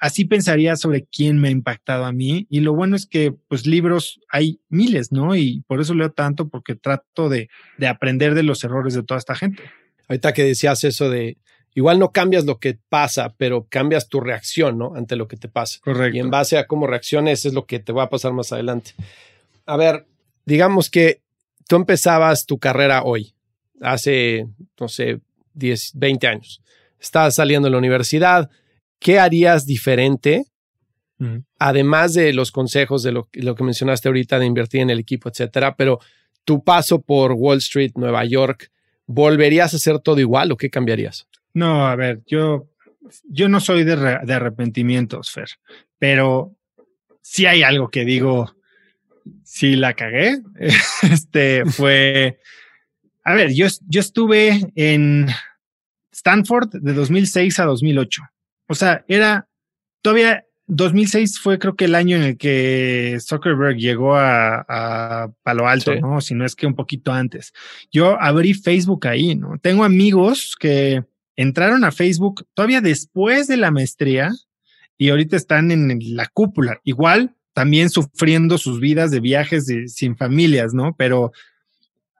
así 0.00 0.24
pensaría 0.24 0.76
sobre 0.76 1.04
quién 1.04 1.38
me 1.38 1.48
ha 1.48 1.50
impactado 1.50 2.04
a 2.04 2.12
mí 2.12 2.46
y 2.48 2.60
lo 2.60 2.74
bueno 2.74 2.96
es 2.96 3.06
que 3.06 3.34
pues 3.48 3.66
libros 3.66 4.20
hay 4.30 4.60
miles, 4.68 5.12
¿no? 5.12 5.34
Y 5.34 5.62
por 5.66 5.80
eso 5.80 5.94
leo 5.94 6.12
tanto 6.12 6.48
porque 6.48 6.74
trato 6.74 7.28
de, 7.28 7.48
de 7.78 7.86
aprender 7.88 8.34
de 8.34 8.44
los 8.44 8.62
errores 8.64 8.94
de 8.94 9.02
toda 9.02 9.18
esta 9.18 9.34
gente. 9.34 9.62
Ahorita 10.08 10.32
que 10.32 10.44
decías 10.44 10.84
eso 10.84 11.10
de 11.10 11.38
igual 11.74 11.98
no 11.98 12.12
cambias 12.12 12.44
lo 12.44 12.58
que 12.58 12.78
pasa, 12.88 13.34
pero 13.36 13.66
cambias 13.68 14.08
tu 14.08 14.20
reacción, 14.20 14.78
¿no? 14.78 14.94
Ante 14.94 15.16
lo 15.16 15.28
que 15.28 15.36
te 15.36 15.48
pasa. 15.48 15.80
Correcto. 15.82 16.16
Y 16.16 16.20
en 16.20 16.30
base 16.30 16.56
a 16.56 16.66
cómo 16.66 16.86
reacciones 16.86 17.44
es 17.44 17.52
lo 17.52 17.66
que 17.66 17.80
te 17.80 17.92
va 17.92 18.04
a 18.04 18.10
pasar 18.10 18.32
más 18.32 18.52
adelante. 18.52 18.92
A 19.66 19.76
ver, 19.76 20.06
digamos 20.44 20.88
que 20.88 21.23
tú 21.66 21.76
empezabas 21.76 22.46
tu 22.46 22.58
carrera 22.58 23.02
hoy, 23.02 23.34
hace, 23.80 24.46
no 24.78 24.88
sé, 24.88 25.20
10, 25.54 25.92
20 25.94 26.26
años. 26.26 26.62
Estás 27.00 27.36
saliendo 27.36 27.66
de 27.66 27.72
la 27.72 27.78
universidad. 27.78 28.50
¿Qué 28.98 29.18
harías 29.18 29.66
diferente? 29.66 30.44
Además 31.58 32.12
de 32.12 32.34
los 32.34 32.52
consejos 32.52 33.02
de 33.02 33.12
lo, 33.12 33.28
lo, 33.32 33.54
que 33.54 33.64
mencionaste 33.64 34.08
ahorita 34.08 34.38
de 34.38 34.44
invertir 34.44 34.82
en 34.82 34.90
el 34.90 34.98
equipo, 34.98 35.30
etcétera, 35.30 35.74
pero 35.74 35.98
tu 36.44 36.62
paso 36.62 37.00
por 37.00 37.32
Wall 37.32 37.58
Street, 37.58 37.92
Nueva 37.94 38.26
York, 38.26 38.70
¿volverías 39.06 39.72
a 39.72 39.76
hacer 39.76 40.00
todo 40.00 40.20
igual 40.20 40.52
o 40.52 40.56
qué 40.56 40.68
cambiarías? 40.68 41.26
No, 41.54 41.86
a 41.86 41.96
ver, 41.96 42.22
yo, 42.26 42.68
yo 43.24 43.48
no 43.48 43.60
soy 43.60 43.84
de, 43.84 43.96
de 43.96 44.34
arrepentimientos, 44.34 45.30
Fer, 45.30 45.48
pero 45.98 46.54
si 47.22 47.46
hay 47.46 47.62
algo 47.62 47.88
que 47.88 48.04
digo, 48.04 48.54
si 49.42 49.76
la 49.76 49.94
cagué, 49.94 50.38
este 51.02 51.64
fue, 51.66 52.38
a 53.24 53.34
ver, 53.34 53.52
yo, 53.52 53.66
yo 53.88 54.00
estuve 54.00 54.72
en 54.74 55.28
Stanford 56.12 56.70
de 56.80 56.92
2006 56.92 57.58
a 57.58 57.64
2008. 57.64 58.22
O 58.68 58.74
sea, 58.74 59.04
era 59.08 59.48
todavía 60.02 60.44
2006 60.66 61.38
fue 61.40 61.58
creo 61.58 61.76
que 61.76 61.84
el 61.84 61.94
año 61.94 62.16
en 62.16 62.22
el 62.22 62.38
que 62.38 63.18
Zuckerberg 63.20 63.76
llegó 63.76 64.16
a, 64.16 65.30
Palo 65.42 65.68
Alto, 65.68 65.94
¿no? 65.96 66.20
Si 66.20 66.34
no 66.34 66.44
es 66.44 66.54
que 66.54 66.66
un 66.66 66.74
poquito 66.74 67.12
antes. 67.12 67.52
Yo 67.92 68.20
abrí 68.20 68.54
Facebook 68.54 69.06
ahí, 69.06 69.34
¿no? 69.34 69.58
Tengo 69.58 69.84
amigos 69.84 70.56
que 70.58 71.04
entraron 71.36 71.84
a 71.84 71.92
Facebook 71.92 72.46
todavía 72.54 72.80
después 72.80 73.46
de 73.46 73.56
la 73.56 73.70
maestría 73.70 74.30
y 74.96 75.10
ahorita 75.10 75.36
están 75.36 75.70
en 75.70 75.98
la 76.16 76.26
cúpula. 76.26 76.80
Igual 76.84 77.34
también 77.54 77.88
sufriendo 77.88 78.58
sus 78.58 78.80
vidas 78.80 79.10
de 79.10 79.20
viajes 79.20 79.66
de, 79.66 79.88
sin 79.88 80.16
familias, 80.16 80.74
¿no? 80.74 80.94
Pero 80.96 81.32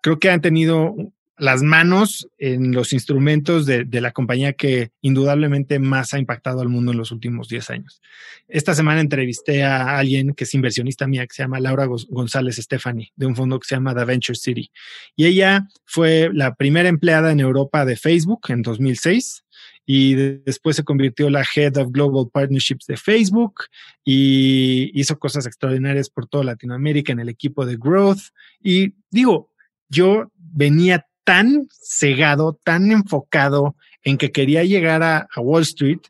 creo 0.00 0.18
que 0.18 0.30
han 0.30 0.40
tenido 0.40 0.94
las 1.36 1.62
manos 1.62 2.28
en 2.38 2.72
los 2.72 2.92
instrumentos 2.92 3.66
de, 3.66 3.86
la 4.00 4.12
compañía 4.12 4.52
que 4.52 4.92
indudablemente 5.00 5.80
más 5.80 6.14
ha 6.14 6.20
impactado 6.20 6.60
al 6.60 6.68
mundo 6.68 6.92
en 6.92 6.98
los 6.98 7.10
últimos 7.10 7.48
10 7.48 7.70
años. 7.70 8.00
Esta 8.46 8.74
semana 8.74 9.00
entrevisté 9.00 9.64
a 9.64 9.98
alguien 9.98 10.34
que 10.34 10.44
es 10.44 10.54
inversionista 10.54 11.08
mía, 11.08 11.26
que 11.26 11.34
se 11.34 11.42
llama 11.42 11.58
Laura 11.58 11.86
González 12.08 12.56
Stephanie, 12.56 13.12
de 13.16 13.26
un 13.26 13.34
fondo 13.34 13.58
que 13.58 13.66
se 13.66 13.74
llama 13.74 13.94
The 13.94 14.04
Venture 14.04 14.36
City. 14.36 14.70
Y 15.16 15.26
ella 15.26 15.66
fue 15.84 16.30
la 16.32 16.54
primera 16.54 16.88
empleada 16.88 17.32
en 17.32 17.40
Europa 17.40 17.84
de 17.84 17.96
Facebook 17.96 18.42
en 18.48 18.62
2006 18.62 19.43
y 19.86 20.14
después 20.14 20.76
se 20.76 20.84
convirtió 20.84 21.28
la 21.28 21.44
Head 21.44 21.76
of 21.76 21.90
Global 21.90 22.30
Partnerships 22.32 22.86
de 22.86 22.96
Facebook 22.96 23.64
y 24.04 24.90
hizo 24.98 25.18
cosas 25.18 25.46
extraordinarias 25.46 26.08
por 26.08 26.26
toda 26.26 26.44
Latinoamérica 26.44 27.12
en 27.12 27.20
el 27.20 27.28
equipo 27.28 27.66
de 27.66 27.76
Growth. 27.76 28.30
Y 28.62 28.94
digo, 29.10 29.50
yo 29.88 30.30
venía 30.36 31.06
tan 31.24 31.68
cegado, 31.70 32.58
tan 32.64 32.92
enfocado 32.92 33.76
en 34.02 34.16
que 34.16 34.32
quería 34.32 34.64
llegar 34.64 35.02
a, 35.02 35.28
Wall 35.36 35.62
Street, 35.62 36.00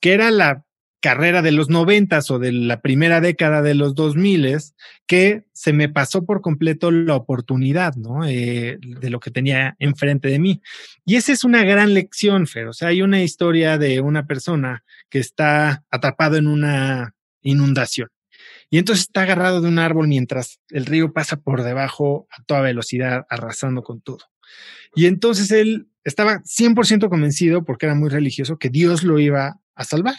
que 0.00 0.12
era 0.12 0.30
la 0.30 0.65
carrera 1.00 1.42
de 1.42 1.52
los 1.52 1.68
noventas 1.68 2.30
o 2.30 2.38
de 2.38 2.52
la 2.52 2.80
primera 2.80 3.20
década 3.20 3.62
de 3.62 3.74
los 3.74 3.94
dos 3.94 4.16
miles, 4.16 4.74
que 5.06 5.44
se 5.52 5.72
me 5.72 5.88
pasó 5.88 6.24
por 6.24 6.40
completo 6.40 6.90
la 6.90 7.14
oportunidad, 7.14 7.94
¿no? 7.94 8.24
Eh, 8.26 8.78
de 8.80 9.10
lo 9.10 9.20
que 9.20 9.30
tenía 9.30 9.76
enfrente 9.78 10.28
de 10.28 10.38
mí. 10.38 10.62
Y 11.04 11.16
esa 11.16 11.32
es 11.32 11.44
una 11.44 11.64
gran 11.64 11.94
lección, 11.94 12.46
Fer. 12.46 12.68
O 12.68 12.72
sea, 12.72 12.88
hay 12.88 13.02
una 13.02 13.22
historia 13.22 13.78
de 13.78 14.00
una 14.00 14.26
persona 14.26 14.84
que 15.08 15.18
está 15.18 15.84
atrapado 15.90 16.36
en 16.36 16.46
una 16.46 17.14
inundación. 17.42 18.08
Y 18.68 18.78
entonces 18.78 19.06
está 19.06 19.22
agarrado 19.22 19.60
de 19.60 19.68
un 19.68 19.78
árbol 19.78 20.08
mientras 20.08 20.60
el 20.70 20.86
río 20.86 21.12
pasa 21.12 21.36
por 21.36 21.62
debajo 21.62 22.26
a 22.30 22.42
toda 22.42 22.62
velocidad, 22.62 23.26
arrasando 23.30 23.82
con 23.82 24.00
todo. 24.00 24.24
Y 24.94 25.06
entonces 25.06 25.50
él 25.52 25.88
estaba 26.04 26.42
100% 26.42 27.08
convencido, 27.08 27.64
porque 27.64 27.86
era 27.86 27.94
muy 27.94 28.08
religioso, 28.08 28.58
que 28.58 28.70
Dios 28.70 29.02
lo 29.02 29.18
iba 29.18 29.60
a 29.74 29.84
salvar. 29.84 30.16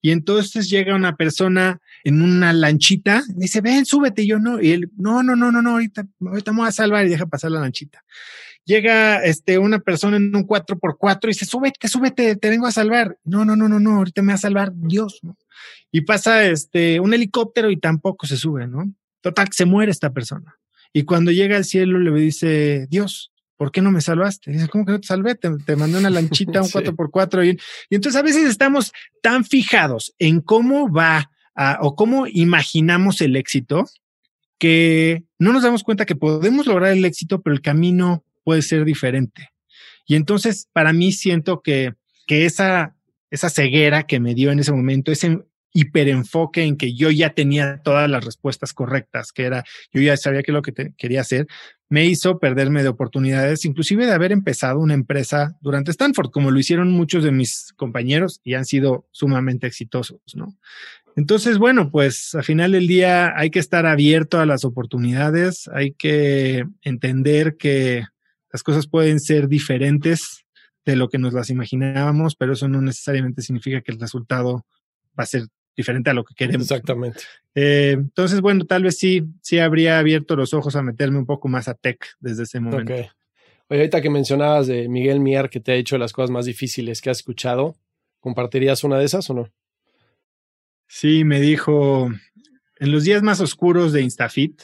Y 0.00 0.10
entonces 0.12 0.70
llega 0.70 0.94
una 0.94 1.16
persona 1.16 1.80
en 2.04 2.22
una 2.22 2.52
lanchita, 2.52 3.22
y 3.28 3.40
dice, 3.40 3.60
ven, 3.60 3.84
súbete, 3.84 4.22
y 4.22 4.28
yo 4.28 4.38
no, 4.38 4.60
y 4.60 4.70
él, 4.70 4.90
no, 4.96 5.22
no, 5.22 5.34
no, 5.34 5.50
no, 5.50 5.60
no, 5.62 5.70
ahorita, 5.70 6.06
ahorita 6.20 6.52
me 6.52 6.58
voy 6.58 6.68
a 6.68 6.72
salvar 6.72 7.06
y 7.06 7.10
deja 7.10 7.26
pasar 7.26 7.50
la 7.50 7.60
lanchita. 7.60 8.04
Llega 8.64 9.24
este, 9.24 9.58
una 9.58 9.78
persona 9.78 10.18
en 10.18 10.34
un 10.34 10.46
4x4 10.46 11.18
y 11.22 11.26
dice, 11.28 11.46
súbete, 11.46 11.88
súbete, 11.88 12.36
te 12.36 12.50
vengo 12.50 12.66
a 12.66 12.70
salvar. 12.70 13.18
No, 13.24 13.44
no, 13.44 13.56
no, 13.56 13.66
no, 13.68 13.80
no, 13.80 13.96
ahorita 13.96 14.20
me 14.20 14.32
va 14.32 14.34
a 14.34 14.38
salvar 14.38 14.72
Dios, 14.74 15.20
¿no? 15.22 15.38
Y 15.90 16.02
pasa 16.02 16.44
este, 16.44 17.00
un 17.00 17.14
helicóptero 17.14 17.70
y 17.70 17.78
tampoco 17.78 18.26
se 18.26 18.36
sube, 18.36 18.66
¿no? 18.66 18.92
Total, 19.22 19.48
se 19.52 19.64
muere 19.64 19.90
esta 19.90 20.12
persona. 20.12 20.58
Y 20.92 21.04
cuando 21.04 21.30
llega 21.30 21.56
al 21.56 21.64
cielo 21.64 21.98
le 21.98 22.12
dice, 22.20 22.86
Dios, 22.90 23.32
¿por 23.58 23.70
qué 23.72 23.82
no 23.82 23.90
me 23.90 24.00
salvaste? 24.00 24.52
Dice, 24.52 24.68
¿cómo 24.68 24.86
que 24.86 24.92
no 24.92 25.00
te 25.00 25.08
salvé? 25.08 25.34
Te, 25.34 25.76
mandé 25.76 25.98
una 25.98 26.08
lanchita, 26.08 26.62
un 26.62 26.68
4x4. 26.68 27.44
Y, 27.46 27.58
y, 27.90 27.94
entonces 27.94 28.18
a 28.18 28.22
veces 28.22 28.48
estamos 28.48 28.92
tan 29.20 29.44
fijados 29.44 30.14
en 30.18 30.40
cómo 30.40 30.90
va 30.90 31.30
o 31.80 31.96
cómo 31.96 32.28
imaginamos 32.28 33.20
el 33.20 33.34
éxito 33.34 33.84
que 34.58 35.24
no 35.40 35.52
nos 35.52 35.64
damos 35.64 35.82
cuenta 35.82 36.06
que 36.06 36.14
podemos 36.14 36.66
lograr 36.66 36.92
el 36.92 37.04
éxito, 37.04 37.42
pero 37.42 37.54
el 37.54 37.60
camino 37.60 38.24
puede 38.44 38.62
ser 38.62 38.84
diferente. 38.84 39.50
Y 40.06 40.14
entonces, 40.14 40.68
para 40.72 40.92
mí, 40.92 41.12
siento 41.12 41.60
que, 41.60 41.94
que 42.26 42.46
esa, 42.46 42.96
esa 43.30 43.50
ceguera 43.50 44.04
que 44.04 44.20
me 44.20 44.34
dio 44.34 44.52
en 44.52 44.60
ese 44.60 44.72
momento, 44.72 45.10
ese 45.10 45.40
hiperenfoque 45.78 46.64
en 46.64 46.76
que 46.76 46.94
yo 46.94 47.10
ya 47.10 47.30
tenía 47.30 47.80
todas 47.84 48.10
las 48.10 48.24
respuestas 48.24 48.72
correctas, 48.72 49.32
que 49.32 49.44
era, 49.44 49.64
yo 49.92 50.00
ya 50.00 50.16
sabía 50.16 50.42
qué 50.42 50.50
es 50.50 50.54
lo 50.54 50.62
que 50.62 50.92
quería 50.96 51.20
hacer, 51.20 51.46
me 51.88 52.04
hizo 52.04 52.38
perderme 52.38 52.82
de 52.82 52.88
oportunidades, 52.88 53.64
inclusive 53.64 54.06
de 54.06 54.12
haber 54.12 54.32
empezado 54.32 54.80
una 54.80 54.94
empresa 54.94 55.56
durante 55.60 55.90
Stanford, 55.90 56.30
como 56.30 56.50
lo 56.50 56.58
hicieron 56.58 56.90
muchos 56.90 57.22
de 57.24 57.30
mis 57.30 57.72
compañeros 57.76 58.40
y 58.44 58.54
han 58.54 58.64
sido 58.64 59.06
sumamente 59.12 59.66
exitosos, 59.66 60.20
¿no? 60.34 60.56
Entonces, 61.16 61.58
bueno, 61.58 61.90
pues 61.90 62.34
al 62.34 62.44
final 62.44 62.72
del 62.72 62.86
día 62.86 63.32
hay 63.36 63.50
que 63.50 63.58
estar 63.58 63.86
abierto 63.86 64.38
a 64.40 64.46
las 64.46 64.64
oportunidades, 64.64 65.68
hay 65.72 65.92
que 65.92 66.64
entender 66.82 67.56
que 67.56 68.04
las 68.52 68.62
cosas 68.62 68.86
pueden 68.86 69.18
ser 69.18 69.48
diferentes 69.48 70.44
de 70.84 70.96
lo 70.96 71.08
que 71.08 71.18
nos 71.18 71.34
las 71.34 71.50
imaginábamos, 71.50 72.36
pero 72.36 72.52
eso 72.52 72.68
no 72.68 72.80
necesariamente 72.80 73.42
significa 73.42 73.80
que 73.80 73.92
el 73.92 74.00
resultado 74.00 74.64
va 75.18 75.24
a 75.24 75.26
ser 75.26 75.42
diferente 75.78 76.10
a 76.10 76.12
lo 76.12 76.24
que 76.24 76.34
queremos. 76.34 76.62
Exactamente. 76.62 77.20
Eh, 77.54 77.92
entonces, 77.92 78.40
bueno, 78.40 78.66
tal 78.66 78.82
vez 78.82 78.98
sí, 78.98 79.22
sí 79.40 79.60
habría 79.60 80.00
abierto 80.00 80.34
los 80.34 80.52
ojos 80.52 80.74
a 80.74 80.82
meterme 80.82 81.18
un 81.18 81.24
poco 81.24 81.46
más 81.46 81.68
a 81.68 81.74
tech 81.74 82.04
desde 82.18 82.42
ese 82.42 82.58
momento. 82.58 82.92
Oye, 82.92 83.10
ahorita 83.70 84.02
que 84.02 84.10
mencionabas 84.10 84.66
de 84.66 84.88
Miguel 84.88 85.20
Mier, 85.20 85.48
que 85.48 85.60
te 85.60 85.70
ha 85.70 85.76
hecho 85.76 85.96
las 85.96 86.12
cosas 86.12 86.30
más 86.30 86.46
difíciles 86.46 87.00
que 87.00 87.10
has 87.10 87.18
escuchado, 87.18 87.76
¿compartirías 88.18 88.82
una 88.82 88.98
de 88.98 89.04
esas 89.04 89.30
o 89.30 89.34
no? 89.34 89.52
Sí, 90.88 91.22
me 91.22 91.40
dijo, 91.40 92.10
en 92.80 92.92
los 92.92 93.04
días 93.04 93.22
más 93.22 93.40
oscuros 93.40 93.92
de 93.92 94.02
Instafit, 94.02 94.60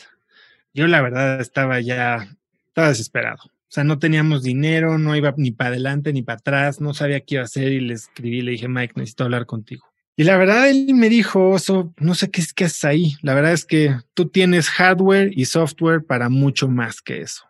yo 0.72 0.88
la 0.88 1.00
verdad 1.00 1.40
estaba 1.40 1.80
ya, 1.80 2.36
estaba 2.66 2.88
desesperado. 2.88 3.44
O 3.44 3.74
sea, 3.74 3.84
no 3.84 4.00
teníamos 4.00 4.42
dinero, 4.42 4.98
no 4.98 5.14
iba 5.14 5.32
ni 5.36 5.52
para 5.52 5.70
adelante 5.70 6.12
ni 6.12 6.22
para 6.22 6.38
atrás, 6.38 6.80
no 6.80 6.92
sabía 6.92 7.20
qué 7.20 7.36
iba 7.36 7.42
a 7.42 7.44
hacer 7.44 7.72
y 7.72 7.78
le 7.78 7.94
escribí, 7.94 8.42
le 8.42 8.52
dije, 8.52 8.66
Mike, 8.66 8.94
necesito 8.96 9.24
hablar 9.24 9.46
contigo. 9.46 9.93
Y 10.16 10.24
la 10.24 10.36
verdad, 10.36 10.70
él 10.70 10.94
me 10.94 11.08
dijo, 11.08 11.50
Oso, 11.50 11.92
no 11.98 12.14
sé 12.14 12.30
qué 12.30 12.40
es 12.40 12.52
que 12.52 12.64
haces 12.64 12.84
ahí. 12.84 13.16
La 13.22 13.34
verdad 13.34 13.52
es 13.52 13.64
que 13.64 13.96
tú 14.14 14.28
tienes 14.28 14.68
hardware 14.68 15.30
y 15.34 15.46
software 15.46 16.04
para 16.04 16.28
mucho 16.28 16.68
más 16.68 17.02
que 17.02 17.20
eso. 17.20 17.44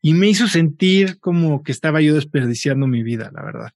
Y 0.00 0.14
me 0.14 0.28
hizo 0.28 0.48
sentir 0.48 1.18
como 1.20 1.62
que 1.62 1.70
estaba 1.70 2.00
yo 2.00 2.14
desperdiciando 2.14 2.86
mi 2.86 3.02
vida, 3.02 3.30
la 3.32 3.42
verdad. 3.44 3.72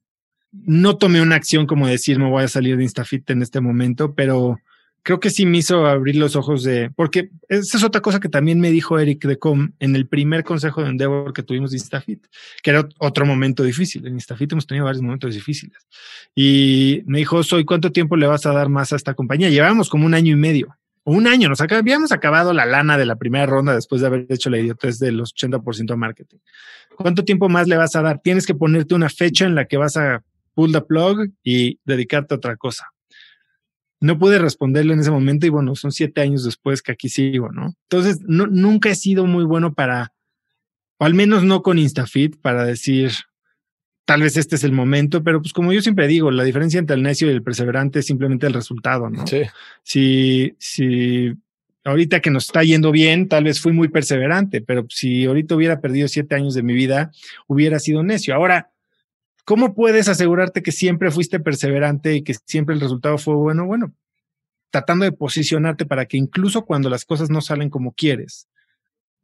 No 0.51 0.97
tomé 0.97 1.21
una 1.21 1.37
acción 1.37 1.67
como 1.67 1.87
decir, 1.87 2.19
me 2.19 2.31
voy 2.31 2.45
a 2.45 2.49
salir 2.49 2.77
de 2.77 2.85
Instafit 2.85 3.29
en 3.31 3.43
este 3.43 3.61
momento, 3.61 4.14
pero 4.14 4.59
creo 5.07 5.20
que 5.20 5.30
sí 5.30 5.46
me 5.46 5.59
hizo 5.59 5.86
abrir 5.86 6.16
los 6.16 6.34
ojos 6.34 6.64
de, 6.64 6.90
porque 6.96 7.30
esa 7.48 7.76
es 7.76 7.84
otra 7.84 8.00
cosa 8.00 8.18
que 8.18 8.28
también 8.28 8.59
me 8.59 8.72
dijo 8.72 8.98
Eric 8.98 9.24
de 9.24 9.38
Com 9.38 9.70
en 9.78 9.94
el 9.94 10.09
primer 10.09 10.42
consejo 10.42 10.82
de 10.82 10.88
Endeavor 10.88 11.32
que 11.32 11.44
tuvimos 11.44 11.70
de 11.70 11.76
Instafit, 11.76 12.26
que 12.61 12.70
era 12.70 12.88
otro 12.98 13.24
momento 13.24 13.62
difícil. 13.62 14.04
En 14.04 14.14
Instafit 14.14 14.50
hemos 14.50 14.66
tenido 14.66 14.84
varios 14.84 15.02
momentos 15.02 15.32
difíciles. 15.32 15.78
Y 16.34 17.04
me 17.07 17.18
dijo, 17.18 17.40
Soy, 17.44 17.64
¿cuánto 17.64 17.92
tiempo 17.92 18.16
le 18.16 18.26
vas 18.26 18.46
a 18.46 18.52
dar 18.52 18.68
más 18.68 18.92
a 18.92 18.96
esta 18.96 19.14
compañía? 19.14 19.48
Llevamos 19.48 19.88
como 19.88 20.07
un 20.07 20.14
año 20.14 20.32
y 20.32 20.36
medio. 20.36 20.76
O 21.04 21.12
un 21.12 21.28
año, 21.28 21.48
nos 21.48 21.61
habíamos 21.61 22.11
acabado 22.11 22.52
la 22.52 22.66
lana 22.66 22.98
de 22.98 23.07
la 23.07 23.14
primera 23.14 23.46
ronda 23.46 23.76
después 23.76 24.00
de 24.00 24.09
haber 24.09 24.26
hecho 24.28 24.50
la 24.50 24.59
idiotez 24.59 24.98
de 24.98 25.12
los 25.12 25.32
80% 25.36 25.86
de 25.86 25.96
marketing. 25.96 26.38
¿Cuánto 26.96 27.24
tiempo 27.24 27.48
más 27.48 27.68
le 27.68 27.76
vas 27.76 27.94
a 27.94 28.02
dar? 28.02 28.18
Tienes 28.18 28.44
que 28.44 28.57
ponerte 28.57 28.96
una 28.96 29.09
fecha 29.09 29.44
en 29.44 29.54
la 29.54 29.66
que 29.66 29.76
vas 29.76 29.96
a 29.96 30.24
pull 30.54 30.72
the 30.72 30.80
plug 30.80 31.28
y 31.44 31.78
dedicarte 31.84 32.34
a 32.34 32.38
otra 32.38 32.57
cosa 32.57 32.88
no 34.07 34.18
pude 34.18 34.38
responderle 34.38 34.94
en 34.94 35.00
ese 35.00 35.11
momento 35.11 35.46
y 35.46 35.50
bueno, 35.50 35.74
son 35.74 35.92
siete 35.92 36.20
años 36.20 36.44
después 36.44 36.80
que 36.80 36.92
aquí 36.92 37.09
sigo, 37.09 37.50
¿no? 37.50 37.74
Entonces, 37.90 38.20
no, 38.26 38.46
nunca 38.46 38.88
he 38.88 38.94
sido 38.94 39.26
muy 39.26 39.44
bueno 39.44 39.74
para, 39.74 40.12
o 40.98 41.04
al 41.04 41.14
menos 41.14 41.42
no 41.42 41.62
con 41.62 41.78
Instafit, 41.78 42.36
para 42.40 42.64
decir, 42.64 43.11
tal 44.04 44.22
vez 44.22 44.36
este 44.36 44.57
es 44.57 44.64
el 44.64 44.72
momento, 44.72 45.22
pero 45.22 45.42
pues 45.42 45.52
como 45.52 45.72
yo 45.72 45.82
siempre 45.82 46.07
digo, 46.07 46.30
la 46.30 46.44
diferencia 46.44 46.78
entre 46.78 46.96
el 46.96 47.02
necio 47.02 47.28
y 47.28 47.34
el 47.34 47.42
perseverante 47.42 47.98
es 47.98 48.07
simplemente 48.07 48.46
el 48.46 48.54
resultado, 48.54 49.11
¿no? 49.11 49.26
Sí. 49.26 49.42
Si, 49.82 50.54
si 50.59 51.34
ahorita 51.84 52.20
que 52.20 52.30
nos 52.30 52.44
está 52.46 52.62
yendo 52.62 52.92
bien, 52.92 53.28
tal 53.28 53.44
vez 53.44 53.61
fui 53.61 53.72
muy 53.72 53.88
perseverante, 53.88 54.61
pero 54.61 54.86
si 54.88 55.24
ahorita 55.24 55.57
hubiera 55.57 55.80
perdido 55.80 56.09
siete 56.09 56.34
años 56.36 56.54
de 56.54 56.62
mi 56.62 56.74
vida, 56.74 57.11
hubiera 57.48 57.78
sido 57.80 58.02
necio. 58.02 58.34
Ahora, 58.34 58.70
¿Cómo 59.47 59.74
puedes 59.74 60.09
asegurarte 60.09 60.61
que 60.61 60.72
siempre 60.72 61.12
fuiste 61.12 61.38
perseverante 61.38 62.16
y 62.16 62.24
que 62.24 62.34
siempre 62.47 62.74
el 62.74 62.80
resultado 62.80 63.16
fue 63.16 63.36
bueno? 63.36 63.64
Bueno, 63.64 63.94
tratando 64.70 65.05
de 65.05 65.12
posicionarte 65.12 65.86
para 65.86 66.07
que 66.07 66.16
incluso 66.16 66.64
cuando 66.64 66.90
las 66.90 67.05
cosas 67.05 67.30
no 67.30 67.40
salen 67.40 67.70
como 67.70 67.92
quieres, 67.92 68.49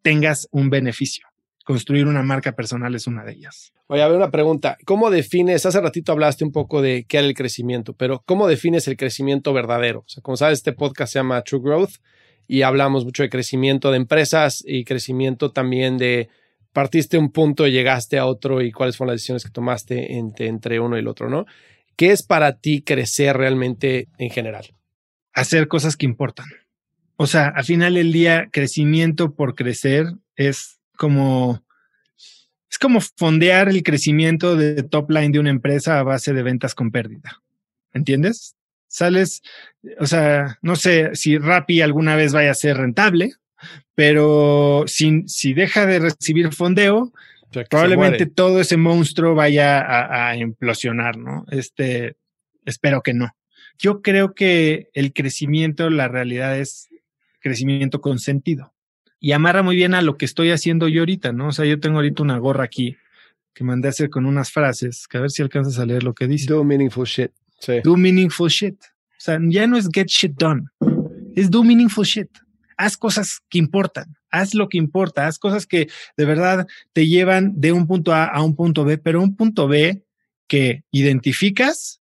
tengas 0.00 0.46
un 0.52 0.70
beneficio. 0.70 1.26
Construir 1.64 2.06
una 2.06 2.22
marca 2.22 2.52
personal 2.52 2.94
es 2.94 3.08
una 3.08 3.24
de 3.24 3.32
ellas. 3.32 3.72
Oye, 3.88 4.00
a 4.00 4.06
ver 4.06 4.16
una 4.16 4.30
pregunta. 4.30 4.78
¿Cómo 4.84 5.10
defines? 5.10 5.66
Hace 5.66 5.80
ratito 5.80 6.12
hablaste 6.12 6.44
un 6.44 6.52
poco 6.52 6.82
de 6.82 7.04
qué 7.08 7.18
era 7.18 7.26
el 7.26 7.34
crecimiento, 7.34 7.92
pero 7.92 8.22
¿cómo 8.24 8.46
defines 8.46 8.86
el 8.86 8.96
crecimiento 8.96 9.52
verdadero? 9.52 10.04
O 10.06 10.08
sea, 10.08 10.22
como 10.22 10.36
sabes, 10.36 10.58
este 10.58 10.72
podcast 10.72 11.14
se 11.14 11.18
llama 11.18 11.42
True 11.42 11.62
Growth 11.64 11.94
y 12.46 12.62
hablamos 12.62 13.04
mucho 13.04 13.24
de 13.24 13.28
crecimiento 13.28 13.90
de 13.90 13.96
empresas 13.96 14.62
y 14.64 14.84
crecimiento 14.84 15.50
también 15.50 15.98
de 15.98 16.28
partiste 16.72 17.18
un 17.18 17.30
punto 17.30 17.66
llegaste 17.66 18.18
a 18.18 18.26
otro 18.26 18.62
y 18.62 18.72
cuáles 18.72 18.96
fueron 18.96 19.12
las 19.12 19.20
decisiones 19.20 19.44
que 19.44 19.50
tomaste 19.50 20.16
entre, 20.16 20.46
entre 20.46 20.80
uno 20.80 20.96
y 20.96 21.00
el 21.00 21.08
otro, 21.08 21.28
¿no? 21.28 21.46
¿Qué 21.96 22.10
es 22.10 22.22
para 22.22 22.58
ti 22.58 22.82
crecer 22.82 23.36
realmente 23.36 24.08
en 24.18 24.30
general? 24.30 24.74
Hacer 25.34 25.68
cosas 25.68 25.96
que 25.96 26.06
importan. 26.06 26.46
O 27.16 27.26
sea, 27.26 27.48
al 27.48 27.64
final 27.64 27.94
del 27.94 28.12
día, 28.12 28.48
crecimiento 28.50 29.34
por 29.34 29.54
crecer 29.54 30.06
es 30.36 30.80
como 30.96 31.62
es 32.70 32.78
como 32.78 33.00
fondear 33.02 33.68
el 33.68 33.82
crecimiento 33.82 34.56
de 34.56 34.82
top 34.82 35.10
line 35.10 35.30
de 35.30 35.38
una 35.38 35.50
empresa 35.50 35.98
a 35.98 36.02
base 36.02 36.32
de 36.32 36.42
ventas 36.42 36.74
con 36.74 36.90
pérdida. 36.90 37.42
¿Entiendes? 37.92 38.56
Sales, 38.88 39.42
o 40.00 40.06
sea, 40.06 40.58
no 40.62 40.76
sé 40.76 41.14
si 41.14 41.36
Rappi 41.36 41.82
alguna 41.82 42.16
vez 42.16 42.32
vaya 42.32 42.50
a 42.50 42.54
ser 42.54 42.78
rentable, 42.78 43.34
pero 43.94 44.84
si, 44.86 45.24
si 45.26 45.52
deja 45.54 45.86
de 45.86 45.98
recibir 45.98 46.52
fondeo, 46.52 47.12
probablemente 47.68 48.26
todo 48.26 48.60
ese 48.60 48.76
monstruo 48.76 49.34
vaya 49.34 49.80
a, 49.80 50.30
a, 50.30 50.36
implosionar, 50.36 51.18
¿no? 51.18 51.44
Este, 51.50 52.16
espero 52.64 53.02
que 53.02 53.14
no. 53.14 53.30
Yo 53.78 54.00
creo 54.00 54.34
que 54.34 54.88
el 54.94 55.12
crecimiento, 55.12 55.90
la 55.90 56.08
realidad 56.08 56.58
es 56.58 56.88
crecimiento 57.40 58.00
con 58.00 58.18
sentido. 58.18 58.72
Y 59.20 59.32
amarra 59.32 59.62
muy 59.62 59.76
bien 59.76 59.94
a 59.94 60.02
lo 60.02 60.16
que 60.16 60.24
estoy 60.24 60.50
haciendo 60.50 60.88
yo 60.88 61.02
ahorita, 61.02 61.32
¿no? 61.32 61.48
O 61.48 61.52
sea, 61.52 61.64
yo 61.64 61.78
tengo 61.78 61.96
ahorita 61.96 62.22
una 62.22 62.38
gorra 62.38 62.64
aquí 62.64 62.96
que 63.54 63.64
mandé 63.64 63.88
a 63.88 63.90
hacer 63.90 64.08
con 64.08 64.24
unas 64.24 64.50
frases, 64.50 65.06
que 65.06 65.18
a 65.18 65.20
ver 65.20 65.30
si 65.30 65.42
alcanzas 65.42 65.78
a 65.78 65.86
leer 65.86 66.02
lo 66.02 66.14
que 66.14 66.26
dice. 66.26 66.46
Do 66.46 66.64
meaningful 66.64 67.06
shit. 67.06 67.30
Sí. 67.58 67.80
Do 67.84 67.96
meaningful 67.96 68.48
shit. 68.48 68.76
O 68.82 69.24
sea, 69.24 69.38
ya 69.40 69.66
no 69.66 69.76
es 69.76 69.88
get 69.92 70.08
shit 70.08 70.32
done, 70.36 70.64
es 71.36 71.48
do 71.50 71.62
meaningful 71.62 72.04
shit 72.04 72.28
haz 72.82 72.96
cosas 72.96 73.40
que 73.48 73.58
importan, 73.58 74.16
haz 74.30 74.54
lo 74.54 74.68
que 74.68 74.76
importa, 74.76 75.28
haz 75.28 75.38
cosas 75.38 75.66
que 75.66 75.88
de 76.16 76.24
verdad 76.24 76.66
te 76.92 77.06
llevan 77.06 77.52
de 77.60 77.70
un 77.70 77.86
punto 77.86 78.12
A 78.12 78.24
a 78.24 78.42
un 78.42 78.56
punto 78.56 78.84
B, 78.84 78.98
pero 78.98 79.22
un 79.22 79.36
punto 79.36 79.68
B 79.68 80.02
que 80.48 80.82
identificas 80.90 82.00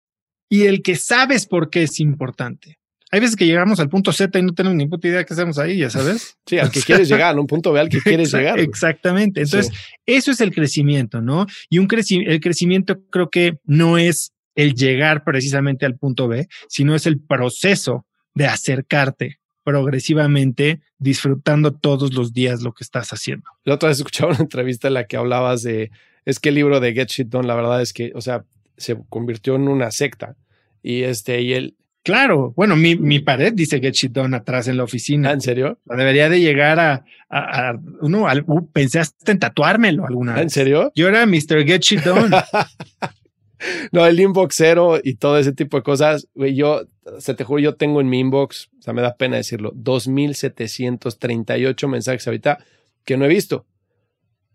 y 0.49 0.67
el 0.67 0.83
que 0.83 0.95
sabes 0.95 1.47
por 1.47 1.69
qué 1.69 1.83
es 1.83 1.99
importante. 1.99 2.79
Hay 3.11 3.21
veces 3.21 3.37
que 3.37 3.47
llegamos 3.47 3.81
al 3.81 3.89
punto 3.89 4.13
Z 4.13 4.39
y 4.39 4.43
no 4.43 4.55
tenemos 4.55 4.77
ni 4.77 4.87
puta 4.87 5.09
idea 5.09 5.19
de 5.19 5.25
qué 5.25 5.33
hacemos 5.33 5.59
ahí, 5.59 5.79
ya 5.79 5.91
sabes. 5.91 6.37
Sí, 6.47 6.59
al 6.59 6.71
que 6.71 6.81
quieres 6.81 7.09
llegar, 7.09 7.37
a 7.37 7.41
un 7.41 7.47
punto 7.47 7.73
B 7.73 7.81
al 7.81 7.89
que 7.89 8.01
quieres 8.01 8.33
llegar. 8.33 8.59
Exactamente. 8.61 9.43
Entonces, 9.43 9.73
eso 10.07 10.31
es 10.31 10.41
el 10.41 10.55
crecimiento, 10.55 11.21
¿no? 11.21 11.47
Y 11.69 11.79
un 11.79 11.89
el 11.91 12.41
crecimiento 12.41 13.03
creo 13.11 13.29
que 13.29 13.59
no 13.65 13.99
es 13.99 14.33
el 14.55 14.75
llegar 14.75 15.25
precisamente 15.25 15.85
al 15.85 15.97
punto 15.97 16.29
B, 16.29 16.49
sino 16.69 16.95
es 16.95 17.07
el 17.07 17.21
proceso 17.21 18.07
de 18.35 18.47
acercarte 18.47 19.41
progresivamente 19.69 20.81
disfrutando 20.99 21.75
todos 21.75 22.15
los 22.15 22.33
días 22.33 22.63
lo 22.63 22.73
que 22.73 22.83
estás 22.83 23.13
haciendo. 23.13 23.51
La 23.65 23.75
otra 23.75 23.91
vez 23.91 23.99
escuchaba 23.99 24.33
una 24.33 24.41
entrevista 24.41 24.89
en 24.89 24.95
la 24.95 25.05
que 25.05 25.19
hablabas 25.19 25.63
de, 25.63 25.91
es 26.25 26.41
que 26.41 26.49
el 26.49 26.55
libro 26.55 26.81
de 26.81 26.95
Get 26.95 27.09
Shit 27.09 27.29
Done, 27.29 27.47
la 27.47 27.55
verdad 27.55 27.83
es 27.83 27.93
que, 27.93 28.11
o 28.15 28.23
sea, 28.23 28.45
se 28.79 28.97
convirtió 29.11 29.57
en 29.57 29.69
una 29.69 29.91
secta. 29.91 30.37
Y 30.83 31.03
este, 31.03 31.43
y 31.43 31.53
él... 31.53 31.77
Claro, 32.03 32.55
bueno, 32.57 32.77
mi, 32.77 32.97
mi 32.97 33.19
pared 33.19 33.53
dice 33.53 33.79
Get 33.79 33.93
Shit 33.93 34.13
Done 34.13 34.35
atrás 34.35 34.69
en 34.69 34.79
la 34.79 34.85
oficina. 34.85 35.29
¿Ah, 35.29 35.33
¿En 35.35 35.43
serio? 35.43 35.79
Debería 35.85 36.31
de 36.31 36.41
llegar 36.41 36.81
a, 36.81 37.05
a, 37.29 37.79
uno, 38.01 38.27
uh, 38.47 38.67
pensé 38.73 39.01
hasta 39.01 39.33
en 39.33 39.39
tatuármelo 39.39 40.07
alguna 40.07 40.33
vez. 40.33 40.45
¿En 40.45 40.51
serio? 40.51 40.93
Yo 40.95 41.09
era 41.09 41.27
Mr. 41.27 41.67
Get 41.67 41.83
Shit 41.83 42.05
Done. 42.05 42.35
no, 43.93 44.07
el 44.07 44.19
inbox 44.21 44.55
cero 44.57 44.99
y 45.03 45.17
todo 45.17 45.39
ese 45.39 45.53
tipo 45.53 45.77
de 45.77 45.83
cosas, 45.83 46.29
güey, 46.35 46.55
yo, 46.55 46.87
se 47.19 47.35
te 47.35 47.43
juro, 47.45 47.61
yo 47.61 47.75
tengo 47.75 48.01
en 48.01 48.09
mi 48.09 48.21
inbox, 48.21 48.71
o 48.79 48.83
sea, 48.83 48.93
me 48.93 49.03
da 49.03 49.17
pena 49.17 49.37
decirlo, 49.37 49.73
2.738 49.75 51.89
mensajes 51.89 52.25
ahorita 52.27 52.59
que 53.05 53.17
no 53.17 53.25
he 53.25 53.29
visto. 53.29 53.67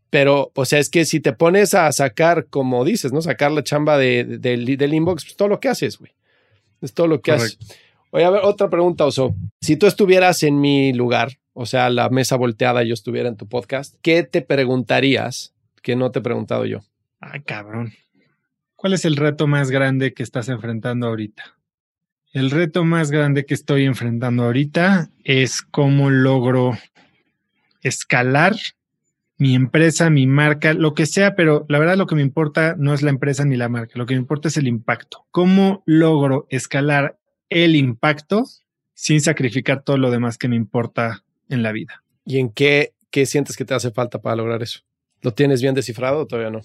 Pero, 0.10 0.52
o 0.54 0.66
sea, 0.66 0.80
es 0.80 0.90
que 0.92 1.06
si 1.06 1.20
te 1.20 1.34
pones 1.34 1.74
a 1.74 1.92
sacar, 1.92 2.46
como 2.46 2.86
dices, 2.86 3.12
¿no? 3.12 3.22
Sacar 3.24 3.52
la 3.52 3.64
chamba 3.64 3.98
de, 3.98 4.24
del 4.24 4.94
inbox, 4.94 5.26
pues 5.26 5.36
todo 5.36 5.48
lo 5.48 5.60
que 5.60 5.70
haces, 5.70 5.98
güey. 5.98 6.12
Es 6.82 6.94
todo 6.94 7.08
lo 7.08 7.20
que 7.22 7.32
haces. 7.32 7.58
Oye, 8.12 8.24
a 8.24 8.30
ver, 8.30 8.42
otra 8.44 8.70
pregunta, 8.70 9.08
Oso. 9.08 9.34
Si 9.62 9.76
tú 9.76 9.88
estuvieras 9.88 10.44
en 10.44 10.62
mi 10.62 10.94
lugar, 10.94 11.40
o 11.54 11.66
sea, 11.66 11.90
la 11.90 12.10
mesa 12.10 12.36
volteada, 12.36 12.84
yo 12.84 12.94
estuviera 12.94 13.28
en 13.28 13.38
tu 13.38 13.48
podcast, 13.48 13.96
¿qué 14.04 14.22
te 14.22 14.44
preguntarías 14.44 15.56
que 15.82 15.96
no 15.96 16.12
te 16.12 16.20
he 16.20 16.22
preguntado 16.22 16.66
yo? 16.66 16.82
Ay, 17.20 17.42
cabrón. 17.42 17.94
¿Cuál 18.84 18.96
es 18.96 19.06
el 19.06 19.16
reto 19.16 19.48
más 19.48 19.72
grande 19.72 20.14
que 20.14 20.24
estás 20.24 20.50
enfrentando 20.50 21.08
ahorita? 21.08 21.58
El 22.34 22.52
reto 22.52 22.84
más 22.84 23.12
grande 23.12 23.46
que 23.46 23.54
estoy 23.54 23.86
enfrentando 23.86 24.44
ahorita 24.44 25.10
es 25.24 25.62
cómo 25.62 26.10
logro 26.10 26.78
escalar 27.82 28.58
mi 29.38 29.56
empresa, 29.56 30.10
mi 30.10 30.28
marca, 30.28 30.74
lo 30.74 30.96
que 30.96 31.06
sea, 31.06 31.34
pero 31.34 31.66
la 31.70 31.80
verdad 31.80 31.96
lo 31.96 32.08
que 32.08 32.16
me 32.16 32.24
importa 32.24 32.76
no 32.78 32.94
es 32.94 33.04
la 33.04 33.10
empresa 33.12 33.46
ni 33.46 33.56
la 33.56 33.70
marca, 33.70 33.98
lo 33.98 34.06
que 34.06 34.16
me 34.16 34.20
importa 34.20 34.50
es 34.50 34.58
el 34.58 34.68
impacto. 34.68 35.28
¿Cómo 35.32 35.82
logro 35.86 36.46
escalar 36.50 37.18
el 37.48 37.78
impacto 37.78 38.44
sin 38.94 39.22
sacrificar 39.22 39.84
todo 39.84 39.98
lo 39.98 40.12
demás 40.12 40.38
que 40.38 40.50
me 40.50 40.58
importa 40.58 41.24
en 41.48 41.64
la 41.64 41.72
vida? 41.72 42.04
¿Y 42.26 42.40
en 42.40 42.50
qué, 42.50 42.92
qué 43.12 43.26
sientes 43.28 43.56
que 43.56 43.64
te 43.64 43.76
hace 43.76 43.92
falta 43.92 44.22
para 44.22 44.36
lograr 44.36 44.62
eso? 44.62 44.82
¿Lo 45.22 45.34
tienes 45.34 45.62
bien 45.62 45.74
descifrado 45.74 46.20
o 46.20 46.28
todavía 46.28 46.52
no? 46.52 46.60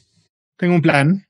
Tengo 0.57 0.75
un 0.75 0.83
plan, 0.83 1.28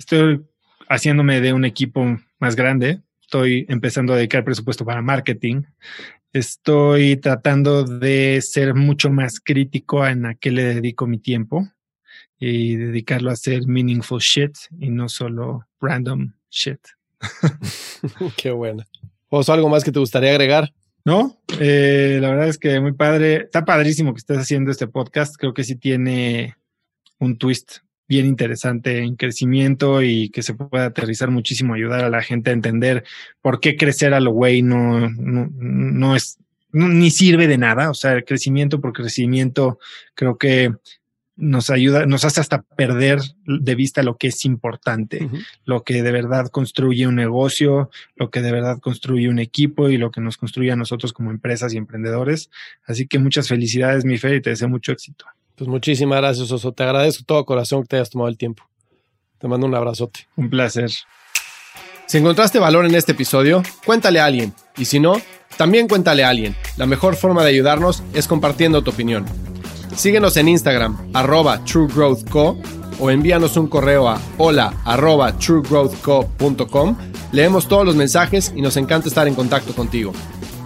estoy 0.00 0.42
haciéndome 0.88 1.40
de 1.40 1.52
un 1.52 1.64
equipo 1.64 2.18
más 2.38 2.56
grande, 2.56 3.02
estoy 3.20 3.66
empezando 3.68 4.12
a 4.12 4.16
dedicar 4.16 4.44
presupuesto 4.44 4.84
para 4.84 5.02
marketing, 5.02 5.62
estoy 6.32 7.16
tratando 7.16 7.84
de 7.84 8.40
ser 8.40 8.74
mucho 8.74 9.10
más 9.10 9.40
crítico 9.40 10.06
en 10.06 10.24
a 10.24 10.34
qué 10.34 10.50
le 10.50 10.64
dedico 10.64 11.06
mi 11.06 11.18
tiempo 11.18 11.68
y 12.38 12.76
dedicarlo 12.76 13.28
a 13.28 13.34
hacer 13.34 13.66
meaningful 13.66 14.20
shit 14.20 14.56
y 14.78 14.88
no 14.88 15.08
solo 15.08 15.66
random 15.80 16.32
shit. 16.50 16.80
qué 18.38 18.50
buena. 18.50 18.86
¿O 19.28 19.42
algo 19.52 19.68
más 19.68 19.84
que 19.84 19.92
te 19.92 19.98
gustaría 19.98 20.30
agregar? 20.30 20.72
No, 21.04 21.38
eh, 21.60 22.18
la 22.20 22.30
verdad 22.30 22.48
es 22.48 22.56
que 22.56 22.80
muy 22.80 22.92
padre. 22.92 23.36
Está 23.36 23.64
padrísimo 23.66 24.14
que 24.14 24.18
estés 24.18 24.38
haciendo 24.38 24.70
este 24.70 24.86
podcast. 24.86 25.36
Creo 25.36 25.52
que 25.52 25.64
sí 25.64 25.76
tiene 25.76 26.56
un 27.18 27.36
twist 27.36 27.78
bien 28.10 28.26
interesante 28.26 28.98
en 28.98 29.14
crecimiento 29.14 30.02
y 30.02 30.30
que 30.30 30.42
se 30.42 30.52
puede 30.52 30.84
aterrizar 30.84 31.30
muchísimo, 31.30 31.74
ayudar 31.74 32.04
a 32.04 32.10
la 32.10 32.22
gente 32.22 32.50
a 32.50 32.52
entender 32.52 33.04
por 33.40 33.60
qué 33.60 33.76
crecer 33.76 34.14
a 34.14 34.20
lo 34.20 34.32
güey 34.32 34.62
no, 34.62 35.08
no, 35.08 35.48
no 35.54 36.16
es, 36.16 36.38
ni 36.72 37.12
sirve 37.12 37.46
de 37.46 37.56
nada. 37.56 37.88
O 37.88 37.94
sea, 37.94 38.14
el 38.14 38.24
crecimiento 38.24 38.80
por 38.80 38.92
crecimiento 38.92 39.78
creo 40.16 40.36
que 40.38 40.72
nos 41.36 41.70
ayuda, 41.70 42.04
nos 42.04 42.24
hace 42.24 42.40
hasta 42.40 42.62
perder 42.62 43.20
de 43.46 43.74
vista 43.76 44.02
lo 44.02 44.16
que 44.16 44.26
es 44.26 44.44
importante, 44.44 45.28
lo 45.64 45.84
que 45.84 46.02
de 46.02 46.10
verdad 46.10 46.48
construye 46.48 47.06
un 47.06 47.14
negocio, 47.14 47.90
lo 48.16 48.28
que 48.30 48.42
de 48.42 48.50
verdad 48.50 48.80
construye 48.80 49.28
un 49.28 49.38
equipo 49.38 49.88
y 49.88 49.98
lo 49.98 50.10
que 50.10 50.20
nos 50.20 50.36
construye 50.36 50.72
a 50.72 50.76
nosotros 50.76 51.12
como 51.12 51.30
empresas 51.30 51.72
y 51.72 51.76
emprendedores. 51.76 52.50
Así 52.84 53.06
que 53.06 53.20
muchas 53.20 53.46
felicidades, 53.46 54.04
mi 54.04 54.18
Fer, 54.18 54.34
y 54.34 54.42
te 54.42 54.50
deseo 54.50 54.68
mucho 54.68 54.90
éxito. 54.90 55.26
Pues 55.60 55.68
muchísimas 55.68 56.20
gracias, 56.20 56.50
Oso. 56.50 56.72
Te 56.72 56.84
agradezco 56.84 57.22
todo 57.26 57.44
corazón 57.44 57.82
que 57.82 57.88
te 57.88 57.96
hayas 57.96 58.08
tomado 58.08 58.30
el 58.30 58.38
tiempo. 58.38 58.62
Te 59.38 59.46
mando 59.46 59.66
un 59.66 59.74
abrazote. 59.74 60.26
Un 60.34 60.48
placer. 60.48 60.90
Si 62.06 62.16
encontraste 62.16 62.58
valor 62.58 62.86
en 62.86 62.94
este 62.94 63.12
episodio, 63.12 63.62
cuéntale 63.84 64.20
a 64.20 64.24
alguien. 64.24 64.54
Y 64.78 64.86
si 64.86 65.00
no, 65.00 65.20
también 65.58 65.86
cuéntale 65.86 66.24
a 66.24 66.30
alguien. 66.30 66.56
La 66.78 66.86
mejor 66.86 67.14
forma 67.14 67.42
de 67.42 67.50
ayudarnos 67.50 68.02
es 68.14 68.26
compartiendo 68.26 68.82
tu 68.82 68.90
opinión. 68.90 69.26
Síguenos 69.94 70.38
en 70.38 70.48
Instagram, 70.48 71.10
arroba 71.12 71.62
truegrowthco, 71.62 72.56
o 72.98 73.10
envíanos 73.10 73.58
un 73.58 73.66
correo 73.66 74.08
a 74.08 74.18
hola 74.38 74.72
arroba 74.86 75.36
truegrowthco.com. 75.36 76.96
Leemos 77.32 77.68
todos 77.68 77.84
los 77.84 77.96
mensajes 77.96 78.50
y 78.56 78.62
nos 78.62 78.78
encanta 78.78 79.08
estar 79.08 79.28
en 79.28 79.34
contacto 79.34 79.74
contigo. 79.74 80.14